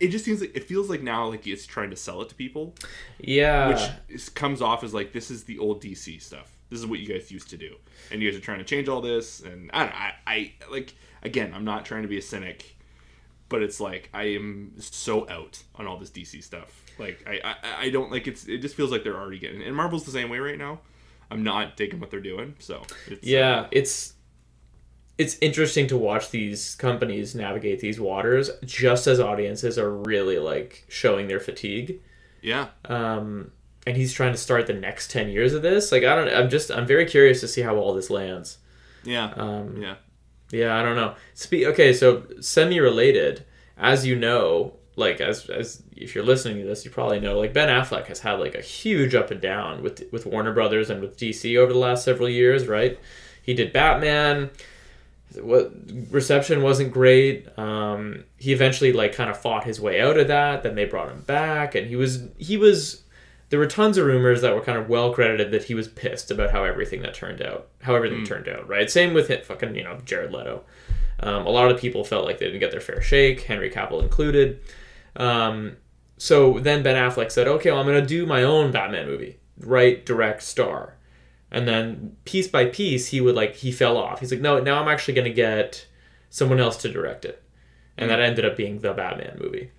[0.00, 2.34] it just seems like it feels like now like it's trying to sell it to
[2.34, 2.74] people
[3.18, 3.68] yeah.
[3.68, 6.98] which is, comes off as like this is the old dc stuff this is what
[6.98, 7.74] you guys used to do
[8.10, 10.52] and you guys are trying to change all this and i don't know, I, I
[10.70, 12.76] like again i'm not trying to be a cynic
[13.50, 16.82] but it's like I am so out on all this DC stuff.
[16.98, 18.46] Like I, I, I don't like it's.
[18.46, 19.60] It just feels like they're already getting.
[19.60, 20.78] And Marvel's the same way right now.
[21.30, 22.54] I'm not digging what they're doing.
[22.60, 24.14] So it's, Yeah, uh, it's
[25.20, 30.84] it's interesting to watch these companies navigate these waters just as audiences are really like
[30.88, 32.00] showing their fatigue.
[32.42, 33.52] yeah, Um,
[33.86, 35.92] and he's trying to start the next 10 years of this.
[35.92, 38.58] Like I don't I'm just I'm very curious to see how all this lands.
[39.04, 39.96] yeah, Um, yeah.
[40.52, 41.14] Yeah, I don't know.
[41.34, 43.44] Spe- okay, so semi-related,
[43.76, 47.52] as you know, like as as if you're listening to this, you probably know like
[47.54, 51.00] Ben Affleck has had like a huge up and down with with Warner Brothers and
[51.00, 52.98] with DC over the last several years, right?
[53.42, 54.50] He did Batman.
[55.36, 55.72] What
[56.10, 57.46] reception wasn't great.
[57.58, 60.62] Um, he eventually like kind of fought his way out of that.
[60.62, 63.02] Then they brought him back, and he was he was.
[63.50, 66.30] There were tons of rumors that were kind of well credited that he was pissed
[66.30, 68.88] about how everything that turned out, how everything turned out, right?
[68.88, 70.62] Same with hit fucking you know Jared Leto.
[71.20, 74.02] Um, a lot of people felt like they didn't get their fair shake, Henry Cavill
[74.02, 74.60] included.
[75.16, 75.76] Um,
[76.16, 79.38] so then Ben Affleck said, "Okay, well, I'm going to do my own Batman movie,
[79.58, 80.96] write, direct, star."
[81.50, 84.20] And then piece by piece, he would like he fell off.
[84.20, 85.86] He's like, "No, now I'm actually going to get
[86.28, 87.42] someone else to direct it,"
[87.96, 89.70] and that ended up being the Batman movie.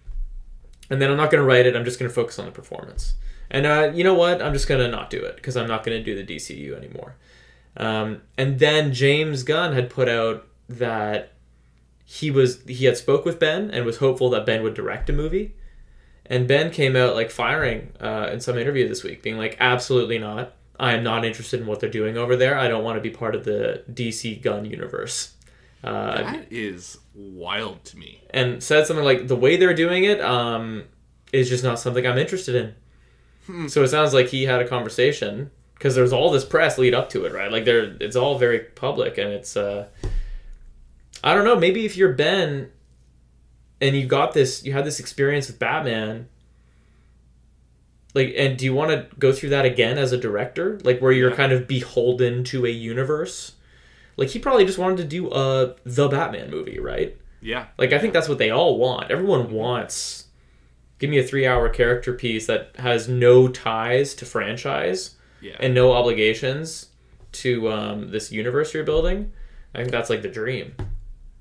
[0.89, 1.75] And then I'm not going to write it.
[1.75, 3.15] I'm just going to focus on the performance.
[3.49, 4.41] And uh, you know what?
[4.41, 6.75] I'm just going to not do it because I'm not going to do the DCU
[6.75, 7.15] anymore.
[7.77, 11.31] Um, and then James Gunn had put out that
[12.05, 15.13] he was he had spoke with Ben and was hopeful that Ben would direct a
[15.13, 15.55] movie.
[16.25, 20.17] And Ben came out like firing uh, in some interview this week, being like, "Absolutely
[20.17, 20.53] not.
[20.81, 22.57] I am not interested in what they're doing over there.
[22.57, 25.33] I don't want to be part of the DC Gunn universe."
[25.83, 28.21] Uh, That is wild to me.
[28.31, 30.83] and said something like, "The way they're doing it um,
[31.31, 35.49] is just not something I'm interested in." So it sounds like he had a conversation
[35.73, 37.51] because there's all this press lead up to it, right?
[37.51, 39.57] Like there, it's all very public, and it's.
[39.57, 39.87] Uh,
[41.23, 41.55] I don't know.
[41.55, 42.71] Maybe if you're Ben,
[43.81, 46.27] and you got this, you had this experience with Batman.
[48.13, 50.79] Like, and do you want to go through that again as a director?
[50.83, 51.35] Like, where you're Yeah.
[51.37, 53.53] kind of beholden to a universe.
[54.17, 57.17] like he probably just wanted to do a the Batman movie, right?
[57.41, 57.67] Yeah.
[57.77, 59.09] Like I think that's what they all want.
[59.09, 60.25] Everyone wants
[60.99, 65.55] give me a 3-hour character piece that has no ties to franchise Yeah.
[65.59, 66.89] and no obligations
[67.31, 69.31] to um, this universe you're building.
[69.73, 70.75] I think that's like the dream.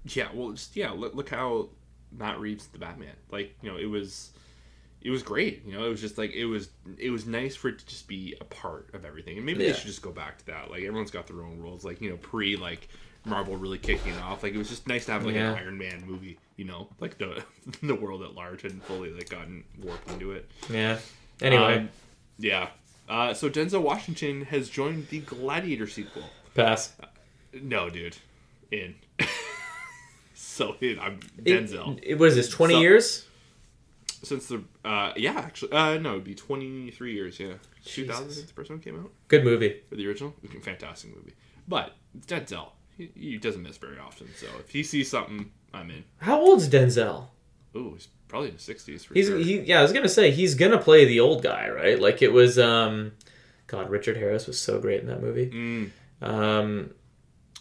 [0.06, 0.92] Yeah, well, just yeah.
[0.92, 1.68] Look, look how
[2.16, 3.16] Matt Reeves the Batman.
[3.30, 4.30] Like you know, it was,
[5.02, 5.64] it was great.
[5.64, 6.68] You know, it was just like it was.
[6.98, 9.36] It was nice for it to just be a part of everything.
[9.36, 9.72] And maybe Yeah.
[9.72, 10.70] they should just go back to that.
[10.70, 11.84] Like everyone's got their own rules.
[11.84, 12.88] Like you know, pre like
[13.24, 14.42] Marvel really kicking off.
[14.42, 15.52] Like it was just nice to have like Yeah.
[15.52, 16.38] an Iron Man movie.
[16.56, 17.42] You know, like the
[17.82, 20.50] the world at large hadn't fully like gotten warped into it.
[20.70, 20.98] Yeah.
[21.40, 21.88] Anyway, Um,
[22.38, 22.68] yeah.
[23.08, 26.22] Uh, so Denzel Washington has joined the Gladiator sequel.
[26.54, 26.92] pass.
[27.52, 28.16] No, dude,
[28.70, 28.94] in.
[30.34, 30.98] so in.
[31.00, 31.98] I'm Denzel.
[32.02, 32.48] It, was this?
[32.48, 33.26] 20 So- years?
[34.22, 37.54] Since the uh yeah actually uh no it'd be 23 years yeah
[37.84, 39.80] 2000 I the first one came out Good movie.
[39.88, 41.34] for the original fantastic movie
[41.66, 41.96] but
[42.26, 42.68] Denzel
[42.98, 46.68] he, he doesn't miss very often so if he sees something I'm in How old's
[46.68, 47.28] Denzel?
[47.74, 50.30] ooh he's probably in the 60s for He's sure he yeah, I was gonna say
[50.30, 51.98] he's gonna play the old guy, right?
[51.98, 53.12] Like it was um
[53.68, 55.50] God, Richard Harris was so great in that movie.
[55.50, 55.90] mm,
[56.26, 56.90] Um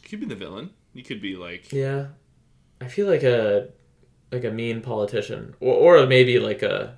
[0.02, 2.08] he could be the villain he could be like yeah.
[2.82, 3.70] I feel like a
[4.32, 5.56] like a mean politician.
[5.60, 6.98] Or or maybe like a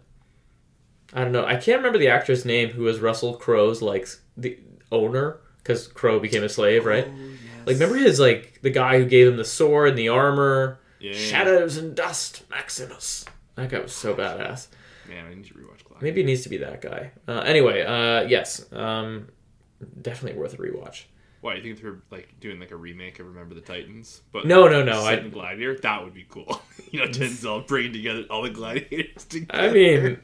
[1.14, 1.46] I don't know.
[1.46, 4.08] I can't remember the actor's name who was Russell Crowe's like
[4.38, 4.58] the
[4.92, 7.08] owner because Crowe became a slave, right?
[7.08, 7.68] Oh, yes.
[7.68, 11.14] Like remember his like the guy who gave him the sword and the armor, yeah,
[11.14, 13.26] shadows and dust, Maximus.
[13.56, 14.68] That guy was so badass.
[15.08, 17.12] man I need to rewatch Gladiator Maybe it needs to be that guy.
[17.28, 19.28] Uh, anyway, uh, yes, um,
[20.02, 21.04] definitely worth a rewatch.
[21.42, 24.68] Why you think they're like doing like a remake of Remember the Titans but No,
[24.68, 25.02] no, no.
[25.02, 26.62] I, Gladiator that would be cool
[26.92, 30.20] you know Denzel bringing together all the gladiators together I mean,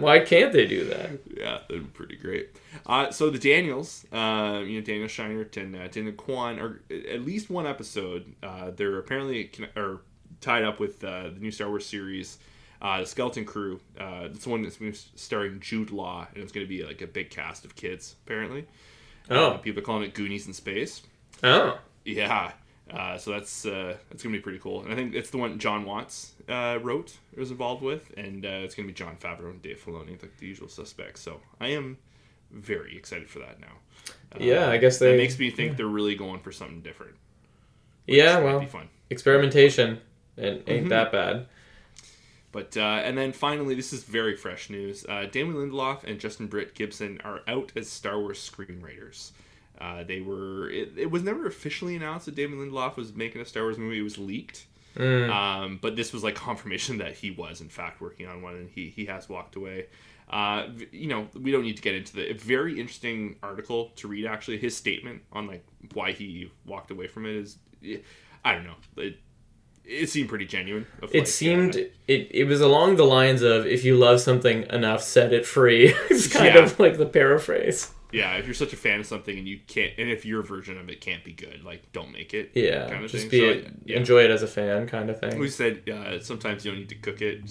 [0.00, 1.10] why can't they do that?
[1.36, 2.50] Yeah, that'd be pretty great.
[2.86, 7.24] Uh, so the Daniels, uh, you know, Daniel Scheinert and uh, Daniel Kwan are at
[7.24, 8.34] least one episode.
[8.42, 10.00] Uh, they're apparently are
[10.40, 12.38] tied up with uh, the new Star Wars series,
[12.82, 13.80] uh, the Skeleton Crew.
[13.98, 14.78] Uh, it's one that's
[15.16, 18.16] starring Jude Law, and it's going to be like a big cast of kids.
[18.24, 18.66] Apparently,
[19.30, 21.02] uh, Oh, people are calling it Goonies in space.
[21.42, 22.52] oh, Yeah.
[22.90, 25.58] Uh, so that's uh, that's gonna be pretty cool, and I think it's the one
[25.58, 29.62] Jon Watts uh, wrote, was involved with, and uh, it's gonna be Jon Favreau and
[29.62, 31.22] Dave Filoni, like the usual suspects.
[31.22, 31.96] So I am
[32.50, 33.72] very excited for that now.
[34.34, 37.16] Uh, Yeah, I guess that they- makes me think they're really going for something different.
[38.06, 38.38] yeah.
[38.40, 38.88] Well, be fun.
[39.08, 40.00] experimentation,
[40.36, 40.88] and ain't Mm-hmm.
[40.88, 41.46] that bad.
[42.54, 45.04] But uh, and then finally, this is very fresh news.
[45.08, 49.32] Uh, Damon Lindelof and Justin Britt Gibson are out as Star Wars screenwriters.
[49.80, 50.70] Uh, they were.
[50.70, 53.98] It, it was never officially announced that Damon Lindelof was making a Star Wars movie.
[53.98, 54.66] It was leaked.
[54.94, 55.30] Mm.
[55.30, 58.70] Um, but this was like confirmation that he was in fact working on one, and
[58.70, 59.86] he he has walked away.
[60.30, 64.06] Uh, you know, we don't need to get into the a very interesting article to
[64.06, 64.26] read.
[64.26, 67.58] Actually, his statement on like why he walked away from it is,
[68.44, 68.76] I don't know.
[68.98, 69.18] It,
[69.86, 70.86] it seemed pretty genuine.
[71.02, 74.64] of, It like, seemed it, it was along the lines of if you love something
[74.70, 75.94] enough, set it free.
[76.10, 76.62] it's kind Yeah.
[76.64, 77.90] of like the paraphrase.
[78.12, 78.36] yeah.
[78.36, 80.88] If you're such a fan of something and you can't, and if your version of
[80.88, 82.52] it can't be good, like don't make it.
[82.54, 83.30] Yeah, kind of just thing.
[83.30, 83.96] be So, it, yeah.
[83.98, 85.38] enjoy it as a fan, kind of thing.
[85.38, 87.42] We said uh, sometimes you don't need to cook it.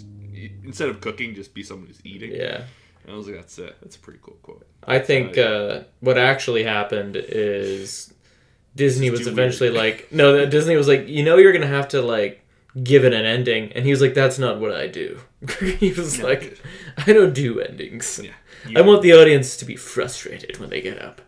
[0.64, 2.32] Instead of cooking, just be someone who's eating.
[2.34, 2.64] Yeah.
[3.04, 4.66] And I was like, that's a that's a pretty cool quote.
[4.88, 8.14] I think uh, what actually happened is
[8.76, 9.80] Disney was eventually weird.
[9.84, 12.44] like, no, Disney was like, you know, you're gonna have to like
[12.84, 15.20] give it an ending, and he was like, that's not what I do.
[15.80, 16.60] he was No, like.
[17.06, 18.20] I don't do endings.
[18.24, 18.32] Yeah.
[18.80, 21.22] I want the audience to be frustrated when they get up.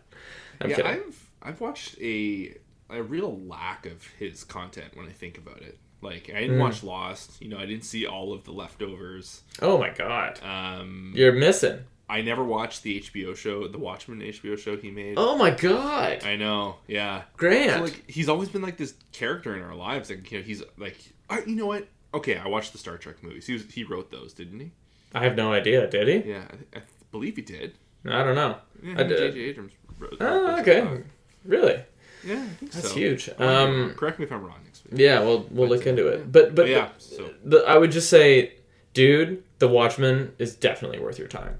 [0.60, 0.90] I'm yeah, kidding.
[0.92, 2.56] I've I've watched a
[2.90, 5.78] a real lack of his content when I think about it.
[6.00, 6.60] Like I didn't Mm.
[6.60, 7.40] watch Lost.
[7.42, 9.42] You know, I didn't see all of the leftovers.
[9.60, 11.80] Oh my god, Um, you're missing.
[12.08, 15.14] I never watched the HBO show, the Watchmen HBO show he made.
[15.16, 16.76] Oh my god, I know.
[16.86, 17.22] Yeah.
[17.36, 17.72] Grant.
[17.72, 20.08] So, like he's always been like this character in our lives.
[20.10, 20.96] Like you know, he's like,
[21.28, 21.88] I, you know what?
[22.14, 23.46] Okay, I watched the Star Trek movies.
[23.46, 24.70] He was he wrote those, didn't he?
[25.14, 25.88] I have no idea.
[25.88, 26.30] Did he?
[26.30, 26.44] Yeah,
[26.74, 27.74] I, I believe he did.
[28.04, 28.56] I don't know.
[28.82, 29.32] Yeah, I did.
[29.32, 29.40] J.J.
[29.40, 30.16] Abrams wrote.
[30.20, 31.02] Oh, wrote okay.
[31.44, 31.82] Really?
[32.24, 32.94] Yeah, I think That's so.
[32.94, 33.28] huge.
[33.28, 33.80] I might be wrong.
[33.90, 35.00] Um, correct me if I'm wrong next week.
[35.00, 36.30] yeah, we'll we'll But, look into it.
[36.30, 38.54] But but, But yeah, so the, I would just say,
[38.94, 41.58] dude, The Watchmen is definitely worth your time.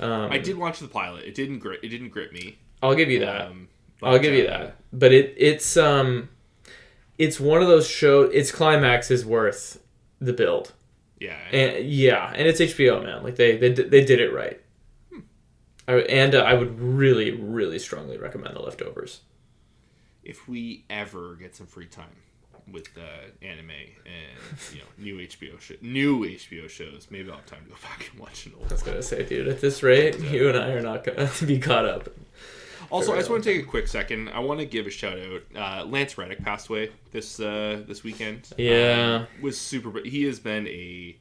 [0.00, 1.24] Um, I did watch the pilot.
[1.24, 1.80] It didn't grip.
[1.84, 2.58] It didn't grip me.
[2.82, 3.42] I'll give you that.
[3.48, 3.68] Um,
[4.02, 4.76] I'll give you that.
[4.92, 6.30] But it it's um,
[7.18, 8.22] it's one of those show.
[8.22, 9.82] Its climax is worth
[10.20, 10.72] the build.
[11.18, 13.22] Yeah, And yeah, and it's HBO, man.
[13.22, 14.58] Like they they, did- they did it right.
[15.86, 19.20] I, and uh, I would really, really strongly recommend the leftovers.
[20.22, 22.16] if we ever get some free time
[22.72, 23.00] with uh,
[23.44, 27.70] anime and you know new HBO show, new HBO shows, maybe I'll have time to
[27.70, 28.68] go back and watch an old.
[28.70, 31.58] I was gonna say, dude, at this rate, you and I are not gonna be
[31.58, 32.08] caught up.
[32.90, 34.30] Also, I just want to take a quick second.
[34.30, 35.42] I want to give a shout out.
[35.54, 38.48] Uh, Lance Reddick passed away this uh, this weekend.
[38.58, 39.20] Yeah.
[39.20, 40.00] Um, was super.
[40.04, 41.16] He has been a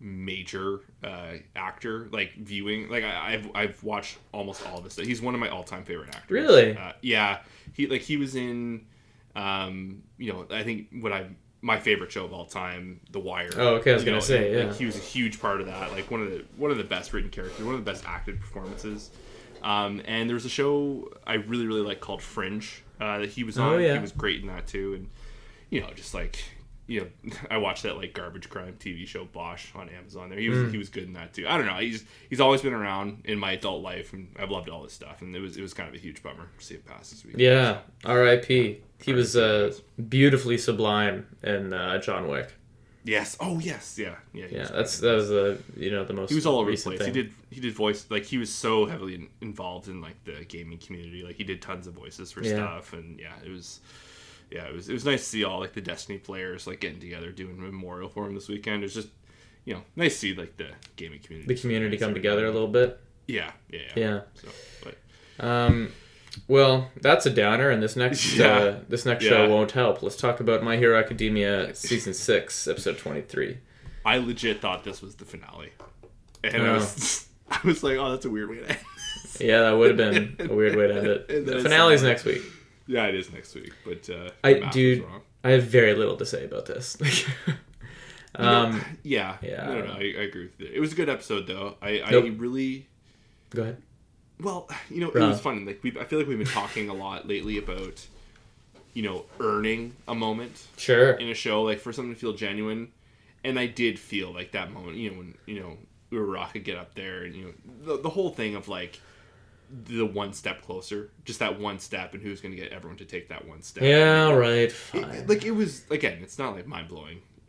[0.00, 2.08] major uh, actor.
[2.12, 4.94] Like viewing, like I, I've I've watched almost all of his.
[4.94, 5.04] stuff.
[5.04, 6.30] He's one of my all time favorite actors.
[6.30, 6.76] Really?
[6.76, 7.40] Uh, yeah.
[7.74, 8.86] He like he was in.
[9.34, 11.26] Um, you know, I think what I
[11.64, 13.50] my favorite show of all time, The Wire.
[13.56, 14.64] Oh, okay, I was You gonna know, say, yeah.
[14.66, 15.92] like, he was a huge part of that.
[15.92, 18.40] Like one of the one of the best written characters, one of the best acted
[18.40, 19.10] performances.
[19.62, 23.44] Um, and there was a show I really really like called Fringe uh, that he
[23.44, 23.74] was on.
[23.74, 23.94] Oh, yeah.
[23.94, 25.08] He was great in that too, and
[25.70, 26.42] you know just like
[26.88, 30.30] you know I watched that like garbage crime TV show Bosch on Amazon.
[30.30, 30.72] There he was Mm.
[30.72, 31.46] he was good in that too.
[31.46, 31.76] I don't know.
[31.76, 35.22] He's he's always been around in my adult life, and I've loved all his stuff.
[35.22, 37.24] And it was it was kind of a huge bummer to see it pass this
[37.24, 37.36] week.
[37.38, 38.80] Yeah, R.I.P.
[39.04, 39.72] He was uh,
[40.08, 42.52] beautifully sublime in uh, John Wick.
[43.04, 43.36] Yes.
[43.40, 43.98] Oh yes.
[43.98, 44.14] Yeah.
[44.32, 44.46] Yeah.
[44.50, 46.28] Yeah, that's that was the you know the most.
[46.28, 46.98] he was all over the place.
[46.98, 47.06] Thing.
[47.08, 50.44] He did he did voice like he was so heavily in, involved in like the
[50.46, 51.22] gaming community.
[51.24, 52.54] Like he did tons of voices for Yeah.
[52.54, 53.80] stuff, and yeah, it was
[54.52, 57.00] yeah it was it was nice to see all like the Destiny players like getting
[57.00, 58.84] together doing memorial for him this weekend.
[58.84, 59.08] It's just
[59.64, 62.68] you know nice to see like the gaming community the community come together a little
[62.68, 63.00] bit.
[63.26, 63.92] Yeah, yeah, yeah.
[63.96, 64.20] Yeah.
[64.34, 64.48] So,
[64.84, 65.92] but Um,
[66.48, 68.46] well, that's a downer, and this next Yeah.
[68.56, 70.02] uh, this next show won't help.
[70.02, 73.58] Let's talk about My Hero Academia season six, episode twenty three.
[74.04, 75.70] I legit thought this was the finale,
[76.42, 76.74] and I Oh.
[76.74, 78.78] was I was like, oh, that's a weird way to end.
[79.40, 81.46] Yeah, that would have been a weird way to end it.
[81.46, 82.42] The finale's next week.
[82.86, 85.20] yeah, it is next week, but uh, I- dude, wrong.
[85.44, 86.96] I have very little to say about this.
[88.34, 90.68] Um, yeah, yeah, No, I no, don't no, I, I agree with you.
[90.72, 91.76] It was a good episode, though.
[91.82, 92.86] I, I really,
[93.50, 93.82] go ahead.
[94.42, 95.64] Well, you know, it was fun.
[95.64, 98.04] Like we, I feel like we've been talking a lot lately about,
[98.94, 101.12] you know, earning a moment Sure.
[101.12, 102.88] in a show, like for something to feel genuine.
[103.44, 105.76] And I did feel like that moment, you know, when you know
[106.12, 109.00] Uraraka get up there, and you know, the, the whole thing of like
[109.86, 113.04] the one step closer, just that one step, and who's going to get everyone to
[113.06, 113.82] take that one step.
[113.82, 114.72] Yeah, right.
[114.94, 117.22] it- like it was again it's not like mind blowing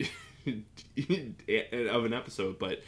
[1.88, 2.80] of an episode but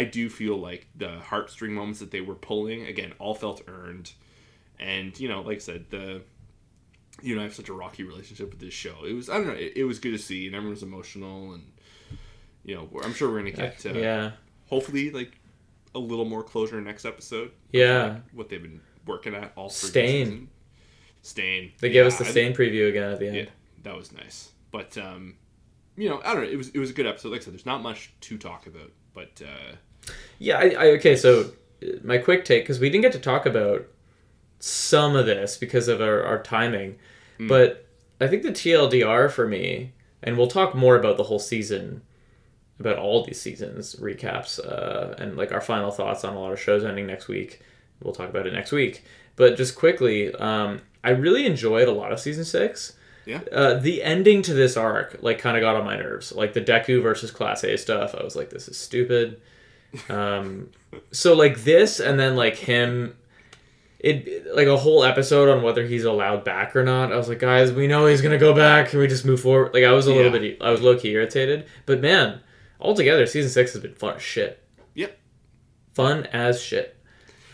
[0.00, 4.12] i do feel like the heartstring moments that they were pulling again all felt earned
[4.78, 6.20] and you know like i said the
[7.22, 9.46] you know i have such a rocky relationship with this show it was i don't
[9.48, 11.64] know it, it was good to see and everyone was emotional and
[12.64, 14.30] you know i'm sure we're gonna get uh, yeah.
[14.68, 15.32] hopefully like
[15.94, 18.02] a little more closure next episode Yeah.
[18.14, 20.26] like, what they've been working at all Stain.
[20.26, 20.48] season.
[21.22, 23.36] stain They gave Yeah, us the I- same preview again at the end.
[23.36, 23.44] yeah,
[23.84, 24.50] that was nice.
[24.70, 25.36] But um,
[25.96, 26.50] you know, I don't know.
[26.50, 27.30] It was it was a good episode.
[27.32, 28.92] Like I said, there's not much to talk about.
[29.14, 29.76] But uh,
[30.38, 31.16] Yeah, I, I okay.
[31.16, 31.52] So
[31.82, 33.86] uh, my quick take because we didn't get to talk about
[34.60, 36.96] some of this because of our, our timing,
[37.38, 37.46] Hmm.
[37.48, 37.86] but
[38.20, 39.92] I think the TLDR for me,
[40.22, 42.02] and we'll talk more about the whole season,
[42.80, 46.60] about all these seasons recaps, uh, and like our final thoughts on a lot of
[46.60, 47.60] shows ending next week.
[48.02, 49.04] We'll talk about it next week.
[49.36, 52.94] But just quickly, um, I really enjoyed a lot of season six.
[53.24, 53.40] Yeah.
[53.52, 56.32] Uh, the ending to this arc like kind of got on my nerves.
[56.32, 58.16] Like the Deku versus Class A stuff.
[58.18, 59.40] I was like, this is stupid.
[60.08, 60.70] Um,
[61.12, 63.16] so like this, and then like him,
[63.98, 67.12] it like a whole episode on whether he's allowed back or not.
[67.12, 68.90] I was like, guys, we know he's gonna go back.
[68.90, 69.72] Can we just move forward?
[69.74, 70.38] Like I was a little Yeah.
[70.38, 71.66] bit, I was low key irritated.
[71.86, 72.40] But man,
[72.80, 74.62] altogether, season six has been fun as shit.
[74.94, 75.18] Yep.
[75.94, 76.96] Fun as shit.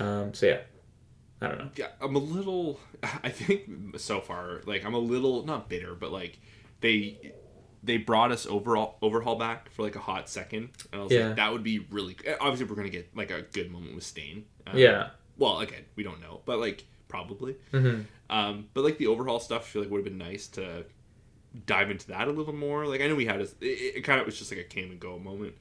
[0.01, 0.59] Um, so yeah,
[1.41, 1.71] I don't know.
[1.77, 2.81] yeah, I'm a little.
[3.23, 6.39] I think so far, like I'm a little not bitter, but like
[6.81, 7.33] they
[7.85, 11.27] they brought us overall overhaul back for like a hot second, and I was Yeah.
[11.29, 12.17] like, that would be really.
[12.41, 14.47] Obviously, we're gonna get like a good moment with Stain.
[14.67, 15.11] Um, Yeah.
[15.37, 17.57] Well, again, we don't know, but like probably.
[17.71, 20.85] hmm Um, but like the overhaul stuff, I feel like would have been nice to
[21.67, 22.87] dive into that a little more.
[22.87, 24.91] Like I know we had a, it, it kind of was just like a came
[24.91, 25.55] and go moment.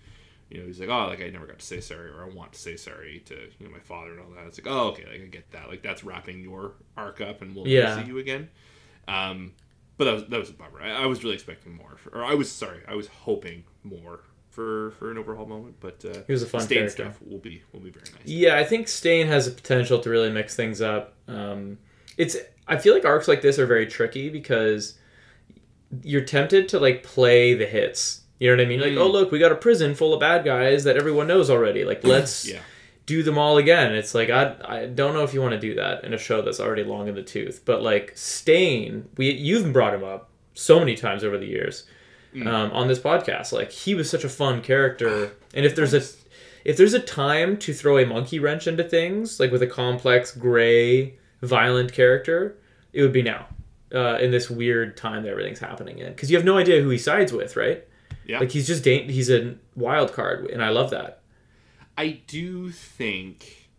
[0.49, 2.53] You know, he's like, oh, like I never got to say sorry, or I want
[2.53, 4.45] to say sorry to you know my father and all that.
[4.47, 5.67] It's like, oh, okay, like I get that.
[5.69, 7.95] Like that's wrapping your arc up, and we'll Yeah.
[7.95, 8.49] see you again.
[9.07, 9.53] Um,
[9.97, 10.81] but that was that was a bummer.
[10.81, 14.21] I, I was really expecting more, for, or I was sorry, I was hoping more
[14.49, 15.75] for for an overhaul moment.
[15.79, 17.03] But uh, He was a fun Stain character.
[17.05, 18.25] stuff will be will be very nice.
[18.25, 21.13] Yeah, I think Stain has the potential to really mix things up.
[21.27, 21.77] Um,
[22.17, 22.37] it's
[22.67, 24.97] I feel like arcs like this are very tricky because
[26.01, 28.21] you're tempted to like play the hits.
[28.39, 28.81] You know what I mean?
[28.81, 28.99] Like, Mm.
[28.99, 31.85] oh look, we got a prison full of bad guys that everyone knows already.
[31.85, 32.59] Like, let's Yeah.
[33.05, 33.93] Do them all again.
[33.93, 36.41] It's like I I don't know if you want to do that in a show
[36.41, 37.61] that's already long in the tooth.
[37.65, 41.85] But like Stain, we you've brought him up so many times over the years
[42.35, 42.47] Mm.
[42.47, 43.51] um, on this podcast.
[43.51, 46.01] Like he was such a fun character, and if there's a
[46.65, 50.31] if there's a time to throw a monkey wrench into things, like with a complex,
[50.35, 52.57] gray, violent character,
[52.91, 53.45] it would be now.
[53.93, 56.89] Uh, in this weird time that everything's happening in, because you have no idea who
[56.89, 57.83] he sides with, right?
[58.25, 58.39] Yeah.
[58.39, 61.21] Like he's just da- he's a wild card, and I love that.
[61.97, 63.69] I do think,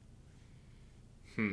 [1.34, 1.52] hmm,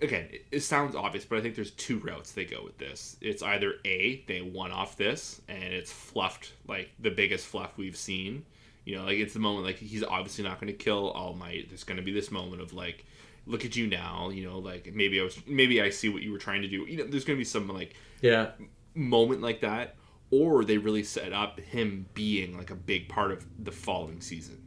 [0.00, 3.16] again, it, it sounds obvious, but I think there's two routes they go with this.
[3.20, 7.96] It's either a they one off this and it's fluffed like the biggest fluff we've
[7.96, 8.44] seen.
[8.84, 11.68] You know, like it's the moment like he's obviously not going to kill All Might.
[11.68, 13.06] There's going to be this moment of like,
[13.46, 14.28] look at you now.
[14.30, 16.84] You know, like maybe I was maybe I see what you were trying to do.
[16.86, 18.50] You know, there's going to be some like Yeah.
[18.94, 19.94] moment like that,
[20.30, 24.60] or they really set up him being like a big part of the following season,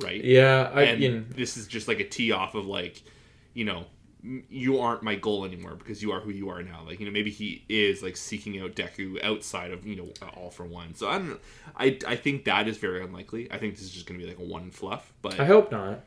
[0.00, 0.22] right?
[0.22, 0.70] Yeah.
[0.74, 3.02] I and you know, this is just like a tee off of like,
[3.54, 3.84] you know,
[4.48, 6.82] you aren't my goal anymore because you are who you are now.
[6.86, 10.50] Like you know, maybe he is like seeking out Deku outside of you know All
[10.50, 10.94] for One.
[10.94, 11.38] So I don't know.
[11.76, 13.50] I I think that is very unlikely.
[13.50, 15.12] I think this is just going to be like a one fluff.
[15.22, 16.00] But I hope not.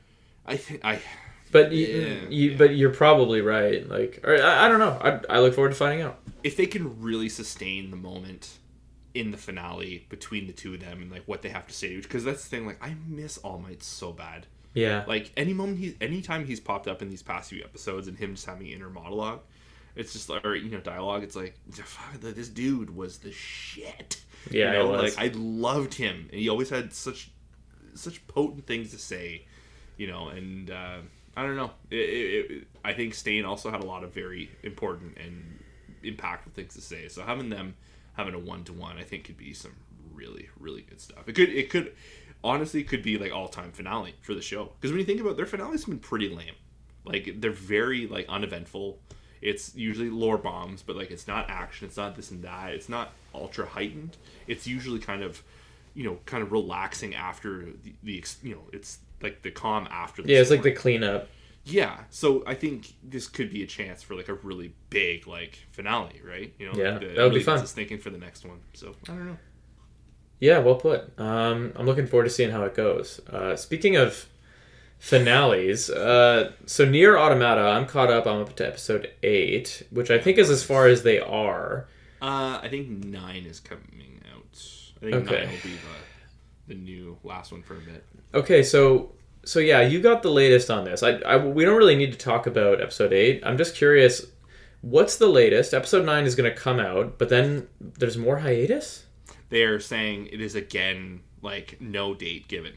[0.45, 1.01] I think I
[1.51, 2.57] But you, Yeah, you yeah.
[2.57, 3.87] but you're probably right.
[3.89, 4.97] Like, or, I, I don't know.
[5.01, 6.19] I, I look forward to finding out.
[6.43, 8.59] if they can really sustain the moment
[9.15, 11.95] in the finale between the two of them and like what they have to say
[11.95, 15.03] because that's the thing like i miss all might so bad Yeah.
[15.07, 18.35] like any moment he anytime he's popped up in these past few episodes and him
[18.35, 19.39] just having inner monologue
[19.95, 24.21] it's just like or you know dialogue it's like "Fuck, this dude was the shit
[24.51, 24.91] Yeah, you know?
[24.91, 27.31] like i loved him and he always had such
[27.93, 29.45] such potent things to say
[29.95, 30.97] you know and uh,
[31.37, 34.49] i don't know it, it, it, i think stain also had a lot of very
[34.63, 35.59] important and
[36.03, 37.73] impactful things to say so having them
[38.15, 39.73] having a one-to-one i think could be some
[40.15, 41.27] really really good stuff.
[41.27, 41.93] It could it could
[42.43, 44.71] honestly could be like all-time finale for the show.
[44.79, 46.55] Because when you think about it, their finales have been pretty lame.
[47.03, 48.99] Like they're very like uneventful.
[49.41, 52.89] It's usually lore bombs but like it's not action it's not this and that it's
[52.89, 55.43] not ultra heightened it's usually kind of
[55.93, 60.23] you know kind of relaxing after the, the you know it's like the calm after
[60.23, 61.29] the yeah, it's like the cleanup.
[61.65, 65.59] Yeah so i think this could be a chance for like a really big like
[65.71, 67.59] finale right you know Yeah, like, that would be really gets fun.
[67.59, 69.37] us thinking for the next one so i don't know
[70.39, 71.17] Yeah, well put.
[71.17, 73.19] Um, I'm looking forward to seeing how it goes.
[73.31, 74.27] Uh, speaking of
[74.99, 78.27] finales, uh, so Nier Automata, I'm caught up.
[78.27, 81.87] I'm up to episode eight, which I think is as far as they are.
[82.21, 84.55] uh i think nine is coming out
[84.97, 85.39] i think Okay.
[85.45, 88.03] nine will be the the new last one for a bit
[88.33, 89.11] Okay, so
[89.45, 91.01] so yeah, you got the latest on this.
[91.03, 93.41] I, I we don't really need to talk about episode eight.
[93.45, 94.25] I'm just curious,
[94.81, 95.73] what's the latest?
[95.73, 99.05] Episode nine is going to come out, but then there's more hiatus.
[99.49, 102.73] they are saying it is again like no date given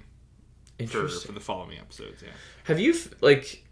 [0.87, 2.23] for, for the following episodes.
[2.23, 2.29] Yeah.
[2.65, 3.65] Have you like?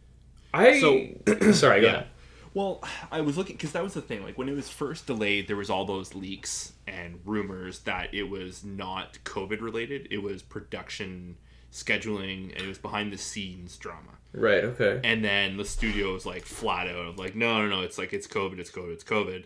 [0.55, 1.07] I So-
[1.53, 1.83] sorry.
[1.83, 1.93] Go Yeah.
[1.95, 2.07] ahead.
[2.55, 2.83] Well,
[3.13, 4.23] I was looking because that was the thing.
[4.23, 8.31] Like when it was first delayed, there was all those leaks and rumors that it
[8.31, 10.09] was not COVID related.
[10.11, 11.37] It was production
[11.73, 14.13] scheduling and it was behind the scenes drama.
[14.33, 14.65] Right.
[14.65, 15.01] Okay.
[15.03, 18.13] And then the studio was like flat out of like, no, no, no, it's like
[18.13, 19.45] it's COVID, it's COVID, it's COVID.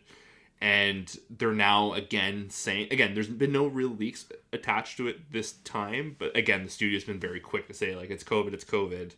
[0.60, 5.52] And they're now again saying again, there's been no real leaks attached to it this
[5.52, 9.12] time, but again, the studio's been very quick to say like it's COVID, it's COVID.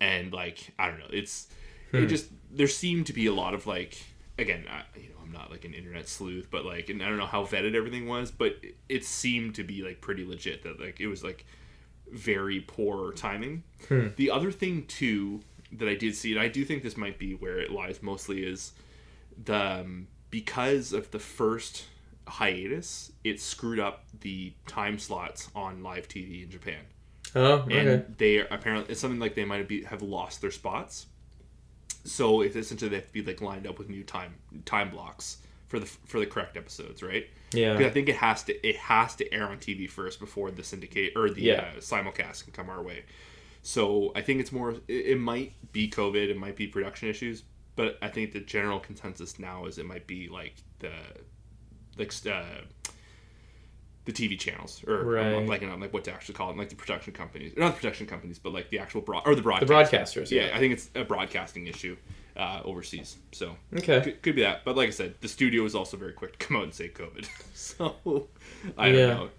[0.00, 1.48] And like, I don't know, it's
[1.92, 2.06] it hmm.
[2.06, 4.04] just there seemed to be a lot of like
[4.38, 7.18] again, I, you know, I'm not like an internet sleuth, but like and I don't
[7.18, 10.78] know how vetted everything was, but it, it seemed to be like pretty legit that
[10.78, 11.44] like it was like
[12.12, 13.62] very poor timing.
[13.88, 15.40] The other thing too
[15.72, 18.44] that I did see, and I do think this might be where it lies mostly,
[18.44, 18.72] is
[19.44, 21.84] the um, because of the first
[22.28, 26.80] hiatus, it screwed up the time slots on live TV in Japan,
[27.34, 27.52] Oh.
[27.64, 27.78] okay.
[27.78, 31.06] and they are apparently it's something like they might be, have lost their spots.
[32.04, 34.34] So it's essentially they have to be like lined up with new time
[34.64, 35.38] time blocks
[35.68, 37.26] for the for the correct episodes, right?
[37.54, 37.72] Yeah.
[37.72, 40.62] Because I think it has to it has to air on TV first before the
[40.64, 41.70] syndicate or the Yeah.
[41.76, 43.04] uh, simulcast can come our way.
[43.62, 44.70] So I think it's more.
[44.88, 46.28] It, it might be COVID.
[46.28, 47.44] It might be production issues.
[47.76, 50.92] But I think the general consensus now is it might be like the
[51.96, 52.42] like uh,
[54.04, 55.60] the TV channels or I'm Right.
[55.60, 58.06] blanking on like what to actually call them, like the production companies, not the production
[58.06, 59.68] companies, but like the actual broad or the broadcast.
[59.68, 59.74] The
[60.20, 60.30] broadcasters.
[60.30, 60.56] Yeah, Yeah.
[60.56, 61.96] I think it's a broadcasting issue
[62.36, 63.16] uh, overseas.
[63.32, 64.00] So Okay.
[64.00, 64.64] could, could be that.
[64.64, 66.88] But like I said, the studio is also very quick to come out and say
[66.88, 67.26] COVID.
[67.54, 68.28] so
[68.78, 69.06] I don't Yeah.
[69.14, 69.30] know.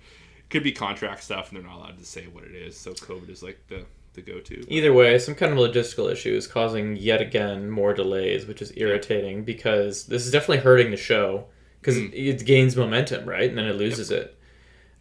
[0.50, 2.78] Could be contract stuff, and they're not allowed to say what it is.
[2.78, 4.64] So COVID is like the the go to.
[4.72, 8.72] Either way, some kind of logistical issue is causing yet again more delays, which is
[8.78, 11.46] irritating because this is definitely hurting the show
[11.82, 12.12] because Mm.
[12.14, 14.38] it gains momentum, right, and then it loses it.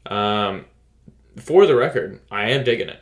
[0.06, 0.64] Um,
[1.36, 3.00] for the record, I am digging it.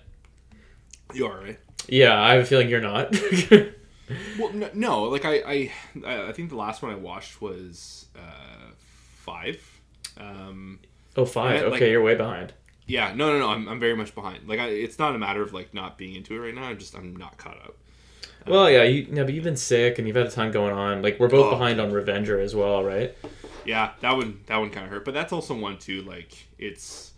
[1.15, 1.59] You are right.
[1.89, 3.15] Yeah, I have a feeling you're not.
[4.39, 5.73] Well, no, no like I, I
[6.29, 8.71] I think the last one I watched was uh,
[9.17, 9.61] five.
[10.19, 10.79] Um,
[11.17, 11.63] oh, five.
[11.65, 12.53] Like- okay, you're way behind.
[12.87, 13.49] yeah, no, no, no.
[13.49, 14.49] I'm, I'm very much behind.
[14.49, 16.65] Like I, it's not a matter of like not being into it right now.
[16.65, 17.77] I'm just I'm not caught up.
[18.47, 21.03] Well, yeah, you, no, but you've been sick and you've had a ton going on.
[21.03, 21.51] Like we're both Oh.
[21.51, 23.15] behind on Revenger as well, right?
[23.67, 26.03] Yeah, that one that one kind of hurt, but that's also one too.
[26.03, 27.13] Like it's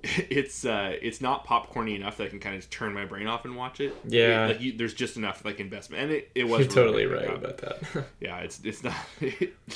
[0.30, 3.44] it's uh it's not popcorny enough that I can kind of turn my brain off
[3.44, 3.94] and watch it.
[4.06, 4.44] Yeah.
[4.44, 7.26] It- like you, there's just enough like investment, and it, it was You're totally really
[7.26, 7.42] good.
[7.42, 8.04] right about that.
[8.20, 8.94] Yeah, it's it's not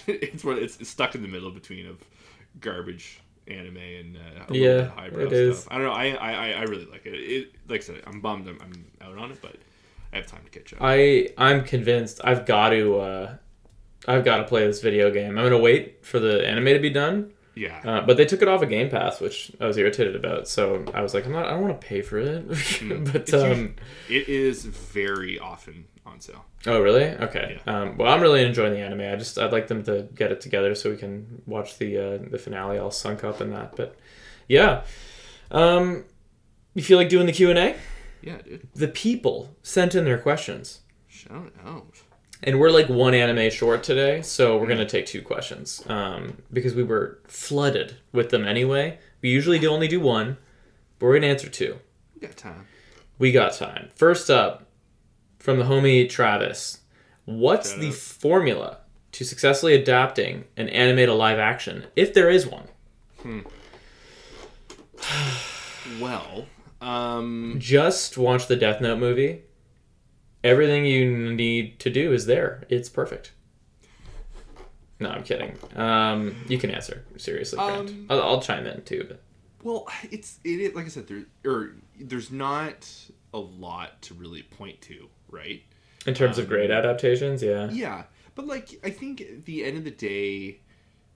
[0.07, 1.99] it's what it's, it's stuck in the middle between of
[2.61, 5.61] garbage anime and uh, Yeah, highbrow it is.
[5.61, 5.73] stuff.
[5.73, 5.93] I don't know.
[5.93, 7.15] I, I I- I really like it.
[7.15, 9.57] It like I said, I'm bummed I'm, I'm out on it, but
[10.13, 10.79] I have time to catch up.
[10.83, 13.37] I I'm convinced I've got to uh,
[14.07, 15.37] I've got to play this video game.
[15.39, 17.33] I'm gonna wait for the anime to be done.
[17.55, 20.49] Yeah, Uh, but they took it off of Game Pass, which I was irritated about.
[20.49, 21.47] So I was like, I'm not.
[21.47, 22.49] I don't want to pay for it.
[23.13, 23.75] but It's um,
[24.09, 26.45] it is very often on sale.
[26.67, 27.05] oh really?
[27.05, 27.61] Okay.
[27.67, 29.01] Um, well, I'm really enjoying the anime.
[29.01, 32.19] I just I'd like them to get it together so we can watch the uh,
[32.31, 33.77] the finale all sunk up in that.
[33.77, 33.97] But
[34.49, 34.83] yeah,
[35.51, 36.05] um,
[36.75, 37.77] you feel like doing the Q and A?
[38.23, 38.67] Yeah, dude.
[38.75, 40.81] The people sent in their questions.
[41.09, 42.02] Shout out.
[42.45, 46.75] And we're like one anime short today, so we're gonna take two questions um, because
[46.75, 48.99] we were flooded with them anyway.
[49.21, 50.37] We usually do only do one,
[50.99, 51.79] but we're gonna answer two.
[52.15, 52.67] We got time.
[53.19, 53.91] We got time.
[53.95, 54.67] First up,
[55.39, 56.81] from the homie Travis,
[57.27, 57.95] what's Shout the out.
[57.95, 58.79] formula
[59.13, 62.65] to successfully adapting an anime to live action, if there is one?
[63.23, 63.41] Hmm.
[66.01, 66.47] well,
[66.81, 69.43] um, Just watch the Death Note movie.
[70.45, 72.65] Everything you need to do is there.
[72.69, 73.33] It's perfect.
[74.99, 75.57] No, I'm kidding.
[75.77, 77.59] Um, you can answer seriously.
[77.59, 79.07] Um, I'll, I'll chime in too.
[79.09, 79.21] But
[79.63, 82.89] well, it's it is like I said there or there's not
[83.35, 85.63] a lot to really point to, right?
[86.07, 89.85] in terms of great adaptations, yeah, Yeah, but like I think at the end of
[89.85, 90.61] the day,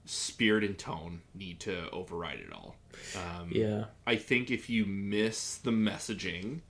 [0.05, 2.75] spirit and tone need to override it all.
[3.15, 6.61] Um, yeah, I think if you miss the messaging,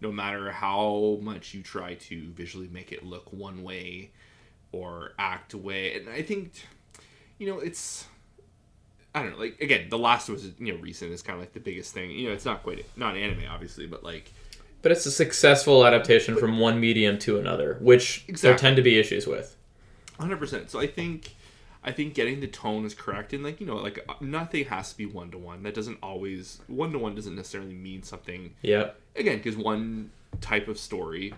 [0.00, 4.10] no matter how much you try to visually make it look one way
[4.72, 6.52] or act a way, and I think,
[7.38, 8.06] you know, it's.
[9.14, 9.38] I don't know.
[9.38, 12.10] Like again, The Last was you know, recent is kind of like the biggest thing.
[12.10, 14.30] You know, it's not quite not anime, obviously, but like
[14.82, 18.98] but it's a successful adaptation from one medium to another, which there tend to be
[18.98, 19.56] issues with.
[20.20, 20.70] Hundred percent.
[20.70, 21.34] So I think,
[21.86, 24.98] I think getting the tone is correct, and like you know, like nothing has to
[24.98, 25.62] be one to one.
[25.62, 28.54] That doesn't always one to one doesn't necessarily mean something.
[28.60, 28.90] Yeah.
[29.14, 30.10] Again, because one
[30.40, 31.32] type of story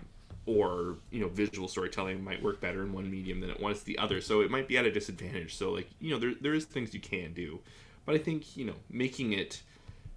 [0.47, 3.99] or you know visual storytelling might work better in one medium than it wants the
[3.99, 4.23] other.
[4.23, 5.55] So it might be at a disadvantage.
[5.55, 7.61] So like you know, there there is things you can do,
[8.07, 9.61] but I think you know making it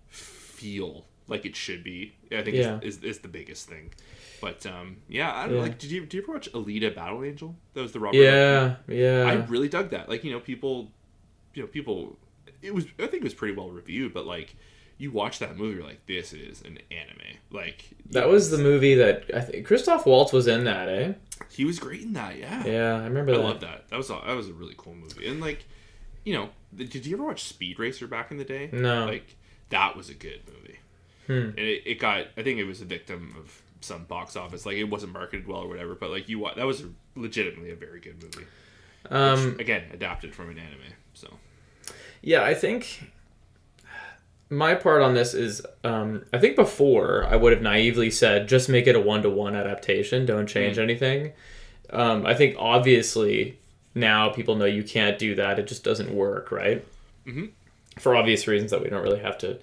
[0.07, 2.77] feel like it should be, I think Yeah.
[2.83, 3.91] is, is, is the biggest thing.
[4.41, 5.55] But um, yeah, I don't.
[5.55, 5.61] Yeah.
[5.61, 7.55] Like, did you do you ever watch Alita Battle Angel?
[7.73, 8.17] That was the Robert.
[8.17, 9.23] Yeah, yeah.
[9.23, 10.09] I really dug that.
[10.09, 10.91] Like, you know, people,
[11.55, 12.17] you know, people.
[12.61, 12.85] It was.
[12.99, 14.55] I think it was pretty well reviewed, but like,
[14.97, 17.37] you watch that movie, you're like, this is an anime.
[17.51, 21.13] Like, that was the movie that I think Christoph Waltz was in that, eh?
[21.51, 22.37] he was great in that.
[22.37, 23.43] Yeah, Yeah, I remember I that.
[23.43, 23.89] love that.
[23.89, 25.27] That was a, that was a really cool movie.
[25.27, 25.65] And like,
[26.23, 28.69] you know, did you ever watch Speed Racer back in the day?
[28.71, 29.05] No.
[29.05, 29.35] Like,
[29.69, 30.79] that was a good movie.
[31.27, 31.33] Hmm.
[31.33, 32.27] And it, it got.
[32.37, 34.65] I think it was a victim of some box office.
[34.65, 35.95] Like, it wasn't marketed well or whatever.
[35.95, 36.83] But like, you that was
[37.15, 38.45] legitimately a very good movie.
[39.03, 40.93] Which, Um, again, adapted from an anime.
[41.13, 41.27] So.
[42.21, 43.03] Yeah, I think
[44.49, 48.69] my part on this is um, I think before I would have naively said just
[48.69, 51.31] make it a one to one adaptation, don't change anything.
[51.89, 53.57] Um, I think obviously
[53.95, 56.85] now people know you can't do that; it just doesn't work, right?
[57.25, 57.49] Mhm.
[57.97, 59.57] For obvious reasons that we don't really have to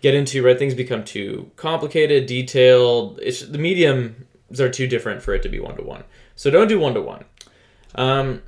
[0.00, 0.44] get into.
[0.44, 3.18] Right, things become too complicated, detailed.
[3.22, 6.04] It's the mediums are too different for it to be one to one.
[6.36, 7.24] So don't do one to one.
[7.94, 8.42] Um,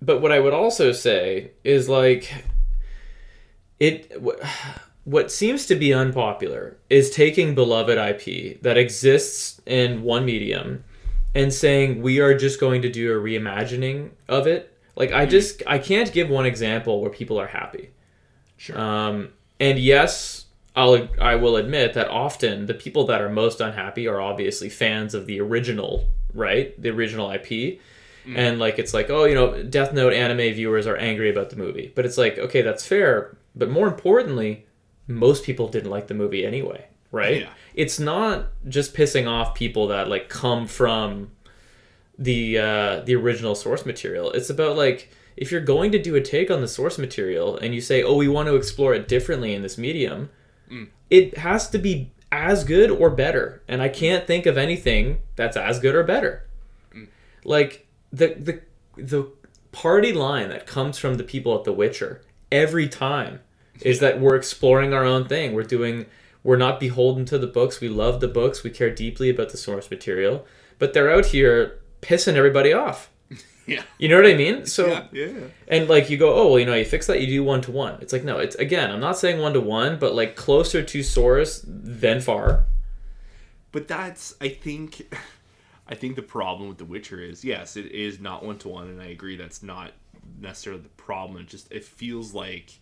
[0.00, 2.44] but what I would also say is like
[3.80, 4.12] it
[5.04, 10.84] what seems to be unpopular is taking beloved IP that exists in one medium
[11.34, 14.76] and saying we are just going to do a reimagining of it.
[14.96, 17.90] Like I just I can't give one example where people are happy.
[18.56, 18.78] Sure.
[18.78, 19.30] Um,
[19.60, 20.43] and yes,
[20.76, 25.14] I'll I will admit that often the people that are most unhappy are obviously fans
[25.14, 26.80] of the original, right?
[26.80, 27.80] The original IP.
[28.26, 31.56] And like it's like, oh, you know, Death Note anime viewers are angry about the
[31.56, 31.92] movie.
[31.94, 34.66] But it's like, okay, that's fair, but more importantly,
[35.06, 37.42] most people didn't like the movie anyway, right?
[37.42, 37.50] Yeah.
[37.74, 41.32] It's not just pissing off people that like come from
[42.18, 44.30] the uh, the original source material.
[44.32, 47.74] It's about like if you're going to do a take on the source material and
[47.74, 50.30] you say, "Oh, we want to explore it differently in this medium,"
[50.70, 50.88] Mm.
[51.10, 53.62] it has to be as good or better.
[53.68, 56.46] And I can't think of anything that's as good or better.
[56.94, 57.08] Mm.
[57.44, 58.60] Like the the
[58.96, 59.30] the
[59.72, 63.40] party line that comes from the people at The Witcher every time
[63.80, 65.52] is that we're exploring our own thing.
[65.52, 66.06] We're doing
[66.42, 67.80] we're not beholden to the books.
[67.80, 68.62] We love the books.
[68.62, 70.44] We care deeply about the source material.
[70.78, 73.10] But they're out here pissing everybody off.
[73.66, 73.82] Yeah.
[73.98, 74.66] You know what I mean?
[74.66, 75.32] So yeah, yeah.
[75.68, 77.70] and like you go, oh well, you know, you fix that, you do one to
[77.72, 77.98] one.
[78.02, 81.02] It's like no, it's again, I'm not saying one to one, but like closer to
[81.02, 82.64] source than far.
[83.72, 85.14] But that's I think
[85.88, 88.88] I think the problem with The Witcher is yes, it is not one to one,
[88.88, 89.92] and I agree that's not
[90.40, 91.40] necessarily the problem.
[91.40, 92.78] It just it feels like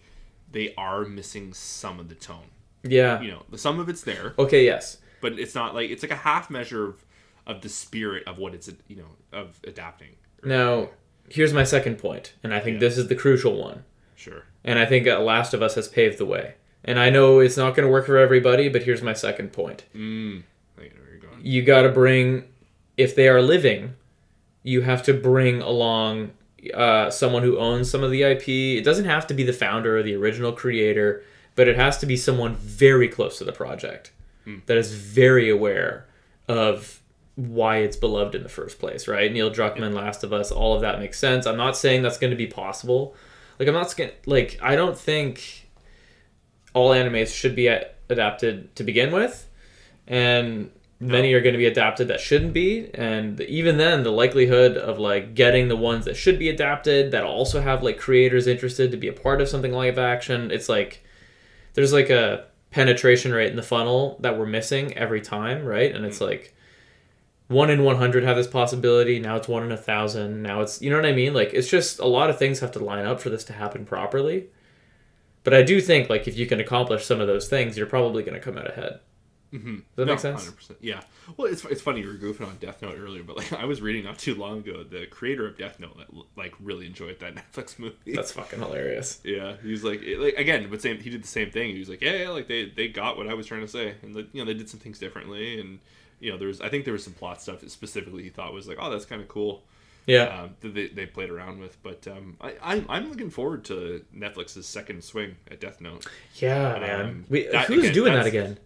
[0.51, 2.51] they are missing some of the tone.
[2.83, 3.21] Yeah.
[3.21, 4.65] You know, some of it's there, Okay.
[4.65, 4.99] Yes.
[5.21, 7.05] but it's not like it's like a half measure of
[7.47, 10.17] of the spirit of what it's you know of adapting.
[10.45, 10.91] Now,
[11.29, 12.81] here's my second point, and I think Yeah.
[12.89, 13.85] this is the crucial one.
[14.17, 14.45] Sure.
[14.65, 16.55] And I think uh, Last of Us has paved the way.
[16.85, 19.85] And I know it's not going to work for everybody, but here's my second point.
[19.95, 20.43] Mm.
[20.79, 21.41] I know where you're going.
[21.43, 22.45] You got to bring,
[22.97, 23.95] if they are living,
[24.65, 26.33] you have to bring along
[26.75, 28.49] uh, someone who owns some of the IP.
[28.49, 31.25] It doesn't have to be the founder or the original creator,
[31.57, 34.13] but it has to be someone very close to the project
[34.67, 36.07] that is very aware
[36.49, 37.01] of
[37.35, 39.33] why it's beloved in the first place, right?
[39.33, 41.47] Neil Druckmann, Last of Us, all of that makes sense.
[41.47, 43.15] I'm not saying that's going to be possible.
[43.59, 43.95] Like I'm not
[44.27, 45.69] like I don't think
[46.75, 49.49] all animes should be adapted to begin with,
[50.07, 52.91] and many are going to be adapted that shouldn't be.
[52.95, 57.25] And even then, the likelihood of like getting the ones that should be adapted that
[57.25, 61.05] also have like creators interested to be a part of something live action, it's like
[61.75, 65.95] there's like a penetration rate in the funnel that we're missing every time, right?
[65.95, 66.29] And it's mm.
[66.29, 66.55] like
[67.49, 69.19] one in 100 have this possibility.
[69.19, 70.43] Now it's one in a thousand.
[70.43, 71.35] Now it's, you know what I mean?
[71.35, 73.85] Like, it's just a lot of things have to line up for this to happen
[73.85, 74.47] properly.
[75.45, 78.23] But I do think, like, if you can accomplish some of those things, you're probably
[78.23, 79.01] going to come out ahead.
[79.53, 79.75] Mm-hmm.
[79.75, 80.47] Does that make sense?
[80.47, 80.77] 100%.
[80.81, 81.03] Yeah.
[81.37, 83.83] Well, it's, it's funny you were goofing on Death Note earlier, but like I was
[83.83, 85.97] reading not too long ago, the creator of Death Note
[86.37, 88.15] like really enjoyed that Netflix movie.
[88.15, 89.21] That's fucking hilarious.
[89.25, 90.99] yeah, he was like, it, like again, but same.
[91.01, 91.71] He did the same thing.
[91.71, 93.95] He was like, yeah, yeah, like they they got what I was trying to say,
[94.03, 95.81] and like, you know they did some things differently, and
[96.23, 98.67] you know there was I think there was some plot stuff specifically he thought was
[98.69, 99.63] like, oh, that's kind of cool.
[100.07, 100.25] Yeah.
[100.45, 104.05] Um, that they, they played around with, but um, I, I'm, I'm looking forward to
[104.13, 106.05] Netflix's second swing at Death Note.
[106.35, 107.01] yeah, man.
[107.03, 108.59] um, We, that- who's again, doing that again?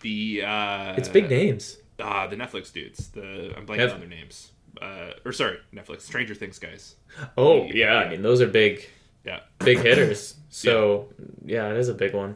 [0.00, 1.76] The uh, It's big names.
[2.00, 3.08] Ah, the Netflix dudes.
[3.10, 4.50] The I'm blanking Nev- on their names.
[4.82, 6.00] Uh, or sorry, Netflix.
[6.00, 6.96] Stranger Things guys.
[7.38, 7.72] Oh, Yeah.
[7.74, 7.94] yeah.
[7.98, 8.88] I mean, those are big,
[9.24, 10.34] Yeah, big hitters.
[10.52, 11.08] So,
[11.44, 12.34] yeah, it is a big one.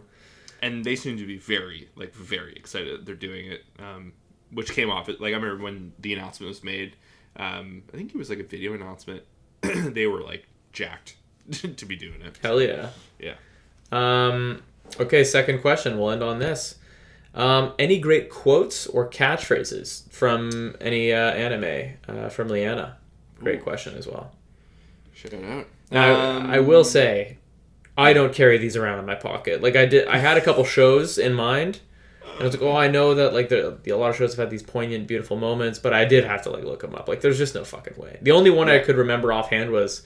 [0.63, 3.05] and they seem to be very, like, very excited.
[3.05, 3.65] They're doing it.
[3.81, 4.13] Um,
[4.55, 5.21] which came off it.
[5.21, 6.97] Like I remember when the announcement was made.
[7.37, 9.23] Um, I think it was like a video announcement.
[9.63, 11.17] they were like jacked
[11.77, 12.39] to be doing it.
[12.43, 12.91] Hell yeah.
[13.19, 13.35] Yeah.
[13.93, 14.63] Um,
[15.01, 15.99] okay, second question.
[15.99, 16.77] We'll end on this.
[17.35, 22.97] Um, any great quotes or catchphrases from any uh, anime uh, from Liana?
[23.41, 24.33] Great question as well.
[25.13, 25.67] Shout it out.
[25.91, 27.39] Now, Um, I will say,
[27.99, 29.63] I don't carry these around in my pocket.
[29.63, 31.81] Like I did, I had a couple shows in mind,
[32.35, 34.33] and I was like, oh, I know that like the, the a lot of shows
[34.33, 37.09] have had these poignant, beautiful moments, but I did have to like look them up.
[37.09, 38.19] Like, there's just no fucking way.
[38.23, 40.03] The only one I could remember offhand was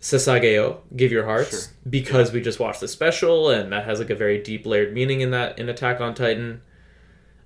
[0.00, 1.72] Sasageyo, Give Your Hearts, Sure.
[1.88, 5.20] because we just watched the special, and that has like a very deep layered meaning
[5.20, 6.62] in that in Attack on Titan.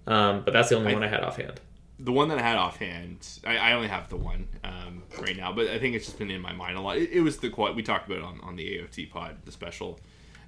[0.07, 1.61] Um, but that's the only I- one I had offhand.
[1.99, 5.53] the one that I had offhand, I, I only have the one um, right now,
[5.53, 6.97] but I think it's just been in my mind a lot.
[6.97, 9.53] It, it was the quote we talked about it on, on the AOT pod, the
[9.53, 9.99] special.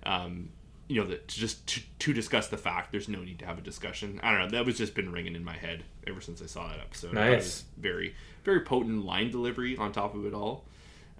[0.06, 0.50] Um,
[0.88, 3.60] you know, that just to, to discuss the fact there's no need to have a
[3.60, 4.18] discussion.
[4.22, 4.58] I don't know.
[4.58, 7.12] That was just been ringing in my head ever since I saw that episode.
[7.12, 7.36] Nice.
[7.36, 10.64] was very, very potent line delivery on top of it all,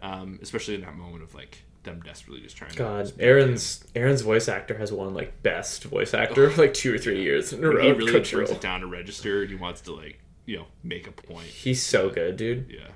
[0.03, 2.79] um, especially in that moment of like them desperately just trying to.
[2.79, 7.23] God, Eren's Eren's voice actor has won like best voice actor like two or three
[7.23, 7.83] years in a row.
[7.83, 8.33] he really Crunchyroll.
[8.33, 11.47] brings it down to register and he wants to like you know make a point.
[11.47, 12.71] He's so good, dude.
[12.71, 12.89] Yeah.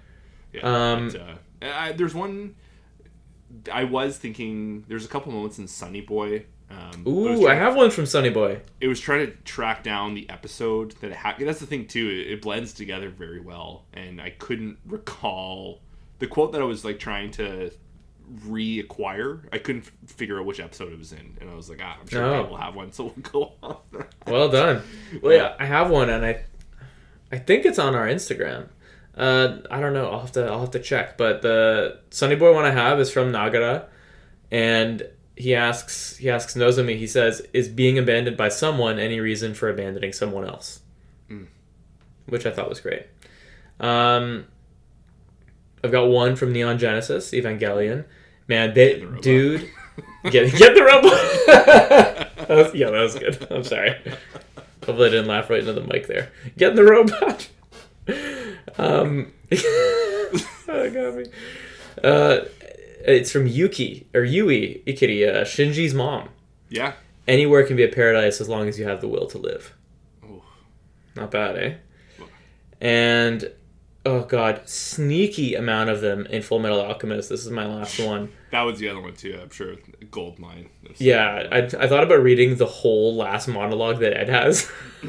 [0.53, 0.93] Yeah.
[0.93, 1.35] Um, but, uh,
[1.75, 2.55] I, there's one.
[3.71, 4.85] I was thinking.
[4.89, 6.47] There's a couple moments in Sonny Boy.
[6.73, 8.61] Um, but it was Ooh, I have one from Sonny Boy.
[8.81, 11.37] It was trying to track down the episode that it had.
[11.39, 12.09] That's the thing too.
[12.09, 15.81] It, it blends together very well, and I couldn't recall
[16.19, 17.71] the quote that I was like trying to
[18.47, 19.41] reacquire.
[19.53, 21.97] I couldn't f- figure out which episode it was in, and I was like, ah,
[22.01, 22.43] I'm sure Oh.
[22.43, 23.77] people have one, so we'll go on.
[24.27, 24.83] Well done.
[25.21, 26.45] Well, yeah, I have one, and I,
[27.33, 28.69] I think it's on our Instagram.
[29.17, 30.09] Uh, I don't know.
[30.11, 30.47] I'll have to.
[30.47, 31.19] I'll have to check.
[31.19, 33.87] But the Sonny Boy one I have is from Nagara,
[34.51, 35.07] and
[35.37, 36.17] he asks.
[36.19, 36.97] He asks Nozomi.
[36.99, 40.81] He says, "Is being abandoned by someone any reason for abandoning someone else?"
[41.31, 41.47] Mm.
[42.27, 43.07] Which I thought was great.
[43.81, 44.47] Um,
[45.83, 48.05] I've got one from Neon Genesis Evangelion.
[48.49, 49.71] Man, they the dude,
[50.31, 52.29] get get the robot.
[52.43, 53.47] That was- yeah, that was good.
[53.51, 53.95] I'm sorry.
[54.85, 56.31] Hopefully, I didn't laugh right into the mic there.
[56.57, 57.49] Get the robot.
[58.79, 61.27] Um, oh, got me.
[62.03, 62.41] Uh,
[63.05, 66.29] it's from Yuki or Yui Ikari, uh, Shinji's mom.
[66.71, 66.95] yeah.
[67.29, 69.75] Anywhere can be a paradise as long as you have the will to live.
[70.25, 70.43] Ooh.
[71.15, 71.75] Not bad, eh?
[72.81, 73.49] And
[74.05, 77.29] oh god, sneaky amount of them in Full Metal Alchemist.
[77.29, 78.33] This is my last one.
[78.51, 79.39] That was the other one too.
[79.41, 79.77] I'm sure
[80.11, 80.69] gold mine.
[80.97, 84.67] Yeah, I, I thought about reading the whole last monologue that Ed has,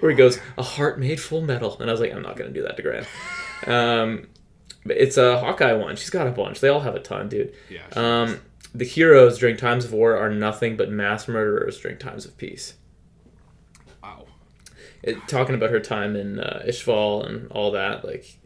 [0.00, 2.50] where he goes, "A heart made full metal," and I was like, I'm not gonna
[2.50, 3.06] do that to Grant.
[3.66, 4.26] Um,
[4.86, 5.96] it's a Hawkeye one.
[5.96, 6.60] She's got a bunch.
[6.60, 7.52] They all have a ton, dude.
[7.70, 7.82] Yeah.
[7.94, 8.40] Um,
[8.74, 12.74] the heroes during times of war are nothing but mass murderers during times of peace.
[14.02, 14.24] wow.
[15.02, 18.38] It, talking about her time in uh, Ishval and all that, like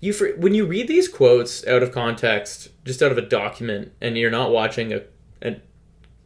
[0.00, 3.92] you for, when you read these quotes out of context, just out of a document,
[4.00, 5.02] and you're not watching a,
[5.42, 5.60] a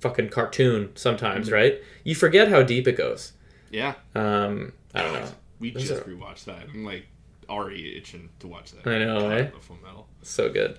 [0.00, 1.54] fucking cartoon sometimes, Mm-hmm.
[1.54, 1.82] right?
[2.04, 3.32] You forget how deep it goes.
[3.70, 3.94] Yeah.
[4.14, 5.28] Um, I don't know.
[5.58, 6.66] We just are- rewatched that.
[6.72, 7.06] I'm like
[7.48, 8.86] already itching to watch that.
[8.86, 9.50] I know, eh?
[9.60, 10.06] Full Metal.
[10.22, 10.78] So good.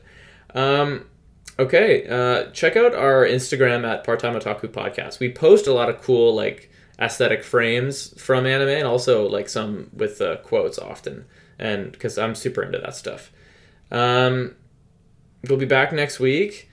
[0.54, 1.06] Um,
[1.60, 5.20] okay, uh, check out our Instagram at Part Time Otaku Podcast.
[5.20, 9.90] We post a lot of cool like aesthetic frames from anime, and also like some
[9.94, 11.26] with uh, quotes often.
[11.58, 13.32] And because I'm super into that stuff.
[13.92, 14.56] Um,
[15.48, 16.70] we'll be back next week,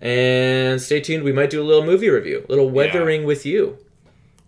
[0.00, 1.24] and stay tuned.
[1.24, 3.78] We might do a little movie review, a little weathering with you.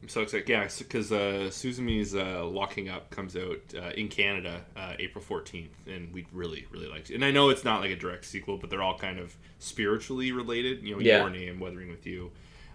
[0.08, 0.48] I'm so excited.
[0.48, 5.68] Yeah, because uh, Suzume's uh, Locking Up comes out uh, in Canada uh, April 14th,
[5.86, 7.14] and we'd really, really like to.
[7.14, 10.32] And I know it's not like a direct sequel, but they're all kind of spiritually
[10.32, 10.82] related.
[10.82, 11.18] You know, Yeah.
[11.18, 12.30] Your Name, Weathering with You.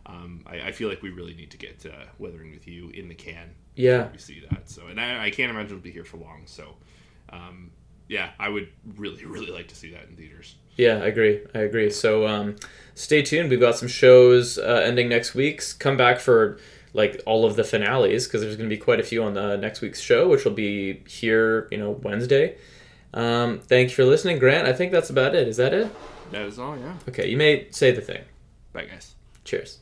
[0.06, 3.08] Um, I, I feel like we really need to get uh, Weathering with You in
[3.08, 3.50] the can.
[3.74, 4.10] Yeah.
[4.12, 4.70] We see that.
[4.70, 6.44] So, and I, I can't imagine it'll be here for long.
[6.46, 6.76] So,
[7.32, 7.72] um,
[8.08, 10.54] yeah, I would really, really like to see that in theaters.
[10.76, 11.42] Yeah, I agree.
[11.56, 11.90] I agree.
[11.90, 12.58] So um,
[12.94, 13.50] stay tuned.
[13.50, 15.64] We've got some shows uh, ending next week.
[15.80, 16.60] Come back for
[16.94, 19.58] like all of the finales because there's going to be quite a few on the
[19.58, 22.58] next week's show, which will be here, you know, Wednesday.
[23.14, 24.68] Um, thank you for listening, Grant.
[24.68, 25.48] I think that's about it.
[25.48, 25.94] Is that it?
[26.32, 26.78] That is all.
[26.78, 26.94] Yeah.
[27.10, 28.24] Okay, you may say the thing.
[28.74, 29.16] Bye, guys.
[29.44, 29.80] Cheers.